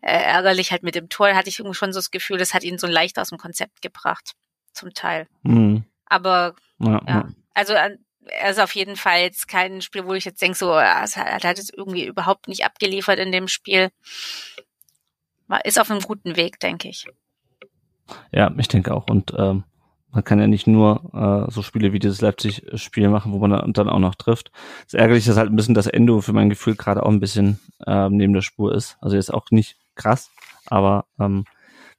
[0.01, 1.35] äh, ärgerlich halt mit dem Tor.
[1.35, 3.83] Hatte ich irgendwie schon so das Gefühl, das hat ihn so leicht aus dem Konzept
[3.83, 4.33] gebracht,
[4.73, 5.27] zum Teil.
[5.43, 5.85] Mhm.
[6.07, 7.29] Aber ja, ja.
[7.55, 11.03] also er ist auf jeden Fall jetzt kein Spiel, wo ich jetzt denke, so, er
[11.03, 13.91] hat jetzt irgendwie überhaupt nicht abgeliefert in dem Spiel.
[15.47, 17.07] War, ist auf einem guten Weg, denke ich.
[18.33, 19.07] Ja, ich denke auch.
[19.09, 19.65] Und ähm,
[20.15, 23.89] man kann ja nicht nur äh, so Spiele wie dieses Leipzig-Spiel machen, wo man dann
[23.89, 24.53] auch noch trifft.
[24.85, 27.59] Das Ärgerliche ist halt ein bisschen, dass Endo für mein Gefühl gerade auch ein bisschen
[27.85, 28.97] äh, neben der Spur ist.
[29.01, 30.31] Also jetzt auch nicht krass,
[30.67, 31.45] aber ähm,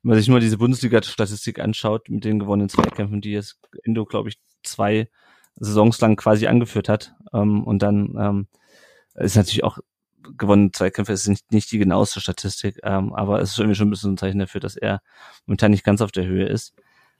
[0.01, 4.29] wenn man sich nur diese Bundesliga-Statistik anschaut mit den gewonnenen Zweikämpfen, die jetzt Endo, glaube
[4.29, 5.09] ich, zwei
[5.55, 8.47] Saisons lang quasi angeführt hat, ähm, und dann ähm,
[9.15, 9.79] ist natürlich auch
[10.37, 13.91] gewonnene Zweikämpfe ist nicht, nicht die genaueste Statistik, ähm, aber es ist irgendwie schon ein
[13.91, 15.01] bisschen ein Zeichen dafür, dass er
[15.45, 16.73] momentan nicht ganz auf der Höhe ist.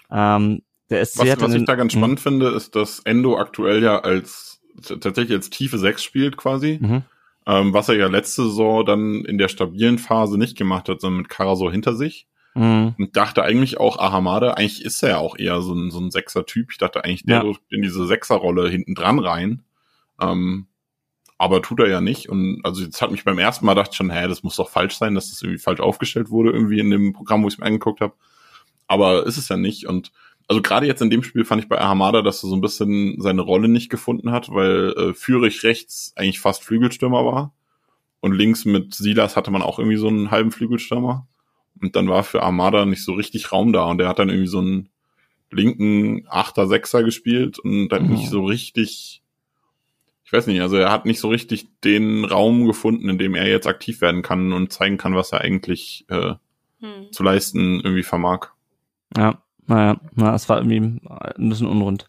[0.10, 4.00] Ähm, der SC was, was ich da ganz spannend finde, ist, dass Endo aktuell ja
[4.00, 6.80] als tatsächlich als tiefe Sechs spielt quasi.
[6.82, 7.04] Mhm.
[7.48, 11.22] Ähm, was er ja letzte Saison dann in der stabilen Phase nicht gemacht hat, sondern
[11.22, 12.28] mit Karasor hinter sich.
[12.56, 12.96] Mhm.
[12.98, 16.10] Und dachte eigentlich auch, Ahamada, eigentlich ist er ja auch eher so ein, so ein
[16.10, 16.72] Sechser-Typ.
[16.72, 17.52] Ich dachte eigentlich, der ja.
[17.70, 19.64] in diese Sechser-Rolle hinten dran rein.
[20.20, 20.68] Ähm,
[21.38, 22.30] aber tut er ja nicht.
[22.30, 24.96] Und also jetzt hat mich beim ersten Mal gedacht schon, hä, das muss doch falsch
[24.96, 27.66] sein, dass das irgendwie falsch aufgestellt wurde, irgendwie in dem Programm, wo ich es mir
[27.66, 28.14] angeguckt habe.
[28.88, 29.86] Aber ist es ja nicht.
[29.86, 30.12] Und
[30.48, 33.20] also gerade jetzt in dem Spiel fand ich bei Ahamada, dass er so ein bisschen
[33.20, 37.54] seine Rolle nicht gefunden hat, weil äh, Führig rechts eigentlich fast Flügelstürmer war.
[38.20, 41.28] Und links mit Silas hatte man auch irgendwie so einen halben Flügelstürmer.
[41.82, 43.86] Und dann war für Armada nicht so richtig Raum da.
[43.86, 44.90] Und der hat dann irgendwie so einen
[45.52, 48.14] linken Achter, Sechser gespielt und dann mhm.
[48.14, 49.22] nicht so richtig,
[50.26, 53.48] ich weiß nicht, also er hat nicht so richtig den Raum gefunden, in dem er
[53.48, 56.34] jetzt aktiv werden kann und zeigen kann, was er eigentlich äh,
[56.80, 57.12] hm.
[57.12, 58.50] zu leisten irgendwie vermag.
[59.16, 62.08] Ja, naja, na, es war irgendwie ein bisschen unrund.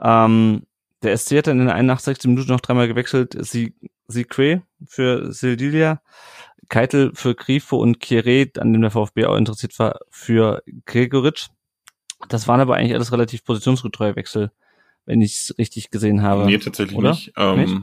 [0.00, 0.62] Ähm,
[1.02, 2.24] der SC hat dann in der 81.
[2.24, 3.36] Minute noch dreimal gewechselt.
[3.38, 3.74] Sie,
[4.08, 6.00] Sikwe für Sildilia,
[6.68, 11.48] Keitel für Grifo und Kire, an dem der VfB auch interessiert war, für Gregoritsch.
[12.28, 14.50] Das waren aber eigentlich alles relativ positionsgetreue Wechsel,
[15.04, 16.46] wenn ich es richtig gesehen habe.
[16.46, 17.10] Nee, tatsächlich Oder?
[17.10, 17.32] nicht.
[17.36, 17.76] Ähm, nicht?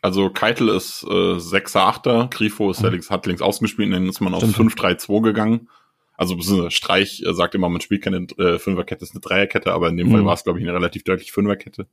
[0.00, 2.84] Also Keitel ist äh, 6er, 8er, Grifo ist mhm.
[2.84, 5.68] ja links, hat links außen gespielt, dann ist man auf 5-3-2 gegangen.
[6.16, 6.38] Also
[6.70, 10.08] Streich äh, sagt immer, man spielt keine äh, Fünferkette, ist eine Dreierkette, aber in dem
[10.08, 10.12] mhm.
[10.12, 11.86] Fall war es, glaube ich, eine relativ deutliche Fünferkette.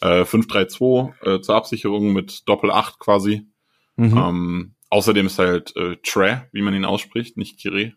[0.00, 3.46] Äh, 5-3-2 äh, zur Absicherung mit Doppel-8 quasi.
[3.96, 4.16] Mhm.
[4.16, 7.92] Ähm, außerdem ist halt äh, Tre, wie man ihn ausspricht, nicht Kire.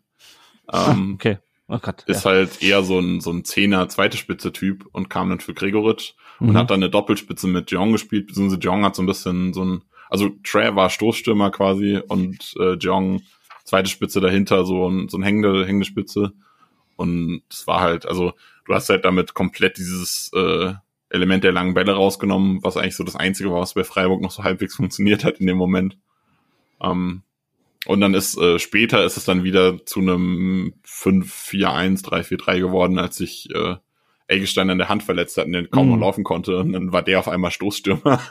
[0.71, 1.37] Ähm, okay.
[1.71, 2.31] Oh Gott, ist ja.
[2.31, 6.49] halt eher so ein, so ein Zehner, zweite Spitze-Typ und kam dann für Gregoritsch mhm.
[6.49, 9.63] und hat dann eine Doppelspitze mit Jong gespielt, beziehungsweise Jong hat so ein bisschen so
[9.63, 13.21] ein, also Tre war Stoßstürmer quasi und äh, Jong
[13.69, 16.33] zweite Spitze dahinter, so ein, so ein hängende, hängende Spitze.
[16.95, 18.33] Und es war halt, also
[18.65, 20.73] du hast halt damit komplett dieses, äh,
[21.11, 24.29] Element der langen Bälle rausgenommen, was eigentlich so das Einzige war, was bei Freiburg noch
[24.29, 25.97] so halbwegs funktioniert hat in dem Moment.
[26.81, 27.23] Ähm,
[27.85, 33.15] und dann ist äh, später ist es dann wieder zu einem 5-4-1, 3-4-3 geworden, als
[33.17, 33.75] sich äh,
[34.27, 36.01] Eggestein an der Hand verletzt hat und den kaum noch Mhm.
[36.01, 36.57] laufen konnte.
[36.59, 38.21] Und dann war der auf einmal Stoßstürmer.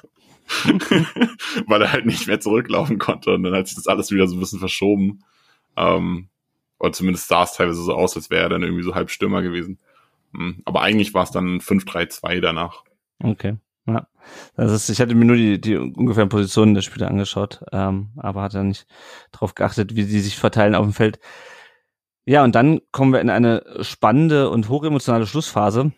[1.66, 3.34] Weil er halt nicht mehr zurücklaufen konnte.
[3.34, 5.24] Und dann hat sich das alles wieder so ein bisschen verschoben.
[5.76, 6.28] Ähm,
[6.78, 9.42] oder zumindest sah es teilweise so aus, als wäre er dann irgendwie so halb Stürmer
[9.42, 9.78] gewesen.
[10.32, 10.62] Mhm.
[10.64, 12.84] Aber eigentlich war es dann 5-3-2 danach.
[13.22, 13.56] Okay.
[13.86, 14.06] Ja.
[14.56, 18.42] Das ist, ich hatte mir nur die, die ungefähren Positionen der Spieler angeschaut, ähm, aber
[18.42, 18.86] hatte nicht
[19.32, 21.18] darauf geachtet, wie sie sich verteilen auf dem Feld.
[22.26, 25.92] Ja, und dann kommen wir in eine spannende und hochemotionale Schlussphase.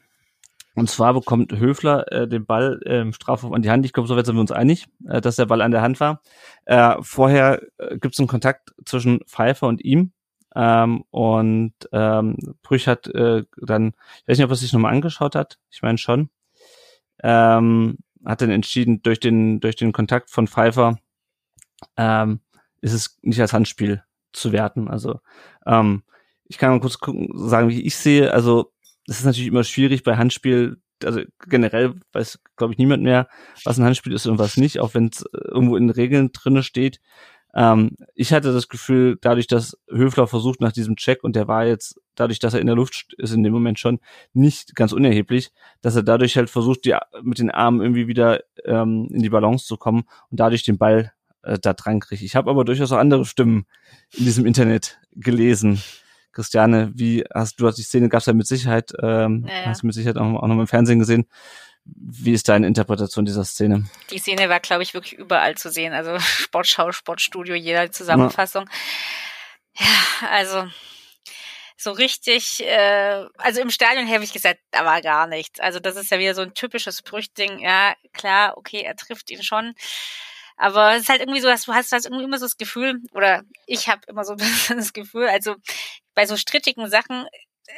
[0.80, 3.84] Und zwar bekommt Höfler äh, den Ball im Strafraum an die Hand.
[3.84, 6.22] Ich glaube, soweit sind wir uns einig, äh, dass der Ball an der Hand war.
[6.64, 10.12] Äh, vorher äh, gibt es einen Kontakt zwischen Pfeiffer und ihm.
[10.56, 13.88] Ähm, und ähm, Brüch hat äh, dann,
[14.22, 15.58] ich weiß nicht, ob er sich nochmal angeschaut hat.
[15.70, 16.30] Ich meine schon.
[17.22, 20.96] Ähm, hat dann entschieden, durch den, durch den Kontakt von Pfeiffer
[21.98, 22.40] ähm,
[22.80, 24.02] ist es nicht als Handspiel
[24.32, 24.88] zu werten.
[24.88, 25.20] Also
[25.66, 26.04] ähm,
[26.44, 28.32] ich kann mal kurz gucken, sagen, wie ich sehe.
[28.32, 28.72] Also
[29.10, 33.26] es ist natürlich immer schwierig bei Handspiel, also generell weiß, glaube ich, niemand mehr,
[33.64, 36.62] was ein Handspiel ist und was nicht, auch wenn es irgendwo in den Regeln drinne
[36.62, 37.00] steht.
[37.52, 41.66] Ähm, ich hatte das Gefühl, dadurch, dass Höfler versucht nach diesem Check und der war
[41.66, 43.98] jetzt, dadurch, dass er in der Luft ist in dem Moment schon
[44.32, 45.50] nicht ganz unerheblich,
[45.80, 49.66] dass er dadurch halt versucht, die, mit den Armen irgendwie wieder ähm, in die Balance
[49.66, 52.22] zu kommen und dadurch den Ball äh, da dran kriegt.
[52.22, 53.66] Ich habe aber durchaus auch andere Stimmen
[54.12, 55.82] in diesem Internet gelesen.
[56.32, 59.66] Christiane, wie hast du hast die Szene gab's ja mit Sicherheit, ähm, Ja, ja.
[59.66, 61.26] hast du mit Sicherheit auch, auch noch im Fernsehen gesehen.
[61.84, 63.86] Wie ist deine Interpretation dieser Szene?
[64.10, 65.92] Die Szene war, glaube ich, wirklich überall zu sehen.
[65.92, 68.68] Also Sportschau, Sportstudio, jeder Zusammenfassung.
[69.78, 70.68] Ja, also
[71.76, 75.60] so richtig, äh, also im Stadion habe ich gesagt, da war gar nichts.
[75.60, 77.58] Also das ist ja wieder so ein typisches Brüchding.
[77.60, 79.74] Ja, klar, okay, er trifft ihn schon.
[80.58, 83.00] Aber es ist halt irgendwie so, dass du hast, hast irgendwie immer so das Gefühl,
[83.14, 85.56] oder ich habe immer so ein bisschen das Gefühl, also
[86.20, 87.26] bei so strittigen Sachen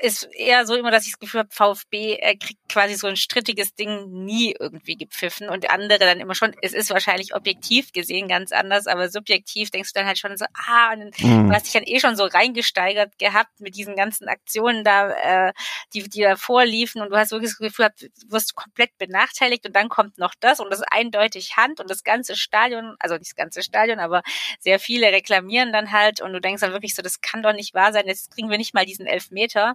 [0.01, 3.16] ist eher so immer, dass ich das Gefühl habe, VfB äh, kriegt quasi so ein
[3.16, 8.28] strittiges Ding nie irgendwie gepfiffen und andere dann immer schon, es ist wahrscheinlich objektiv gesehen
[8.28, 11.49] ganz anders, aber subjektiv denkst du dann halt schon so, ah, und Mhm.
[11.49, 15.53] du hast dich dann eh schon so reingesteigert gehabt mit diesen ganzen Aktionen da, äh,
[15.95, 19.66] die, die davor liefen und du hast wirklich das Gefühl, gehabt, du wirst komplett benachteiligt
[19.66, 23.14] und dann kommt noch das und das ist eindeutig Hand und das ganze Stadion, also
[23.16, 24.22] nicht das ganze Stadion, aber
[24.61, 27.74] sehr viele reklamieren dann halt und du denkst dann wirklich so, das kann doch nicht
[27.74, 29.74] wahr sein, jetzt kriegen wir nicht mal diesen Elfmeter.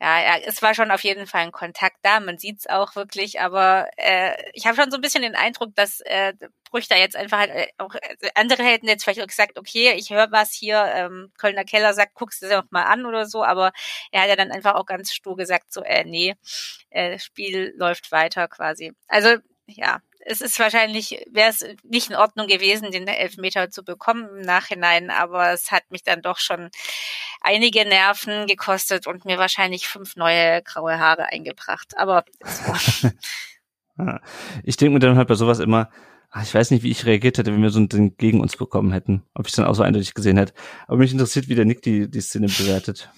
[0.00, 3.40] Ja, ja, es war schon auf jeden Fall ein Kontakt da, man sieht's auch wirklich,
[3.40, 6.34] aber äh, ich habe schon so ein bisschen den Eindruck, dass äh,
[6.70, 9.92] Brüch da jetzt einfach halt äh, auch äh, andere hätten jetzt vielleicht auch gesagt, okay,
[9.96, 13.26] ich höre was hier, ähm, Kölner Keller sagt, guckst du dir noch mal an oder
[13.26, 13.72] so, aber
[14.10, 16.34] er hat ja dann einfach auch ganz stur gesagt, so, äh, nee,
[16.90, 18.92] äh, Spiel läuft weiter quasi.
[19.08, 19.36] Also
[19.66, 24.40] ja, es ist wahrscheinlich, wäre es nicht in Ordnung gewesen, den Elfmeter zu bekommen im
[24.40, 26.70] Nachhinein, aber es hat mich dann doch schon
[27.40, 31.94] einige Nerven gekostet und mir wahrscheinlich fünf neue graue Haare eingebracht.
[31.96, 33.06] Aber es.
[34.64, 35.88] Ich denke mir dann halt bei sowas immer,
[36.30, 38.56] ach, ich weiß nicht, wie ich reagiert hätte, wenn wir so ein Ding gegen uns
[38.56, 39.22] bekommen hätten.
[39.34, 40.52] Ob ich dann auch so eindeutig gesehen hätte.
[40.88, 43.08] Aber mich interessiert, wie der Nick die, die Szene bewertet.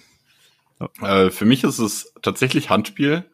[1.00, 3.24] Äh, für mich ist es tatsächlich Handspiel,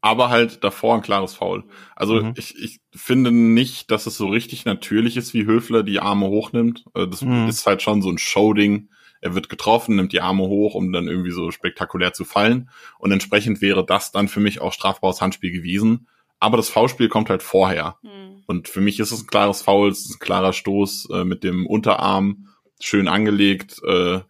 [0.00, 1.64] aber halt davor ein klares Foul.
[1.96, 2.34] Also Mhm.
[2.36, 6.84] ich, ich finde nicht, dass es so richtig natürlich ist, wie Höfler die Arme hochnimmt.
[6.94, 7.48] Äh, das Mhm.
[7.48, 8.90] ist halt schon so ein Showding.
[9.20, 12.70] Er wird getroffen, nimmt die Arme hoch, um dann irgendwie so spektakulär zu fallen.
[12.98, 16.06] Und entsprechend wäre das dann für mich auch strafbares Handspiel gewesen.
[16.38, 17.96] Aber das Foulspiel kommt halt vorher.
[18.02, 21.24] hm, Und für mich ist es ein klares Foul, es ist ein klarer Stoß äh,
[21.24, 22.46] mit dem Unterarm,
[22.80, 24.20] schön angelegt, äh,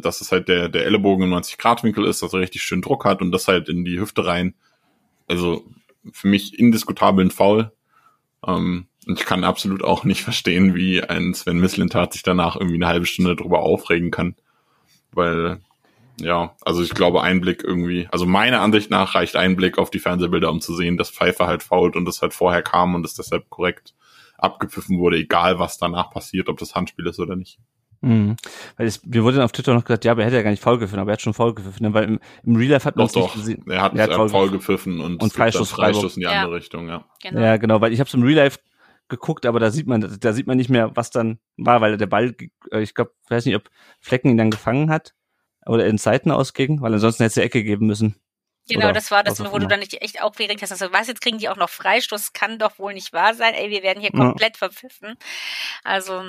[0.00, 3.22] dass es halt der, der Ellenbogen im 90-Grad-Winkel ist, dass er richtig schön Druck hat
[3.22, 4.54] und das halt in die Hüfte rein.
[5.26, 5.64] Also
[6.12, 7.72] für mich indiskutabel ein Foul.
[8.46, 12.76] Ähm, und ich kann absolut auch nicht verstehen, wie ein Sven Mislintat sich danach irgendwie
[12.76, 14.36] eine halbe Stunde drüber aufregen kann.
[15.12, 15.60] Weil,
[16.20, 19.90] ja, also ich glaube, ein Blick irgendwie, also meiner Ansicht nach reicht ein Blick auf
[19.90, 23.04] die Fernsehbilder, um zu sehen, dass Pfeiffer halt fault und das halt vorher kam und
[23.06, 23.94] es deshalb korrekt
[24.36, 27.58] abgepfiffen wurde, egal was danach passiert, ob das Handspiel ist oder nicht.
[28.00, 28.36] Mhm.
[28.76, 30.50] Weil es, mir wurde dann auf Twitter noch gesagt, ja, aber er hätte ja gar
[30.50, 31.94] nicht faul gepfiffen, aber er hat schon faul gepfiffen, ne?
[31.94, 33.34] weil im, im Real Life hat man Doch, es nicht doch.
[33.34, 33.64] gesehen.
[33.68, 36.42] Er hat, Er hat faul gepfiffen und, Und dann Freistoß in die Ja.
[36.42, 37.04] andere Richtung, ja.
[37.22, 37.40] genau.
[37.40, 38.60] Ja, genau, weil ich habe es im Real Life
[39.08, 42.06] geguckt, aber da sieht man, da sieht man nicht mehr, was dann war, weil der
[42.06, 42.34] Ball,
[42.70, 43.70] äh, ich glaube, weiß nicht, ob
[44.00, 45.14] Flecken ihn dann gefangen hat
[45.66, 48.16] oder in Seiten ausging, weil ansonsten hätte es die Ecke geben müssen.
[48.68, 50.72] Genau, Oder das war das, wo du dann nicht echt aufgeregt hast.
[50.72, 52.32] Also, was, jetzt kriegen die auch noch Freistoß?
[52.34, 53.54] Kann doch wohl nicht wahr sein.
[53.54, 54.18] Ey, wir werden hier Ja.
[54.26, 55.16] komplett verpfiffen.
[55.84, 56.22] Also,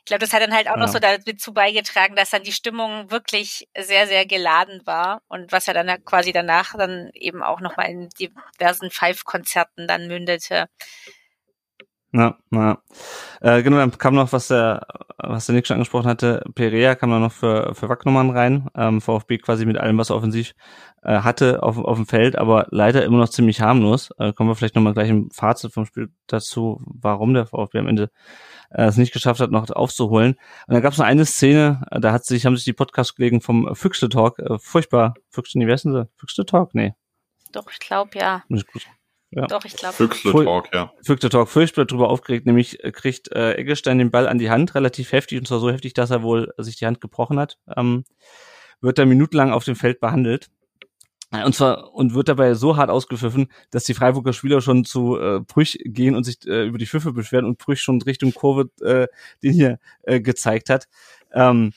[0.00, 0.92] ich glaube, das hat dann halt auch noch Ja.
[0.92, 5.74] so dazu beigetragen, dass dann die Stimmung wirklich sehr, sehr geladen war und was ja
[5.74, 10.68] dann quasi danach dann eben auch nochmal in diversen Five-Konzerten dann mündete.
[12.12, 12.78] Ja, ja.
[13.40, 14.86] Äh, genau, dann kam noch, was der,
[15.18, 19.00] was der Nick schon angesprochen hatte, Perea kam dann noch für, für Wacknummern rein, ähm,
[19.00, 20.54] VfB quasi mit allem, was er offensiv
[21.02, 24.10] äh, hatte auf, auf dem Feld, aber leider immer noch ziemlich harmlos.
[24.18, 27.88] Äh, kommen wir vielleicht nochmal gleich im Fazit vom Spiel dazu, warum der VfB am
[27.88, 28.10] Ende
[28.70, 30.36] äh, es nicht geschafft hat, noch aufzuholen.
[30.66, 33.40] Und da gab es noch eine Szene, äh, da hat sich, haben sich die Podcast-Kollegen
[33.40, 36.08] vom Füchsle Talk äh, furchtbar, Füchsle, nee, wer ist denn sie?
[36.16, 36.74] Füchsle Talk?
[36.74, 36.94] Nee,
[37.52, 38.42] Doch, ich glaube, ja.
[38.48, 38.86] gut.
[39.30, 39.46] Ja.
[39.46, 39.94] Doch, ich glaube.
[39.94, 40.92] Füchsle Voll- Talk, ja.
[41.02, 45.12] Füchse Talk furchtbar drüber aufgeregt, nämlich kriegt äh, Eggestein den Ball an die Hand, relativ
[45.12, 47.58] heftig, und zwar so heftig, dass er wohl sich die Hand gebrochen hat.
[47.76, 48.04] Ähm,
[48.80, 50.48] wird dann minutenlang auf dem Feld behandelt.
[51.32, 55.40] Und zwar und wird dabei so hart ausgepfiffen, dass die Freiburger Spieler schon zu äh,
[55.40, 59.08] Brüch gehen und sich äh, über die Pfiffe beschweren und Brüch schon Richtung Kurve äh,
[59.42, 60.86] den hier äh, gezeigt hat.
[61.34, 61.72] Ähm,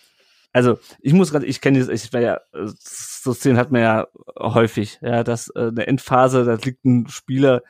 [0.53, 4.07] also ich muss gerade, ich kenne das, ich war ja, so Szenen hat man ja
[4.39, 7.61] häufig, ja, dass äh, eine Endphase, da liegt ein Spieler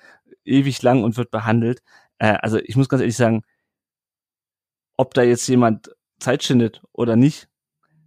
[0.45, 1.81] ewig lang und wird behandelt.
[2.19, 3.43] Äh, also ich muss ganz ehrlich sagen,
[4.97, 7.49] ob da jetzt jemand Zeit schindet oder nicht,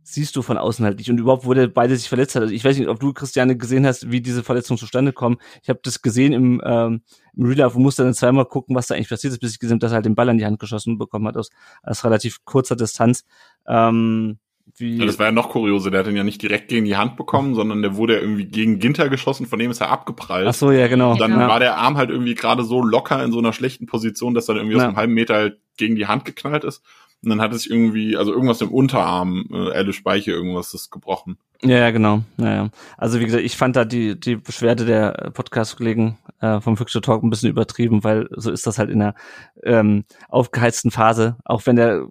[0.04, 1.10] siehst du von außen halt nicht.
[1.10, 2.42] Und überhaupt, wo der beide sich verletzt hat.
[2.42, 5.38] Also ich weiß nicht, ob du, Christiane, gesehen hast, wie diese Verletzungen zustande kommen.
[5.62, 7.02] Ich habe das gesehen im, ähm,
[7.34, 9.58] im Real Life und musste dann zweimal gucken, was da eigentlich passiert ist, bis ich
[9.58, 11.50] gesehen habe, dass er halt den Ball an die Hand geschossen bekommen hat aus,
[11.82, 13.24] aus relativ kurzer Distanz.
[13.66, 14.38] Ähm,
[14.76, 15.90] wie, Ja, das war ja noch kurioser.
[15.90, 18.46] Der hat den ja nicht direkt gegen die Hand bekommen, sondern der wurde ja irgendwie
[18.46, 20.46] gegen Ginter geschossen, von dem ist er abgeprallt.
[20.48, 21.12] ach so, ja, genau.
[21.12, 21.48] Und dann ja.
[21.48, 24.54] war der Arm halt irgendwie gerade so locker in so einer schlechten Position, dass er
[24.54, 24.88] dann irgendwie aus Ja.
[24.88, 26.82] einem halben Meter halt gegen die Hand geknallt ist.
[27.24, 30.90] Und dann hat es sich irgendwie, also irgendwas im Unterarm, äh, Elle Speiche, irgendwas ist
[30.90, 31.38] gebrochen.
[31.62, 32.24] Ja, ja, genau.
[32.38, 32.68] Ja, ja.
[32.98, 37.22] Also wie gesagt, ich fand da die, die Beschwerde der Podcast-Kollegen äh, vom Füchse Talk
[37.22, 39.14] ein bisschen übertrieben, weil so ist das halt in der
[39.62, 41.36] ähm, aufgeheizten Phase.
[41.44, 42.08] Auch wenn der,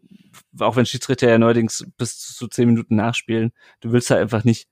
[0.59, 3.51] auch wenn Schiedsrichter ja neuerdings bis zu zehn Minuten nachspielen,
[3.82, 4.67] du willst halt einfach nicht,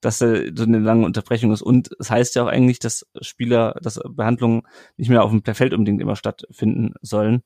[0.00, 1.62] dass da so eine lange Unterbrechung ist.
[1.62, 4.62] Und es heißt ja auch eigentlich, dass Spieler, dass Behandlungen
[4.96, 7.42] nicht mehr auf dem Feld unbedingt immer stattfinden sollen.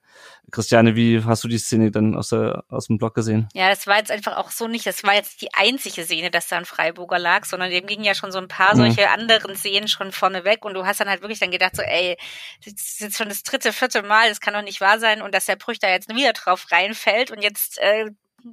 [0.51, 3.49] Christiane, wie hast du die Szene dann aus, der, aus dem Blog gesehen?
[3.55, 6.49] Ja, das war jetzt einfach auch so nicht, das war jetzt die einzige Szene, dass
[6.49, 8.79] da ein Freiburger lag, sondern dem gingen ja schon so ein paar Mhm.
[8.81, 11.83] solche anderen Szenen schon vorne weg und du hast dann halt wirklich dann gedacht so,
[11.83, 12.17] ey,
[12.65, 15.35] das ist jetzt schon das dritte, vierte Mal, das kann doch nicht wahr sein und
[15.35, 18.11] dass der Brüch da jetzt wieder drauf reinfällt und jetzt, äh,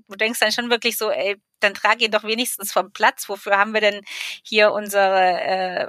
[0.07, 3.57] du denkst dann schon wirklich so, ey, dann trag ihn doch wenigstens vom Platz, wofür
[3.57, 4.01] haben wir denn
[4.43, 5.88] hier unsere, äh,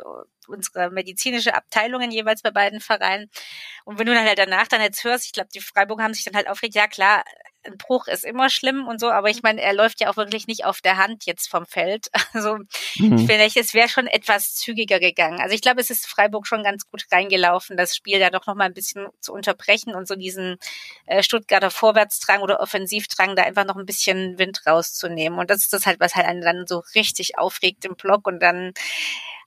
[0.48, 3.30] unsere medizinische Abteilungen jeweils bei beiden Vereinen.
[3.84, 6.24] Und wenn du dann halt danach dann jetzt hörst, ich glaube, die Freiburger haben sich
[6.24, 7.24] dann halt aufgeregt, ja klar,
[7.64, 10.46] ein Bruch ist immer schlimm und so, aber ich meine, er läuft ja auch wirklich
[10.46, 12.06] nicht auf der Hand jetzt vom Feld.
[12.32, 12.58] Also
[12.98, 13.18] Mhm.
[13.26, 15.40] vielleicht, es wäre schon etwas zügiger gegangen.
[15.40, 18.54] Also ich glaube, es ist Freiburg schon ganz gut reingelaufen, das Spiel da doch noch
[18.54, 20.56] mal ein bisschen zu unterbrechen und so diesen
[21.06, 25.38] äh, Stuttgarter Vorwärtsdrang oder Offensivdrang da einfach noch ein bisschen Wind rauszunehmen.
[25.38, 28.40] Und das ist das halt, was halt einen dann so richtig aufregt im Block und
[28.40, 28.72] dann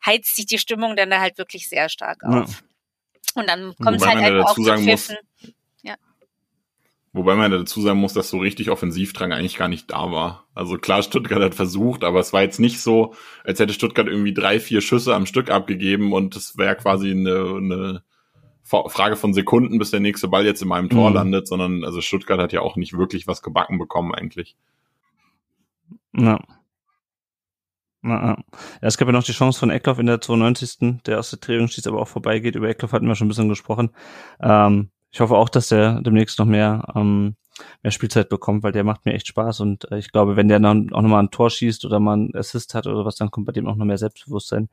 [0.05, 2.43] heizt sich die Stimmung dann da halt wirklich sehr stark Ja.
[2.43, 2.63] auf.
[3.35, 5.17] Und dann kommt es Wobei halt man ja einfach auch dazu zu sagen muss, Pfiffen.
[7.13, 10.47] Wobei man dazu sagen muss, dass so richtig Offensivdrang eigentlich gar nicht da war.
[10.55, 14.33] Also klar, Stuttgart hat versucht, aber es war jetzt nicht so, als hätte Stuttgart irgendwie
[14.33, 18.03] drei, vier Schüsse am Stück abgegeben und es wäre quasi eine, eine
[18.63, 21.15] Frage von Sekunden, bis der nächste Ball jetzt in meinem Tor Mhm.
[21.17, 24.55] landet, sondern also Stuttgart hat ja auch nicht wirklich was gebacken bekommen eigentlich.
[26.13, 26.39] Ja.
[26.39, 26.60] Na,
[28.03, 28.29] ja.
[28.29, 28.37] ja,
[28.81, 31.03] es gab ja noch die Chance von Eckloff in der 92.
[31.05, 32.55] Der aus der Drehung schießt, aber auch vorbeigeht.
[32.55, 33.91] Über Eckloff hatten wir schon ein bisschen gesprochen.
[34.41, 37.35] Ähm, ich hoffe auch, dass der demnächst noch mehr, ähm,
[37.83, 40.59] mehr Spielzeit bekommt, weil der macht mir echt Spaß und äh, ich glaube, wenn der
[40.59, 43.45] dann auch nochmal ein Tor schießt oder mal einen Assist hat oder was, dann kommt
[43.45, 44.69] bei dem auch noch mehr Selbstbewusstsein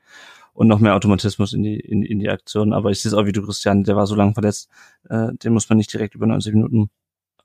[0.55, 2.73] und noch mehr Automatismus in die, in, in die Aktion.
[2.73, 4.71] Aber ich sehe es auch wie du, Christian, der war so lange verletzt,
[5.09, 6.91] äh, den muss man nicht direkt über 90 Minuten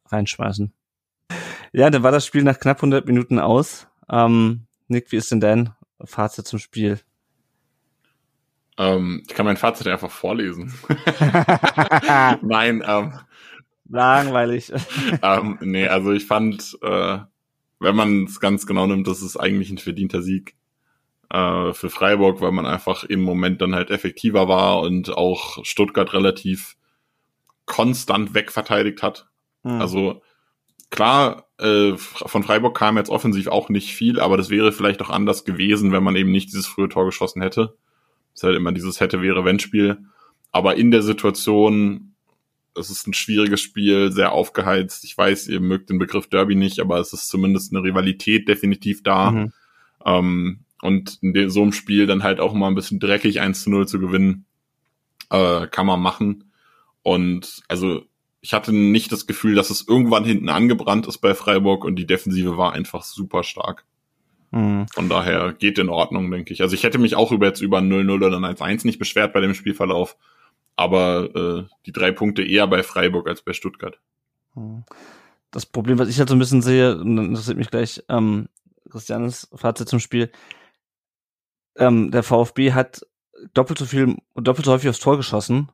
[0.08, 0.72] reinschmeißen.
[1.74, 3.88] Ja, dann war das Spiel nach knapp 100 Minuten aus.
[4.10, 5.74] Ähm, Nick, wie ist denn dein
[6.04, 7.00] Fazit zum Spiel?
[8.78, 10.74] Ähm, ich kann mein Fazit einfach vorlesen.
[12.42, 13.14] Nein, ähm,
[13.90, 14.72] Langweilig.
[15.22, 17.20] ähm, nee, also ich fand, äh,
[17.80, 20.56] wenn man es ganz genau nimmt, das ist eigentlich ein verdienter Sieg
[21.30, 26.14] äh, für Freiburg, weil man einfach im Moment dann halt effektiver war und auch Stuttgart
[26.14, 26.76] relativ
[27.66, 29.28] konstant wegverteidigt hat.
[29.64, 29.80] Hm.
[29.82, 30.22] Also
[30.90, 35.10] klar, äh, von Freiburg kam jetzt offensiv auch nicht viel, aber das wäre vielleicht auch
[35.10, 37.76] anders gewesen, wenn man eben nicht dieses frühe Tor geschossen hätte.
[38.34, 40.00] Das ist halt immer dieses hätte, wäre, wenn Spiel.
[40.52, 42.16] Aber in der Situation,
[42.78, 45.06] es ist ein schwieriges Spiel, sehr aufgeheizt.
[45.06, 49.02] Ich weiß, ihr mögt den Begriff Derby nicht, aber es ist zumindest eine Rivalität definitiv
[49.02, 49.32] da.
[49.32, 49.54] Mhm.
[50.06, 53.70] Ähm, und in so einem Spiel dann halt auch mal ein bisschen dreckig 1 zu
[53.70, 54.46] 0 zu gewinnen,
[55.30, 56.52] äh, kann man machen.
[57.04, 58.04] Und also
[58.44, 62.06] ich hatte nicht das Gefühl, dass es irgendwann hinten angebrannt ist bei Freiburg und die
[62.06, 63.86] Defensive war einfach super stark.
[64.52, 64.86] Mhm.
[64.94, 66.62] Von daher geht in Ordnung, denke ich.
[66.62, 69.54] Also ich hätte mich auch über jetzt über 0-0 oder 1-1 nicht beschwert bei dem
[69.54, 70.18] Spielverlauf,
[70.76, 73.98] aber äh, die drei Punkte eher bei Freiburg als bei Stuttgart.
[74.56, 74.84] Mhm.
[75.50, 78.50] Das Problem, was ich halt so ein bisschen sehe, und dann interessiert mich gleich ähm,
[78.90, 80.32] Christianes Fazit zum Spiel,
[81.78, 83.08] ähm, der VfB hat
[83.54, 85.70] doppelt so viel, doppelt so häufig aufs Tor geschossen,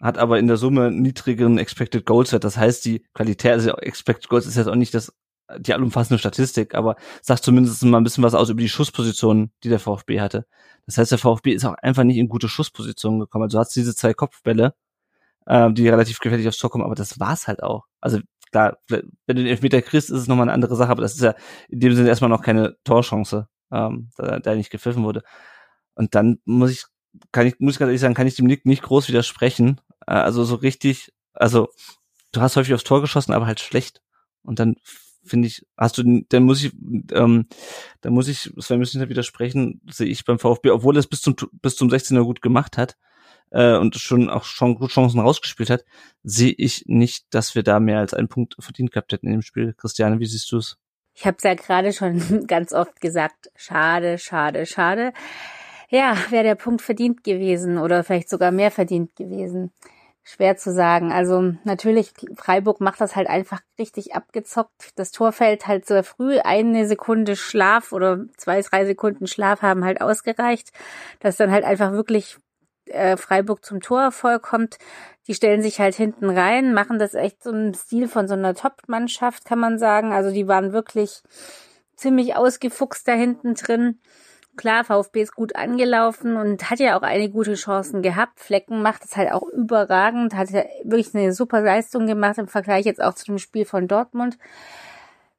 [0.00, 2.44] hat aber in der Summe niedrigeren Expected Goals Wert.
[2.44, 5.12] Das heißt, die Qualität, also Expected Goals ist jetzt auch nicht das,
[5.58, 9.68] die allumfassende Statistik, aber sagt zumindest mal ein bisschen was aus über die Schusspositionen, die
[9.68, 10.46] der VfB hatte.
[10.86, 13.44] Das heißt, der VfB ist auch einfach nicht in gute Schusspositionen gekommen.
[13.44, 14.74] Also du hast diese zwei Kopfbälle,
[15.46, 17.84] äh, die relativ gefährlich aufs Tor kommen, aber das war's halt auch.
[18.00, 18.20] Also
[18.50, 21.22] klar, wenn du den Elfmeter kriegst, ist es nochmal eine andere Sache, aber das ist
[21.22, 21.34] ja
[21.68, 25.22] in dem Sinne erstmal noch keine Torchance, ähm, da, da nicht gepfiffen wurde.
[25.94, 26.84] Und dann muss ich,
[27.32, 29.80] kann ich, muss ich ganz ehrlich sagen, kann ich dem Nick nicht groß widersprechen.
[30.08, 31.68] Äh, also so richtig, also
[32.32, 34.02] du hast häufig aufs Tor geschossen, aber halt schlecht.
[34.42, 34.76] Und dann
[35.24, 36.72] finde ich, hast du, dann muss ich,
[37.12, 37.46] ähm,
[38.00, 41.20] dann muss ich, Sven müssen nicht widersprechen, sehe ich beim VfB, obwohl er es bis
[41.20, 42.96] zum bis zum 16er gut gemacht hat
[43.50, 45.84] äh, und schon auch schon gut Chancen rausgespielt hat,
[46.22, 49.42] sehe ich nicht, dass wir da mehr als einen Punkt verdient gehabt hätten in dem
[49.42, 49.74] Spiel.
[49.74, 50.78] Christiane, wie siehst du es?
[51.14, 55.12] Ich habe es ja gerade schon ganz oft gesagt, schade, schade, schade.
[55.90, 59.72] Ja, wäre der Punkt verdient gewesen oder vielleicht sogar mehr verdient gewesen.
[60.30, 61.10] Schwer zu sagen.
[61.10, 64.90] Also natürlich, Freiburg macht das halt einfach richtig abgezockt.
[64.96, 66.38] Das Tor fällt halt sehr früh.
[66.40, 70.70] Eine Sekunde Schlaf oder zwei, drei Sekunden Schlaf haben halt ausgereicht,
[71.20, 72.36] dass dann halt einfach wirklich
[72.84, 74.76] äh, Freiburg zum Torerfolg kommt.
[75.28, 78.54] Die stellen sich halt hinten rein, machen das echt so im Stil von so einer
[78.54, 80.12] Top-Mannschaft, kann man sagen.
[80.12, 81.22] Also die waren wirklich
[81.96, 83.98] ziemlich ausgefuchst da hinten drin.
[84.58, 88.40] Klar, VfB ist gut angelaufen und hat ja auch einige gute Chancen gehabt.
[88.40, 92.84] Flecken macht es halt auch überragend, hat ja wirklich eine super Leistung gemacht im Vergleich
[92.84, 94.36] jetzt auch zu dem Spiel von Dortmund.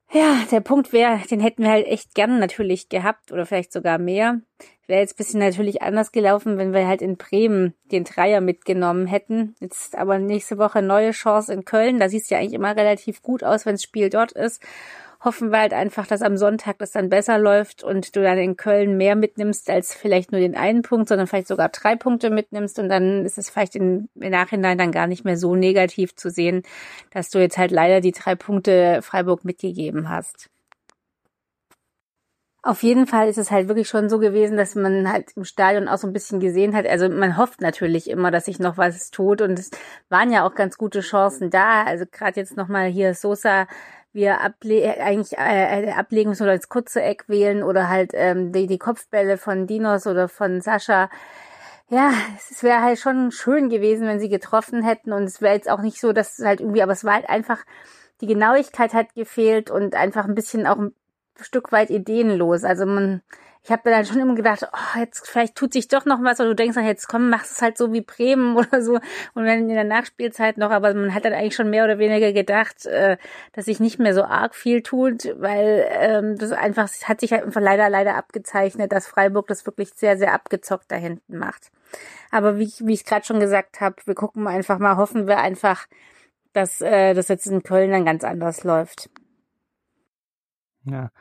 [0.10, 3.98] Ja, der Punkt wäre, den hätten wir halt echt gern natürlich gehabt oder vielleicht sogar
[3.98, 4.40] mehr.
[4.88, 9.54] Wäre jetzt bisschen natürlich anders gelaufen, wenn wir halt in Bremen den Dreier mitgenommen hätten.
[9.60, 12.00] Jetzt aber nächste Woche neue Chance in Köln.
[12.00, 14.64] Da sieht es ja eigentlich immer relativ gut aus, wenn das Spiel dort ist
[15.22, 18.56] hoffen wir halt einfach, dass am Sonntag das dann besser läuft und du dann in
[18.56, 22.80] Köln mehr mitnimmst als vielleicht nur den einen Punkt, sondern vielleicht sogar drei Punkte mitnimmst
[22.80, 26.64] und dann ist es vielleicht im, Nachhinein dann gar nicht mehr so negativ zu sehen,
[27.12, 30.50] dass du jetzt halt leider die drei Punkte Freiburg mitgegeben hast.
[32.62, 35.88] Auf jeden Fall ist es halt wirklich schon so gewesen, dass man halt im Stadion
[35.88, 36.86] auch so ein bisschen gesehen hat.
[36.86, 39.72] Also man hofft natürlich immer, dass sich noch was tut und es
[40.10, 41.84] waren ja auch ganz gute Chancen da.
[41.84, 43.66] Also gerade jetzt nochmal hier Sosa
[44.14, 48.68] wir able eigentlich äh, ablegen müssen oder als kurze Eck wählen oder halt ähm, die,
[48.68, 51.10] die Kopfbälle von Dinos oder von Sascha.
[51.90, 55.70] Ja, es wäre halt schon schön gewesen, wenn sie getroffen hätten und es wäre jetzt
[55.70, 57.66] auch nicht so, dass es halt irgendwie, aber es war halt einfach,
[58.22, 60.94] die Genauigkeit hat gefehlt und einfach ein bisschen auch ein
[61.42, 62.64] Stück weit ideenlos.
[62.64, 63.22] Also man,
[63.62, 66.50] ich habe dann schon immer gedacht, oh, jetzt vielleicht tut sich doch noch was, oder
[66.50, 68.96] du denkst dann, jetzt komm, machst es halt so wie Bremen oder so
[69.34, 72.32] und dann in der Nachspielzeit noch, aber man hat dann eigentlich schon mehr oder weniger
[72.32, 73.18] gedacht, äh,
[73.54, 77.32] dass sich nicht mehr so arg viel tut, weil ähm, das einfach es hat sich
[77.34, 81.72] halt einfach leider leider abgezeichnet, dass Freiburg das wirklich sehr sehr abgezockt da hinten macht.
[82.32, 85.88] Aber wie, wie ich gerade schon gesagt habe, wir gucken einfach mal, hoffen wir einfach,
[86.54, 89.10] dass äh, das jetzt in Köln dann ganz anders läuft.
[90.84, 91.12] Ja.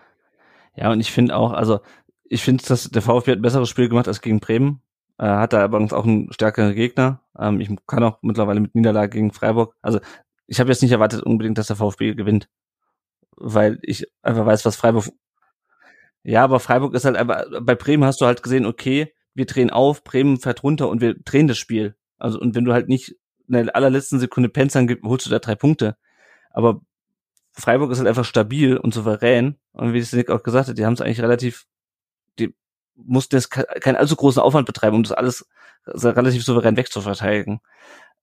[0.74, 1.80] Ja, und ich finde auch, also
[2.28, 4.82] ich finde, dass der VfB hat ein besseres Spiel gemacht als gegen Bremen.
[5.18, 7.22] Äh, hat da übrigens auch einen stärkeren Gegner.
[7.38, 9.74] Ähm, ich kann auch mittlerweile mit Niederlage gegen Freiburg.
[9.82, 10.00] Also
[10.46, 12.48] ich habe jetzt nicht erwartet unbedingt, dass der VfB gewinnt,
[13.36, 15.08] weil ich einfach weiß, was Freiburg.
[16.22, 17.44] Ja, aber Freiburg ist halt einfach.
[17.62, 21.14] Bei Bremen hast du halt gesehen, okay, wir drehen auf, Bremen fährt runter und wir
[21.14, 21.96] drehen das Spiel.
[22.18, 23.16] Also und wenn du halt nicht
[23.48, 25.96] in der allerletzten Sekunde pennst, dann holst du da drei Punkte.
[26.50, 26.80] Aber
[27.52, 29.56] Freiburg ist halt einfach stabil und souverän.
[29.72, 31.66] Und wie es Nick auch gesagt hat, die haben es eigentlich relativ
[33.04, 35.46] mussten jetzt keinen allzu großen Aufwand betreiben, um das alles
[35.86, 37.60] relativ souverän wegzuverteidigen.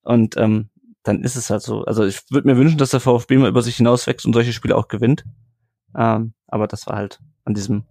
[0.02, 0.70] Und ähm,
[1.04, 1.84] dann ist es halt so.
[1.86, 4.76] Also ich würde mir wünschen, dass der VfB mal über sich hinauswächst und solche Spiele
[4.76, 5.24] auch gewinnt.
[5.96, 7.86] Ähm, aber das war halt an diesem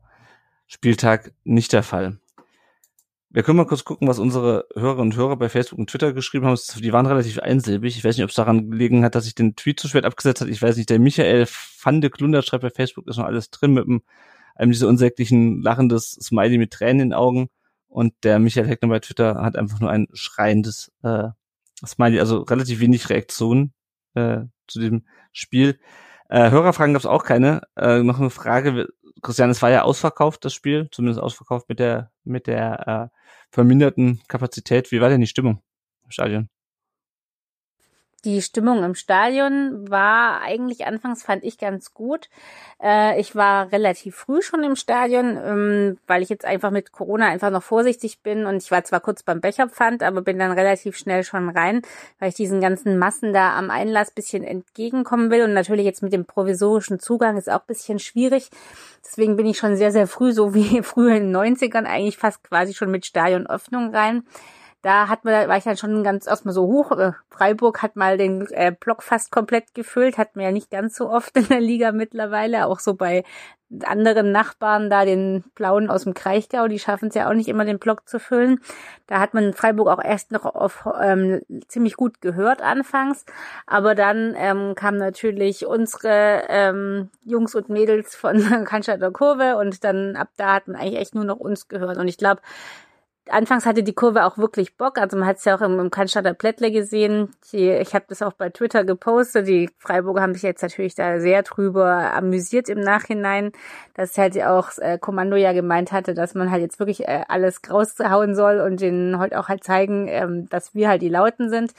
[0.67, 2.19] Spieltag nicht der Fall.
[3.31, 6.47] Wir können mal kurz gucken, was unsere Hörerinnen und Hörer bei Facebook und Twitter geschrieben
[6.47, 6.57] haben.
[6.79, 7.97] Die waren relativ einsilbig.
[7.97, 10.41] Ich weiß nicht, ob es daran gelegen hat, dass ich den Tweet zu spät abgesetzt
[10.41, 10.49] hat.
[10.49, 11.49] Ich weiß nicht, der Michael
[11.83, 14.03] van de Klunder schreibt bei Facebook, ist noch alles drin mit dem
[14.55, 17.49] einem diese unsäglichen lachendes Smiley mit Tränen in den Augen.
[17.89, 21.29] Und der Michael Heckner bei Twitter hat einfach nur ein schreiendes äh,
[21.85, 23.73] Smiley, also relativ wenig Reaktion
[24.15, 25.79] äh, zu dem Spiel.
[26.29, 27.63] Äh, Hörerfragen gab es auch keine.
[27.77, 28.89] Äh, noch eine Frage,
[29.23, 33.19] Christian, es war ja ausverkauft, das Spiel, zumindest ausverkauft mit der, mit der äh,
[33.51, 34.91] verminderten Kapazität.
[34.93, 35.63] Wie war denn die Stimmung
[36.05, 36.49] im Stadion?
[38.25, 42.31] Die Stimmung im Stadion war eigentlich anfangs fand ich ganz gut.
[42.83, 47.27] Äh, ich war relativ früh schon im Stadion, ähm, weil ich jetzt einfach mit Corona
[47.27, 50.97] einfach noch vorsichtig bin und ich war zwar kurz beim Becherpfand, aber bin dann relativ
[50.97, 51.83] schnell schon rein,
[52.19, 56.15] weil ich diesen ganzen Massen da am Einlass bisschen entgegenkommen will und natürlich jetzt mit
[56.15, 58.49] dem provisorischen Zugang ist auch bisschen schwierig.
[59.05, 62.43] Deswegen bin ich schon sehr, sehr früh, so wie früher in den 90ern, eigentlich fast
[62.43, 64.23] quasi schon mit Stadionöffnung rein
[64.85, 66.93] da hat man, war ich dann schon ganz erstmal so hoch.
[66.93, 70.95] Äh, Freiburg hat mal den äh, Block fast komplett gefüllt, hat man ja nicht ganz
[70.95, 73.25] so oft in der Liga mittlerweile, auch so bei
[73.83, 77.65] anderen Nachbarn da, den Blauen aus dem Kraichgau, die schaffen es ja auch nicht immer,
[77.65, 78.61] den Block zu füllen.
[79.07, 83.25] Da hat man Freiburg auch erst noch auf, ähm, ziemlich gut gehört anfangs,
[83.67, 90.15] aber dann ähm, kamen natürlich unsere ähm, Jungs und Mädels von Cannstatter Kurve und dann
[90.15, 91.97] ab da hat man eigentlich echt nur noch uns gehört.
[91.97, 92.43] Und ich glaube,
[93.31, 94.99] anfangs hatte die Kurve auch wirklich Bock.
[94.99, 97.35] Also man hat es ja auch im, im Cannstatter Plättle gesehen.
[97.53, 99.49] Die, ich habe das auch bei Twitter gepostet.
[99.49, 103.53] Die Freiburger haben sich jetzt natürlich da sehr drüber amüsiert im Nachhinein,
[103.95, 107.61] dass halt auch äh, Kommando ja gemeint hatte, dass man halt jetzt wirklich äh, alles
[107.69, 111.73] raushauen soll und den heute auch halt zeigen, ähm, dass wir halt die Lauten sind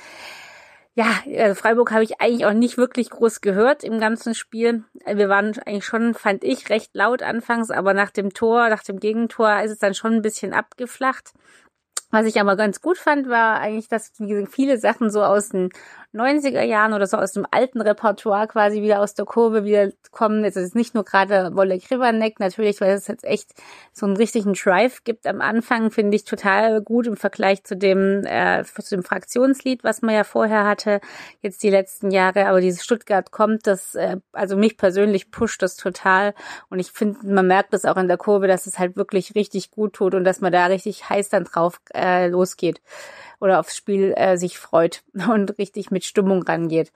[0.95, 1.07] ja,
[1.39, 4.85] also Freiburg habe ich eigentlich auch nicht wirklich groß gehört im ganzen Spiel.
[5.05, 9.01] Wir waren eigentlich schon, fand ich, recht laut anfangs, aber nach dem Tor, nach dem
[9.01, 11.34] Gegentor ist es dann schon ein bisschen abgeflacht.
[12.11, 14.13] Was ich aber ganz gut fand, war eigentlich, dass
[14.49, 15.69] viele Sachen so aus den
[16.15, 20.43] 90er Jahren oder so aus dem alten Repertoire quasi wieder aus der Kurve wieder kommen.
[20.43, 23.51] Es ist nicht nur gerade Wolle Krivanek, natürlich, weil es jetzt echt
[23.91, 28.25] so einen richtigen Drive gibt am Anfang, finde ich total gut im Vergleich zu dem,
[28.25, 31.01] äh, zu dem Fraktionslied, was man ja vorher hatte,
[31.41, 32.47] jetzt die letzten Jahre.
[32.47, 36.33] Aber dieses Stuttgart kommt, das, äh, also mich persönlich pusht das total.
[36.69, 39.71] Und ich finde, man merkt das auch in der Kurve, dass es halt wirklich richtig
[39.71, 42.81] gut tut und dass man da richtig heiß dann drauf äh, losgeht
[43.40, 46.91] oder aufs Spiel äh, sich freut und richtig mit Stimmung rangeht.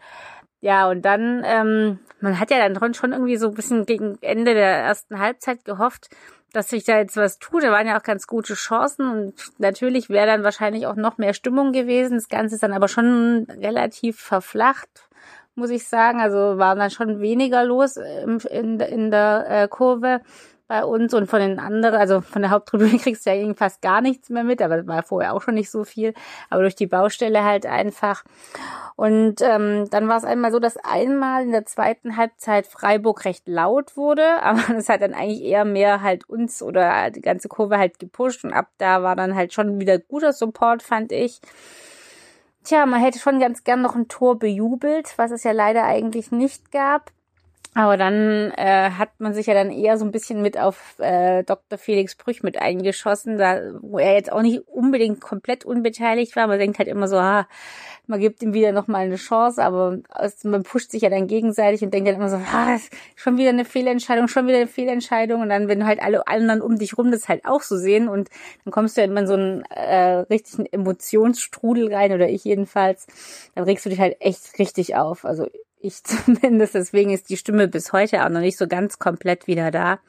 [0.61, 4.53] Ja, und dann, ähm, man hat ja dann schon irgendwie so ein bisschen gegen Ende
[4.53, 6.09] der ersten Halbzeit gehofft,
[6.51, 7.63] dass sich da jetzt was tut.
[7.63, 11.33] Da waren ja auch ganz gute Chancen und natürlich wäre dann wahrscheinlich auch noch mehr
[11.33, 12.15] Stimmung gewesen.
[12.15, 15.09] Das Ganze ist dann aber schon relativ verflacht,
[15.55, 16.19] muss ich sagen.
[16.19, 20.21] Also war dann schon weniger los in, in, in der äh, Kurve
[20.69, 23.81] bei uns und von den anderen, also von der Haupttribüne kriegst du ja irgendwie fast
[23.81, 26.13] gar nichts mehr mit, aber das war vorher auch schon nicht so viel,
[26.49, 28.23] aber durch die Baustelle halt einfach.
[28.95, 33.47] Und ähm, dann war es einmal so, dass einmal in der zweiten Halbzeit Freiburg recht
[33.47, 37.79] laut wurde, aber das hat dann eigentlich eher mehr halt uns oder die ganze Kurve
[37.79, 41.41] halt gepusht und ab da war dann halt schon wieder guter Support, fand ich.
[42.63, 46.31] Tja, man hätte schon ganz gern noch ein Tor bejubelt, was es ja leider eigentlich
[46.31, 47.11] nicht gab.
[47.75, 51.43] Aber dann äh, hat man sich ja dann eher so ein bisschen mit auf äh,
[51.43, 51.77] Dr.
[51.77, 56.47] Felix Brüch mit eingeschossen, da, wo er jetzt auch nicht unbedingt komplett unbeteiligt war.
[56.47, 57.47] Man denkt halt immer so, ah,
[58.07, 59.99] man gibt ihm wieder nochmal eine Chance, aber
[60.43, 62.79] man pusht sich ja dann gegenseitig und denkt dann immer so, ah,
[63.15, 65.41] schon wieder eine Fehlentscheidung, schon wieder eine Fehlentscheidung.
[65.41, 68.29] Und dann, wenn halt alle anderen um dich rum das halt auch so sehen und
[68.65, 73.05] dann kommst du ja immer in so einen äh, richtigen Emotionsstrudel rein, oder ich jedenfalls,
[73.53, 75.23] dann regst du dich halt echt richtig auf.
[75.23, 75.47] Also
[75.79, 76.75] ich zumindest.
[76.75, 79.99] Deswegen ist die Stimme bis heute auch noch nicht so ganz komplett wieder da.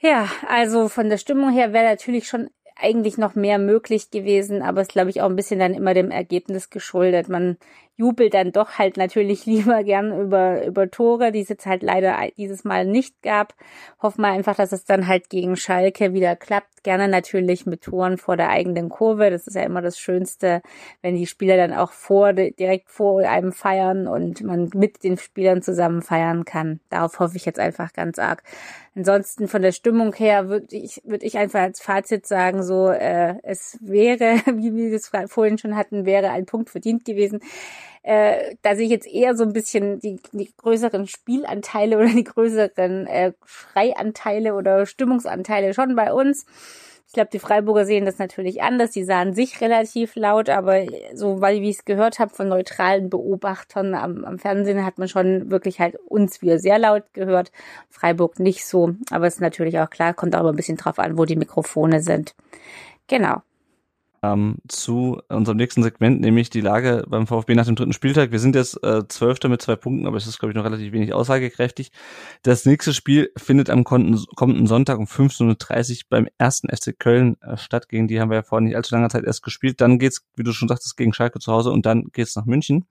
[0.00, 4.80] Ja, also von der Stimmung her wäre natürlich schon eigentlich noch mehr möglich gewesen, aber
[4.80, 7.28] es glaube ich auch ein bisschen dann immer dem Ergebnis geschuldet.
[7.28, 7.56] Man
[7.98, 12.16] jubelt dann doch halt natürlich lieber gern über, über Tore, die es jetzt halt leider
[12.36, 13.54] dieses Mal nicht gab.
[14.00, 16.84] Hoffen wir einfach, dass es dann halt gegen Schalke wieder klappt.
[16.84, 19.30] Gerne natürlich mit Toren vor der eigenen Kurve.
[19.30, 20.62] Das ist ja immer das Schönste,
[21.02, 25.60] wenn die Spieler dann auch vor, direkt vor einem feiern und man mit den Spielern
[25.60, 26.78] zusammen feiern kann.
[26.90, 28.44] Darauf hoffe ich jetzt einfach ganz arg.
[28.94, 33.34] Ansonsten von der Stimmung her würde ich, würde ich einfach als Fazit sagen, so, äh,
[33.42, 37.40] es wäre, wie wir es vorhin schon hatten, wäre ein Punkt verdient gewesen
[38.08, 42.24] äh, da sehe ich jetzt eher so ein bisschen die, die größeren Spielanteile oder die
[42.24, 46.46] größeren äh, Freianteile oder Stimmungsanteile schon bei uns.
[47.06, 48.92] Ich glaube, die Freiburger sehen das natürlich anders.
[48.92, 53.10] Die sahen sich relativ laut, aber so, weil wie ich es gehört habe von neutralen
[53.10, 57.52] Beobachtern am, am Fernsehen, hat man schon wirklich halt uns wieder sehr laut gehört.
[57.90, 58.94] Freiburg nicht so.
[59.10, 61.36] Aber es ist natürlich auch klar, kommt auch immer ein bisschen drauf an, wo die
[61.36, 62.34] Mikrofone sind.
[63.06, 63.42] Genau
[64.22, 68.32] ähm, zu unserem nächsten Segment, nämlich die Lage beim VfB nach dem dritten Spieltag.
[68.32, 70.92] Wir sind jetzt äh, Zwölfter mit zwei Punkten, aber es ist, glaube ich, noch relativ
[70.92, 71.92] wenig aussagekräftig.
[72.42, 77.56] Das nächste Spiel findet am kommenden Sonntag um 15.30 Uhr beim ersten FC Köln äh,
[77.56, 77.88] statt.
[77.88, 79.80] Gegen die haben wir ja vor nicht allzu langer Zeit erst gespielt.
[79.80, 82.86] Dann geht's, wie du schon sagtest, gegen Schalke zu Hause und dann geht's nach München.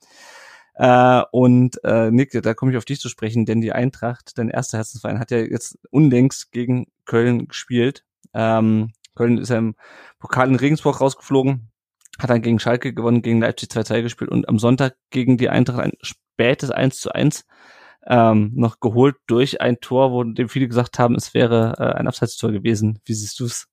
[0.75, 4.49] Äh, und äh, Nick, da komme ich auf dich zu sprechen, denn die Eintracht, dein
[4.49, 8.05] erster Herzensverein, hat ja jetzt unlängst gegen Köln gespielt.
[8.33, 9.75] Ähm, Köln ist ja im
[10.19, 11.71] Pokal in Regensburg rausgeflogen,
[12.19, 15.79] hat dann gegen Schalke gewonnen, gegen Leipzig 2-2 gespielt und am Sonntag gegen die Eintracht
[15.79, 17.45] ein spätes 1 zu 1
[18.07, 22.07] ähm, noch geholt durch ein Tor, wo dem viele gesagt haben, es wäre äh, ein
[22.07, 22.99] Abseitstor gewesen.
[23.05, 23.67] Wie siehst du es?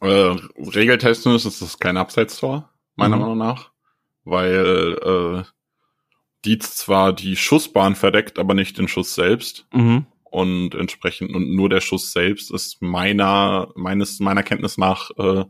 [0.00, 3.22] Äh, regeltechnisch ist das kein Abseitstor, meiner mhm.
[3.22, 3.72] Meinung nach,
[4.24, 5.42] weil äh,
[6.44, 9.66] Dietz zwar die Schussbahn verdeckt, aber nicht den Schuss selbst.
[9.72, 10.06] Mhm.
[10.36, 15.46] Und entsprechend und nur der Schuss selbst ist meiner meines meiner Kenntnis nach äh,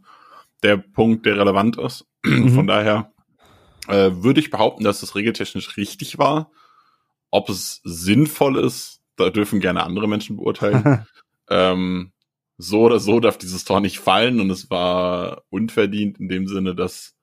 [0.63, 2.07] der Punkt, der relevant ist.
[2.25, 2.51] Mhm.
[2.51, 3.13] Von daher
[3.89, 6.53] äh, würde ich behaupten, dass es regeltechnisch richtig war.
[7.33, 11.05] Ob es sinnvoll ist, da dürfen gerne andere Menschen beurteilen.
[11.51, 12.13] ähm,
[12.57, 16.77] so oder so darf dieses Tor nicht fallen und es war unverdient in dem Sinne,
[16.77, 17.17] dass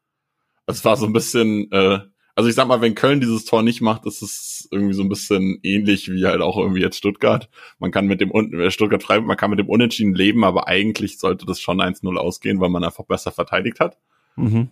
[0.65, 1.99] es war so ein bisschen, äh,
[2.35, 5.09] also ich sag mal, wenn Köln dieses Tor nicht macht, ist es irgendwie so ein
[5.09, 7.47] bisschen ähnlich wie halt auch irgendwie jetzt Stuttgart.
[7.77, 11.19] Man kann mit dem äh, Stuttgart Freiburg, man kann mit dem Unentschieden leben, aber eigentlich
[11.19, 13.97] sollte das schon 1-0 ausgehen, weil man einfach besser verteidigt hat.
[14.35, 14.69] Mhm.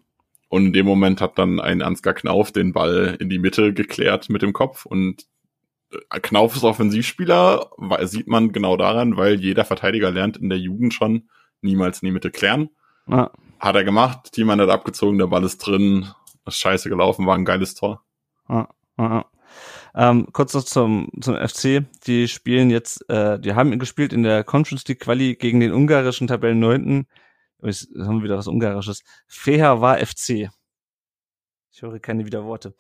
[0.50, 4.30] Und in dem Moment hat dann ein Ansgar Knauf den Ball in die Mitte geklärt
[4.30, 5.28] mit dem Kopf und
[5.92, 7.70] äh, Knauf ist Offensivspieler,
[8.02, 11.30] sieht man genau daran, weil jeder Verteidiger lernt in der Jugend schon
[11.62, 12.70] niemals in die Mitte klären.
[13.08, 13.32] Ja.
[13.60, 16.08] Hat er gemacht, Teammann hat abgezogen, der Ball ist drin,
[16.48, 18.04] scheiße gelaufen, war ein geiles Tor.
[18.50, 19.26] Ja, ja.
[19.94, 21.86] Ähm, kurz noch zum, zum FC.
[22.06, 26.28] Die spielen jetzt, äh, die haben gespielt in der Conference League Quali gegen den ungarischen
[26.28, 27.06] Tabellen 9.
[27.64, 29.04] Jetzt haben wir wieder was Ungarisches.
[29.28, 30.50] Feher war FC.
[31.74, 32.76] Ich höre keine Widerworte.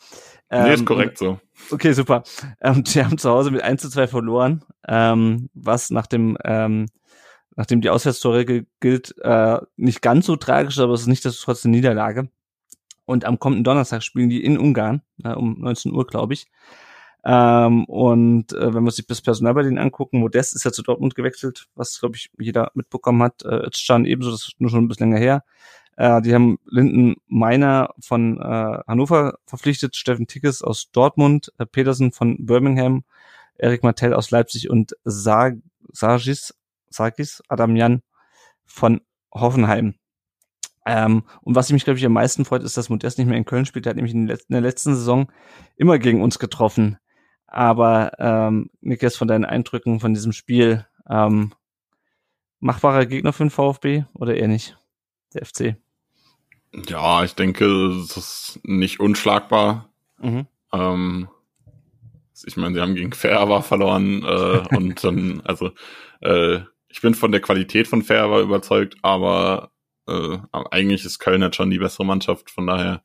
[0.50, 1.40] Ähm, nee, ist ähm, korrekt so.
[1.70, 2.24] Okay, super.
[2.62, 6.88] Ähm, die haben zu Hause mit 1 zu 2 verloren, ähm, was nach dem, ähm,
[7.56, 11.66] nachdem die Auswärtstore gilt, äh, nicht ganz so tragisch, aber es ist nicht das trotz
[11.66, 12.30] eine Niederlage.
[13.12, 16.48] Und am kommenden Donnerstag spielen die in Ungarn, äh, um 19 Uhr, glaube ich.
[17.26, 20.82] Ähm, und äh, wenn wir uns das Personal bei denen angucken, Modest ist ja zu
[20.82, 23.44] Dortmund gewechselt, was, glaube ich, jeder mitbekommen hat.
[23.44, 25.44] Äh, Özcan ebenso, das ist nur schon ein bisschen länger her.
[25.98, 32.14] Äh, die haben Linden Meiner von äh, Hannover verpflichtet, Steffen Tickes aus Dortmund, äh, Petersen
[32.14, 33.04] von Birmingham,
[33.58, 36.56] Erik Martell aus Leipzig und Sargis,
[36.90, 38.04] Sargis Adamian
[38.66, 39.02] von
[39.34, 39.96] Hoffenheim.
[40.86, 43.46] Ähm, und was mich, glaube ich, am meisten freut, ist, dass Modest nicht mehr in
[43.46, 43.86] Köln spielt.
[43.86, 45.32] Er hat nämlich in, der letzten Saison
[45.76, 46.98] immer gegen uns getroffen.
[47.48, 51.54] Aber ähm, Niklas, von deinen Eindrücken von diesem Spiel, ähm,
[52.60, 54.78] machbarer Gegner für den VfB oder eher nicht?
[55.34, 55.76] Der FC.
[56.88, 59.90] Ja, ich denke, es ist nicht unschlagbar.
[60.20, 60.48] Mhm.
[60.72, 61.28] Ähm,
[62.46, 65.72] ich meine, sie haben gegen Ferber verloren äh, und dann, also
[66.22, 69.72] äh, ich bin von der Qualität von Ferber überzeugt, aber
[70.12, 70.40] äh,
[70.72, 73.04] eigentlich ist Köln halt schon die bessere Mannschaft, von daher,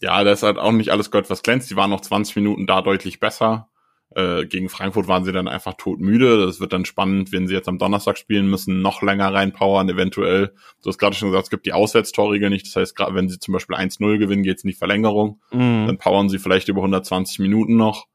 [0.00, 1.70] ja, da ist halt auch nicht alles Gott, was glänzt.
[1.70, 3.68] Die waren noch 20 Minuten da deutlich besser.
[4.12, 6.44] Äh, gegen Frankfurt waren sie dann einfach todmüde.
[6.44, 10.52] Das wird dann spannend, wenn sie jetzt am Donnerstag spielen müssen, noch länger reinpowern, eventuell.
[10.82, 12.66] Du hast gerade schon gesagt, es gibt die Auswärtstorregel nicht.
[12.66, 15.40] Das heißt, gerade wenn sie zum Beispiel 1-0 gewinnen, geht's in die Verlängerung.
[15.52, 15.86] Mhm.
[15.86, 18.06] Dann powern sie vielleicht über 120 Minuten noch.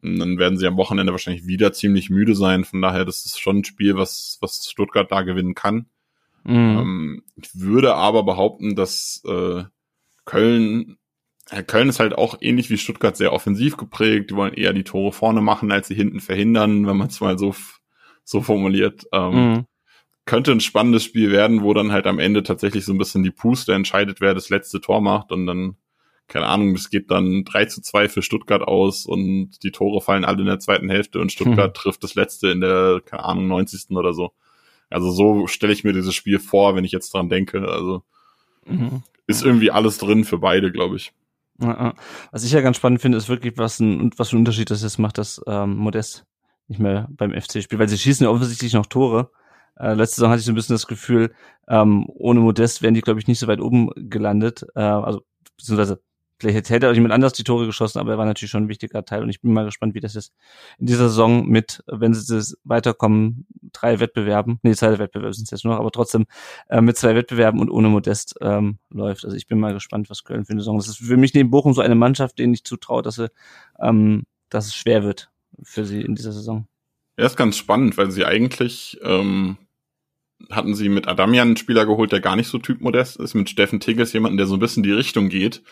[0.00, 2.64] Und dann werden sie am Wochenende wahrscheinlich wieder ziemlich müde sein.
[2.64, 5.86] Von daher, das ist schon ein Spiel, was, was Stuttgart da gewinnen kann.
[6.44, 6.54] Mhm.
[6.54, 9.64] Ähm, ich würde aber behaupten, dass äh,
[10.24, 10.98] Köln,
[11.50, 14.30] äh, Köln ist halt auch ähnlich wie Stuttgart sehr offensiv geprägt.
[14.30, 17.38] Die wollen eher die Tore vorne machen, als sie hinten verhindern, wenn man es mal
[17.38, 17.54] so,
[18.24, 19.04] so formuliert.
[19.12, 19.66] Ähm, mhm.
[20.24, 23.32] Könnte ein spannendes Spiel werden, wo dann halt am Ende tatsächlich so ein bisschen die
[23.32, 25.76] Puste entscheidet, wer das letzte Tor macht und dann
[26.32, 30.24] keine Ahnung, es geht dann 3 zu 2 für Stuttgart aus und die Tore fallen
[30.24, 31.74] alle in der zweiten Hälfte und Stuttgart mhm.
[31.80, 33.90] trifft das letzte in der, keine Ahnung, 90.
[33.90, 34.32] oder so.
[34.92, 37.68] Also so stelle ich mir dieses Spiel vor, wenn ich jetzt dran denke.
[37.68, 38.02] Also
[38.66, 39.02] mhm.
[39.26, 41.12] ist irgendwie alles drin für beide, glaube ich.
[41.58, 44.82] Was ich ja ganz spannend finde, ist wirklich, was ein, was für ein Unterschied das
[44.82, 46.24] jetzt macht, dass ähm, Modest
[46.68, 49.30] nicht mehr beim FC spielt, weil sie schießen ja offensichtlich noch Tore.
[49.76, 51.32] Äh, letzte Saison hatte ich so ein bisschen das Gefühl,
[51.68, 54.64] ähm, ohne Modest wären die, glaube ich, nicht so weit oben gelandet.
[54.74, 55.22] Äh, also
[55.56, 56.00] beziehungsweise
[56.42, 59.04] Vielleicht hätte er jemand anders die Tore geschossen, aber er war natürlich schon ein wichtiger
[59.04, 60.32] Teil und ich bin mal gespannt, wie das ist
[60.80, 65.64] in dieser Saison mit, wenn sie weiterkommen, drei Wettbewerben, nee, zwei Wettbewerbe sind es jetzt
[65.64, 66.26] noch, aber trotzdem
[66.68, 69.24] äh, mit zwei Wettbewerben und ohne Modest ähm, läuft.
[69.24, 70.78] Also ich bin mal gespannt, was Köln für eine Saison.
[70.78, 73.30] Das ist für mich neben Bochum so eine Mannschaft, denen ich zutraue, dass, sie,
[73.80, 75.30] ähm, dass es schwer wird
[75.62, 76.66] für sie in dieser Saison.
[77.16, 79.58] Ja, ist ganz spannend, weil sie eigentlich ähm,
[80.50, 83.80] hatten sie mit Adamian einen Spieler geholt, der gar nicht so typmodest ist, mit Steffen
[83.80, 85.62] Tigges jemanden, der so ein bisschen die Richtung geht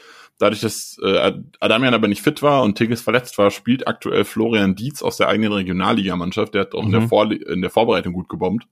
[0.40, 4.74] Dadurch, dass äh, Adamian aber nicht fit war und Tigges verletzt war, spielt aktuell Florian
[4.74, 6.54] Dietz aus der eigenen Regionalligamannschaft.
[6.54, 6.86] Der hat auch mhm.
[6.86, 7.08] in, der mhm.
[7.08, 8.66] Vor in der Vorbereitung gut gebombt.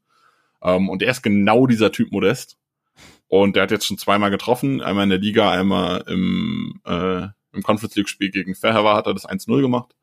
[0.62, 2.56] Ähm, und er ist genau dieser Typ Modest.
[3.26, 7.62] Und der hat jetzt schon zweimal getroffen, einmal in der Liga, einmal im, äh, im
[7.62, 9.94] Conference League-Spiel gegen Ferhava hat er das 1-0 gemacht.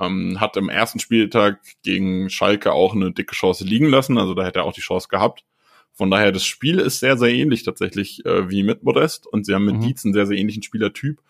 [0.00, 4.44] Ähm, hat im ersten Spieltag gegen Schalke auch eine dicke Chance liegen lassen, also da
[4.44, 5.44] hätte er auch die Chance gehabt.
[5.92, 9.54] Von daher, das Spiel ist sehr, sehr ähnlich tatsächlich äh, wie mit Modest und sie
[9.54, 9.80] haben mit mhm.
[9.80, 11.20] Dietz einen sehr, sehr ähnlichen Spielertyp.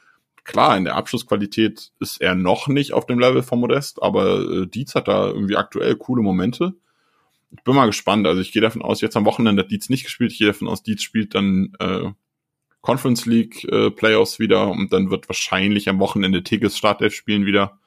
[0.45, 4.66] Klar, in der Abschlussqualität ist er noch nicht auf dem Level von Modest, aber äh,
[4.66, 6.74] Dietz hat da irgendwie aktuell coole Momente.
[7.51, 8.27] Ich bin mal gespannt.
[8.27, 10.32] Also ich gehe davon aus, jetzt am Wochenende hat Dietz nicht gespielt.
[10.32, 12.11] Ich gehe davon aus, Dietz spielt dann äh,
[12.81, 17.78] Conference League äh, Playoffs wieder und dann wird wahrscheinlich am Wochenende Tigges Startelf spielen wieder.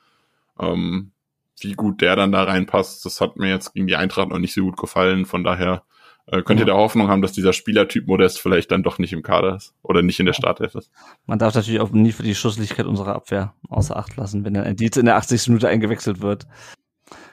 [0.60, 1.12] Ähm,
[1.60, 4.54] wie gut der dann da reinpasst, das hat mir jetzt gegen die Eintracht noch nicht
[4.54, 5.26] so gut gefallen.
[5.26, 5.84] Von daher
[6.28, 9.22] äh, könnt ihr da Hoffnung haben, dass dieser Spielertyp Modest vielleicht dann doch nicht im
[9.22, 10.92] Kader ist oder nicht in der Startelf ist.
[11.26, 14.64] Man darf natürlich auch nie für die Schusslichkeit unserer Abwehr außer Acht lassen, wenn dann
[14.64, 15.48] ein Dietz in der 80.
[15.50, 16.48] Minute eingewechselt wird.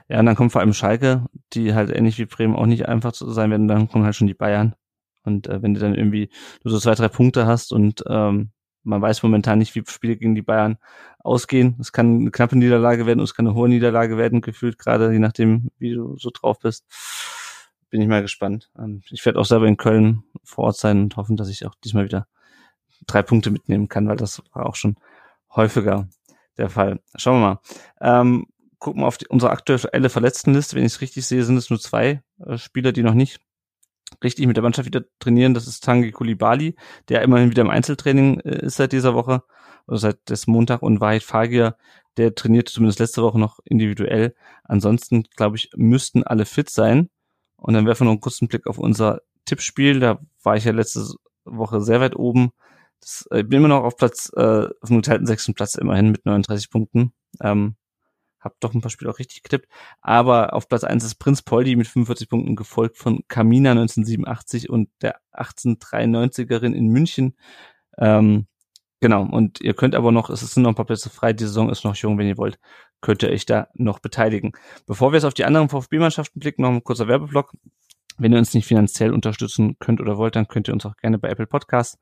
[0.09, 3.13] Ja, und dann kommt vor allem Schalke, die halt ähnlich wie Bremen auch nicht einfach
[3.13, 3.69] zu sein werden.
[3.69, 4.75] Dann kommen halt schon die Bayern.
[5.23, 6.31] Und äh, wenn du dann irgendwie
[6.65, 8.51] nur so zwei, drei Punkte hast und ähm,
[8.83, 10.79] man weiß momentan nicht, wie Spiele gegen die Bayern
[11.19, 11.77] ausgehen.
[11.81, 15.19] Es kann eine knappe Niederlage werden, es kann eine hohe Niederlage werden, gefühlt gerade, je
[15.19, 16.85] nachdem, wie du so drauf bist.
[17.91, 18.71] Bin ich mal gespannt.
[18.79, 21.75] Ähm, ich werde auch selber in Köln vor Ort sein und hoffen, dass ich auch
[21.85, 22.27] diesmal wieder
[23.07, 24.97] drei Punkte mitnehmen kann, weil das war auch schon
[25.55, 26.09] häufiger
[26.59, 27.01] der Fall.
[27.17, 28.21] Schauen wir mal.
[28.21, 28.47] Ähm,
[28.79, 30.77] gucken wir auf die, unsere aktuelle Verletztenliste.
[30.77, 33.41] Wenn ich es richtig sehe, sind es nur zwei äh, Spieler, die noch nicht
[34.23, 35.55] richtig mit der Mannschaft wieder trainieren.
[35.55, 36.75] Das ist Tangi Kulibali,
[37.09, 39.43] der immerhin wieder im Einzeltraining äh, ist seit dieser Woche
[39.87, 41.77] oder seit des Montag und Wahid Fagir,
[42.17, 44.35] der trainiert zumindest letzte Woche noch individuell.
[44.65, 47.09] Ansonsten, glaube ich, müssten alle fit sein.
[47.57, 50.01] Und dann werfen wir noch einen kurzen Blick auf unser Tippspiel.
[50.01, 51.07] Da war ich ja letzte
[51.45, 52.51] Woche sehr weit oben.
[53.01, 56.27] Das, äh, bin immer noch auf Platz, äh, auf dem geteilten sechsten Platz immerhin mit
[56.27, 57.13] 39 Punkten.
[57.41, 57.77] Ähm,
[58.41, 59.69] hab doch ein paar Spiele auch richtig getippt.
[60.01, 64.89] Aber auf Platz eins ist Prinz Poldi mit 45 Punkten, gefolgt von Kamina 1987 und
[65.03, 67.37] der 1893erin in München.
[67.99, 68.47] Ähm,
[69.01, 71.71] genau, und ihr könnt aber noch, es sind noch ein paar Plätze frei, die Saison
[71.71, 72.59] ist noch jung, wenn ihr wollt,
[73.01, 74.53] könnt ihr euch da noch beteiligen.
[74.87, 77.55] Bevor wir jetzt auf die anderen VfB-Mannschaften blicken, noch ein kurzer Werbeblock.
[78.21, 81.19] Wenn ihr uns nicht finanziell unterstützen könnt oder wollt, dann könnt ihr uns auch gerne
[81.19, 81.99] bei Apple Podcasts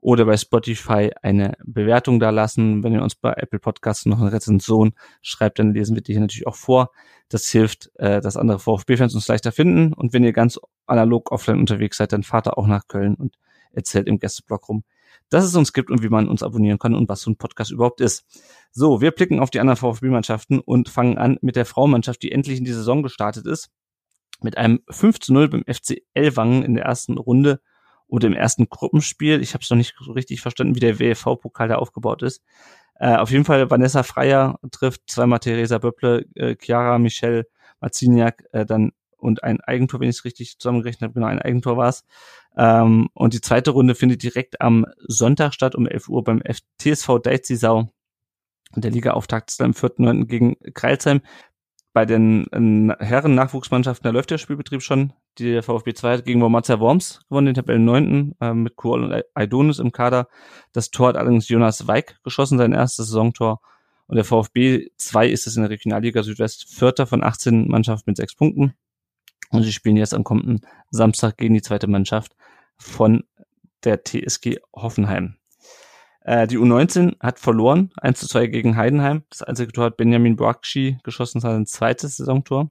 [0.00, 2.84] oder bei Spotify eine Bewertung da lassen.
[2.84, 4.92] Wenn ihr uns bei Apple Podcasts noch eine Rezension
[5.22, 6.90] schreibt, dann lesen wir die hier natürlich auch vor.
[7.28, 9.92] Das hilft, äh, dass andere VfB-Fans uns leichter finden.
[9.92, 13.36] Und wenn ihr ganz analog offline unterwegs seid, dann fahrt auch nach Köln und
[13.72, 14.84] erzählt im Gästeblock rum,
[15.28, 17.70] dass es uns gibt und wie man uns abonnieren kann und was so ein Podcast
[17.70, 18.24] überhaupt ist.
[18.70, 22.58] So, wir blicken auf die anderen VfB-Mannschaften und fangen an mit der Frauenmannschaft, die endlich
[22.58, 23.70] in die Saison gestartet ist.
[24.40, 27.60] Mit einem 5 zu 0 beim FC Ellwangen in der ersten Runde
[28.08, 29.40] oder im ersten Gruppenspiel.
[29.40, 32.42] Ich habe es noch nicht so richtig verstanden, wie der WFV-Pokal da aufgebaut ist.
[32.98, 37.46] Äh, auf jeden Fall Vanessa Freier trifft zweimal Theresa Böpple, äh, Chiara, Michelle,
[37.80, 41.76] Marziniak, äh, dann und ein Eigentor, wenn ich es richtig zusammengerechnet habe, genau, ein Eigentor
[41.76, 42.04] war es.
[42.56, 46.42] Ähm, und die zweite Runde findet direkt am Sonntag statt um 11 Uhr beim
[46.78, 47.88] TSV Deizisau.
[48.74, 50.26] Und der Liga-Auftakt ist am 4.9.
[50.26, 51.20] gegen Kreilsheim.
[51.92, 52.46] Bei den
[52.90, 55.12] äh, Herren-Nachwuchsmannschaften, da läuft der Spielbetrieb schon.
[55.38, 58.34] Die VfB 2 hat gegen Wormatia Worms gewonnen, den Tabellen 9.
[58.40, 60.28] Äh, mit Kuol und Aidonis im Kader.
[60.72, 63.60] Das Tor hat allerdings Jonas Weig geschossen, sein erstes Saisontor.
[64.08, 68.16] Und der VfB 2 ist es in der Regionalliga Südwest Vierter von 18 Mannschaften mit
[68.16, 68.74] sechs Punkten.
[69.50, 70.60] Und sie spielen jetzt am kommenden
[70.90, 72.34] Samstag gegen die zweite Mannschaft
[72.76, 73.22] von
[73.84, 75.36] der TSG Hoffenheim.
[76.22, 79.22] Äh, die U19 hat verloren, 1 zu 2 gegen Heidenheim.
[79.30, 82.70] Das einzige Tor hat Benjamin Boakci geschossen, sein zweites Saisontor.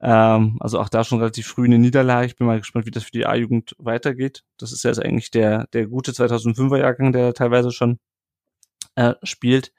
[0.00, 2.26] Ähm, also auch da schon relativ früh eine Niederlage.
[2.26, 4.44] Ich bin mal gespannt, wie das für die A-Jugend weitergeht.
[4.56, 7.98] Das ist ja jetzt eigentlich der, der gute 2005er Jahrgang, der teilweise schon
[8.94, 9.72] äh, spielt.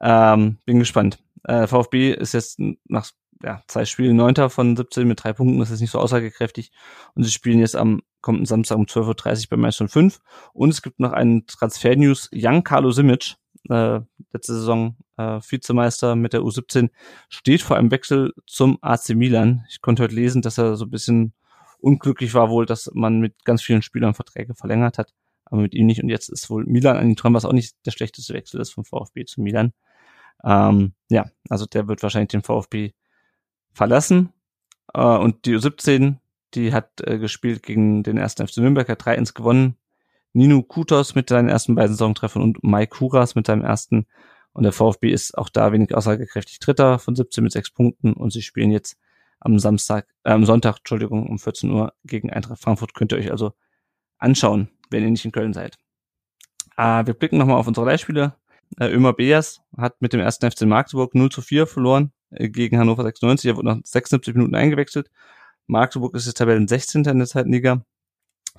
[0.00, 1.18] Ähm, bin gespannt.
[1.44, 3.10] Äh, VfB ist jetzt nach
[3.42, 6.72] ja, zwei Spielen Neunter von 17 mit drei Punkten, das ist nicht so aussagekräftig.
[7.14, 10.20] Und sie spielen jetzt am kommenden Samstag um 12.30 Uhr bei Meister 5.
[10.52, 12.30] Und es gibt noch einen Transfer-News.
[12.32, 13.36] Young Carlo Simic,
[13.70, 14.00] äh,
[14.32, 16.90] letzte Saison äh, Vizemeister mit der U17,
[17.28, 19.66] steht vor einem Wechsel zum AC Milan.
[19.68, 21.34] Ich konnte heute lesen, dass er so ein bisschen
[21.80, 25.12] unglücklich war wohl, dass man mit ganz vielen Spielern Verträge verlängert hat,
[25.44, 26.02] aber mit ihm nicht.
[26.02, 28.72] Und jetzt ist wohl Milan an ihn dran, was auch nicht der schlechteste Wechsel ist
[28.72, 29.72] vom VfB zu Milan.
[30.44, 32.92] Ähm, ja, also der wird wahrscheinlich den VfB
[33.72, 34.32] verlassen.
[34.94, 36.16] Äh, und die U17,
[36.54, 39.76] die hat äh, gespielt gegen den ersten FC Nürnberg, hat 3-1 gewonnen.
[40.32, 44.06] Nino Kutos mit seinen ersten beiden Saisontreffern und Mike Kuras mit seinem ersten.
[44.58, 48.32] Und der VfB ist auch da wenig aussagekräftig Dritter von 17 mit 6 Punkten und
[48.32, 48.98] sie spielen jetzt
[49.38, 52.92] am Samstag, äh, am Sonntag, Entschuldigung, um 14 Uhr gegen Eintracht Frankfurt.
[52.92, 53.52] Könnt ihr euch also
[54.18, 55.76] anschauen, wenn ihr nicht in Köln seid.
[56.76, 58.34] Äh, wir blicken nochmal auf unsere Leihspiele.
[58.80, 62.80] Äh, Ömer Beas hat mit dem ersten FC Magdeburg 0 zu 4 verloren äh, gegen
[62.80, 63.48] Hannover 96.
[63.48, 65.08] Er wurde nach 76 Minuten eingewechselt.
[65.68, 67.04] Magdeburg ist jetzt Tabellen 16.
[67.04, 67.84] in der zweiten Liga.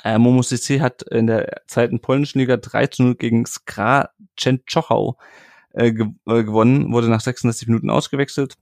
[0.05, 5.17] Äh, Momo CC hat in der zweiten polnischen Liga 3 zu 0 gegen Skra Częstochow
[5.73, 8.55] äh, äh, gewonnen, wurde nach 66 Minuten ausgewechselt.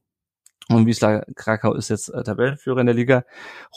[0.69, 3.23] Und Wiesla Krakau ist jetzt äh, Tabellenführer in der Liga.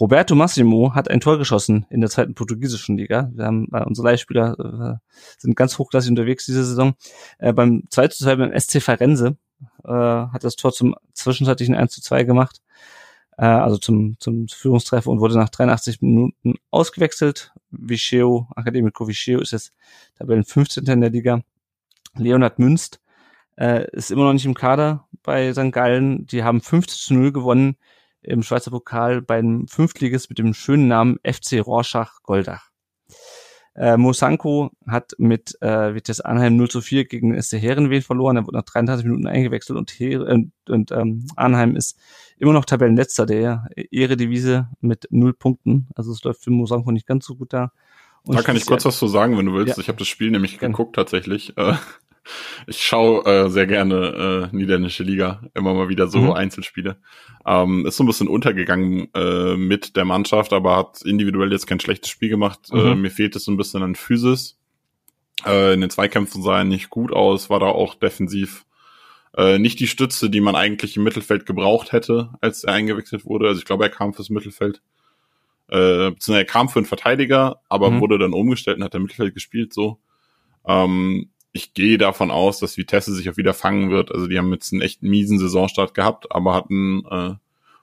[0.01, 3.31] Roberto Massimo hat ein Tor geschossen in der zweiten portugiesischen Liga.
[3.32, 6.94] Wir haben äh, unsere Leihspieler äh, sind ganz hochklassig unterwegs diese Saison.
[7.39, 9.36] Äh, beim 2 zu 2 beim SC Farense
[9.85, 12.61] äh, hat das Tor zum zwischenzeitlichen 1 zu 2 gemacht.
[13.39, 17.52] Äh, also zum, zum Führungstreffer und wurde nach 83 Minuten ausgewechselt.
[17.70, 19.73] Vicheo, Academico Vicheo ist jetzt
[20.19, 20.85] Tabellen 15.
[20.86, 21.43] in der Liga.
[22.16, 23.01] Leonhard Münst
[23.60, 25.70] äh, ist immer noch nicht im Kader bei St.
[25.70, 26.26] Gallen.
[26.26, 27.76] Die haben 50 zu 0 gewonnen
[28.22, 32.70] im Schweizer Pokal beim Fünftliges mit dem schönen Namen FC Rorschach Goldach.
[33.74, 38.36] Äh, Mosanko hat mit äh, Vitesse Arnheim 0 zu 4 gegen SC Herrenwehen verloren.
[38.36, 41.98] Er wurde nach 33 Minuten eingewechselt und, Her äh, und ähm, Arnheim ist
[42.38, 45.88] immer noch Tabellenletzter der Ehredivise mit null Punkten.
[45.94, 47.72] Also es läuft für Mosanko nicht ganz so gut da.
[48.24, 49.76] Und da kann ich kurz was zu sagen, wenn du willst.
[49.76, 49.80] Ja.
[49.80, 50.72] Ich habe das Spiel nämlich Gerne.
[50.72, 51.56] geguckt tatsächlich.
[51.56, 51.74] Äh,
[52.66, 56.32] ich schaue äh, sehr gerne äh, niederländische Liga, immer mal wieder so mhm.
[56.32, 56.98] Einzelspiele.
[57.47, 61.80] Ähm, ist so ein bisschen untergegangen äh, mit der Mannschaft, aber hat individuell jetzt kein
[61.80, 62.60] schlechtes Spiel gemacht.
[62.72, 62.86] Äh, mhm.
[62.86, 64.59] Äh, mir fehlt es so ein bisschen an Physis.
[65.47, 68.66] Äh, in den Zweikämpfen sah er nicht gut aus, war da auch defensiv
[69.36, 73.48] äh, nicht die Stütze, die man eigentlich im Mittelfeld gebraucht hätte, als er eingewechselt wurde.
[73.48, 74.82] Also ich glaube, er kam fürs Mittelfeld.
[75.68, 78.01] Äh, er kam für einen Verteidiger, aber mhm.
[78.01, 80.01] wurde dann umgestellt und hat im Mittelfeld gespielt so.
[80.66, 84.12] Ähm, ich gehe davon aus, dass Vitesse sich auch wieder fangen wird.
[84.12, 87.35] Also die haben jetzt einen echt miesen Saisonstart gehabt, aber hatten äh,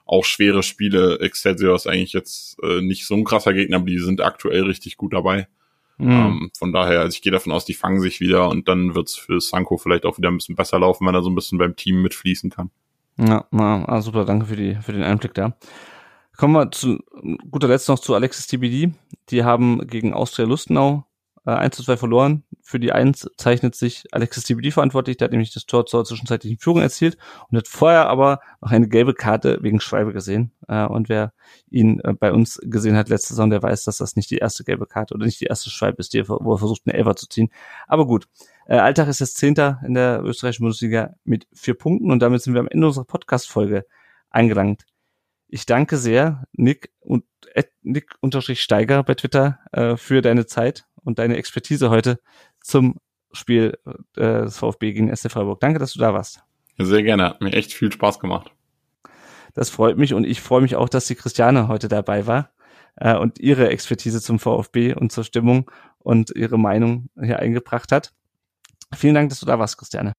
[0.06, 1.19] auch schwere Spiele.
[1.19, 4.98] Excelsior ist eigentlich jetzt äh, nicht so ein krasser Gegner, aber die sind aktuell richtig
[4.98, 5.48] gut dabei.
[5.98, 6.11] Mhm.
[6.11, 9.15] Ähm, von daher, also ich gehe davon aus, die fangen sich wieder und dann wird's
[9.15, 11.76] für Sanko vielleicht auch wieder ein bisschen besser laufen, wenn er so ein bisschen beim
[11.76, 12.69] Team mitfließen kann.
[13.18, 15.57] Ja, na, ah, super, danke für die für den Einblick da.
[16.38, 16.99] Kommen wir zu
[17.49, 18.94] guter Letzt noch zu Alexis TBD.
[19.30, 21.07] Die haben gegen Austria Lustenau
[21.48, 22.44] äh, 1 zu 2 verloren.
[22.68, 26.60] Für die 1 zeichnet sich Alexis TBD verantwortlich, der hat nämlich das Tor zur zwischenzeitlichen
[26.60, 27.18] Führung erzielt
[27.48, 30.52] und hat vorher aber noch eine gelbe Karte wegen Schweibe gesehen.
[30.68, 31.31] Äh, und wer
[31.69, 34.65] ihn äh, bei uns gesehen hat letzte Saison, der weiß, dass das nicht die erste
[34.65, 37.30] gelbe Karte oder nicht die erste Schweibe ist, die, wo er versucht, eine Elfer zu
[37.30, 37.49] ziehen.
[37.88, 38.27] Aber gut.
[38.65, 42.53] Äh, Alltag ist jetzt Zehnter in der österreichischen Bundesliga mit vier Punkten und damit sind
[42.53, 43.85] wir am Ende unserer Podcast-Folge
[44.30, 44.84] eingelangt.
[45.48, 47.23] Ich danke sehr, Nick und
[47.81, 52.19] Nick unterstrich Steiger bei Twitter äh, für deine Zeit und deine Expertise heute
[52.61, 52.97] zum
[53.31, 53.77] Spiel
[54.15, 55.61] äh, des VfB gegen SC Freiburg.
[55.61, 56.43] Danke, dass du da warst.
[56.77, 58.51] Sehr gerne, hat mir echt viel Spaß gemacht.
[59.53, 62.51] Das freut mich und ich freue mich auch, dass die Christiane heute dabei war
[62.97, 68.13] äh, und ihre Expertise zum VfB und zur Stimmung und ihre Meinung hier eingebracht hat.
[68.93, 70.13] Vielen Dank, dass du da warst, Christiane.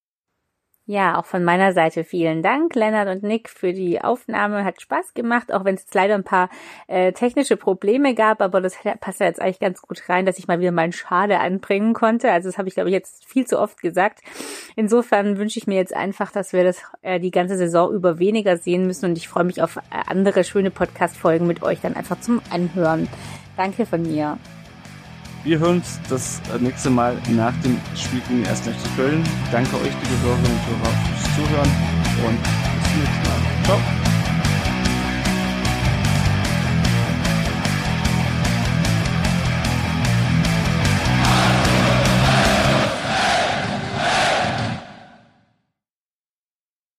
[0.90, 4.64] Ja, auch von meiner Seite vielen Dank, Lennart und Nick, für die Aufnahme.
[4.64, 6.48] Hat Spaß gemacht, auch wenn es leider ein paar
[6.86, 10.48] äh, technische Probleme gab, aber das passt ja jetzt eigentlich ganz gut rein, dass ich
[10.48, 12.32] mal wieder meinen Schade anbringen konnte.
[12.32, 14.20] Also das habe ich, glaube ich, jetzt viel zu oft gesagt.
[14.76, 18.56] Insofern wünsche ich mir jetzt einfach, dass wir das äh, die ganze Saison über weniger
[18.56, 22.18] sehen müssen und ich freue mich auf äh, andere schöne Podcast-Folgen mit euch dann einfach
[22.20, 23.08] zum Anhören.
[23.58, 24.38] Danke von mir.
[25.44, 28.60] Wir hören uns das nächste Mal nach dem Spiel gegen 1.
[28.60, 29.22] FC Köln.
[29.52, 31.70] Danke euch, liebe Hörerinnen und Hörer, fürs Zuhören
[32.26, 33.64] und bis zum nächsten Mal.
[33.64, 34.17] Ciao.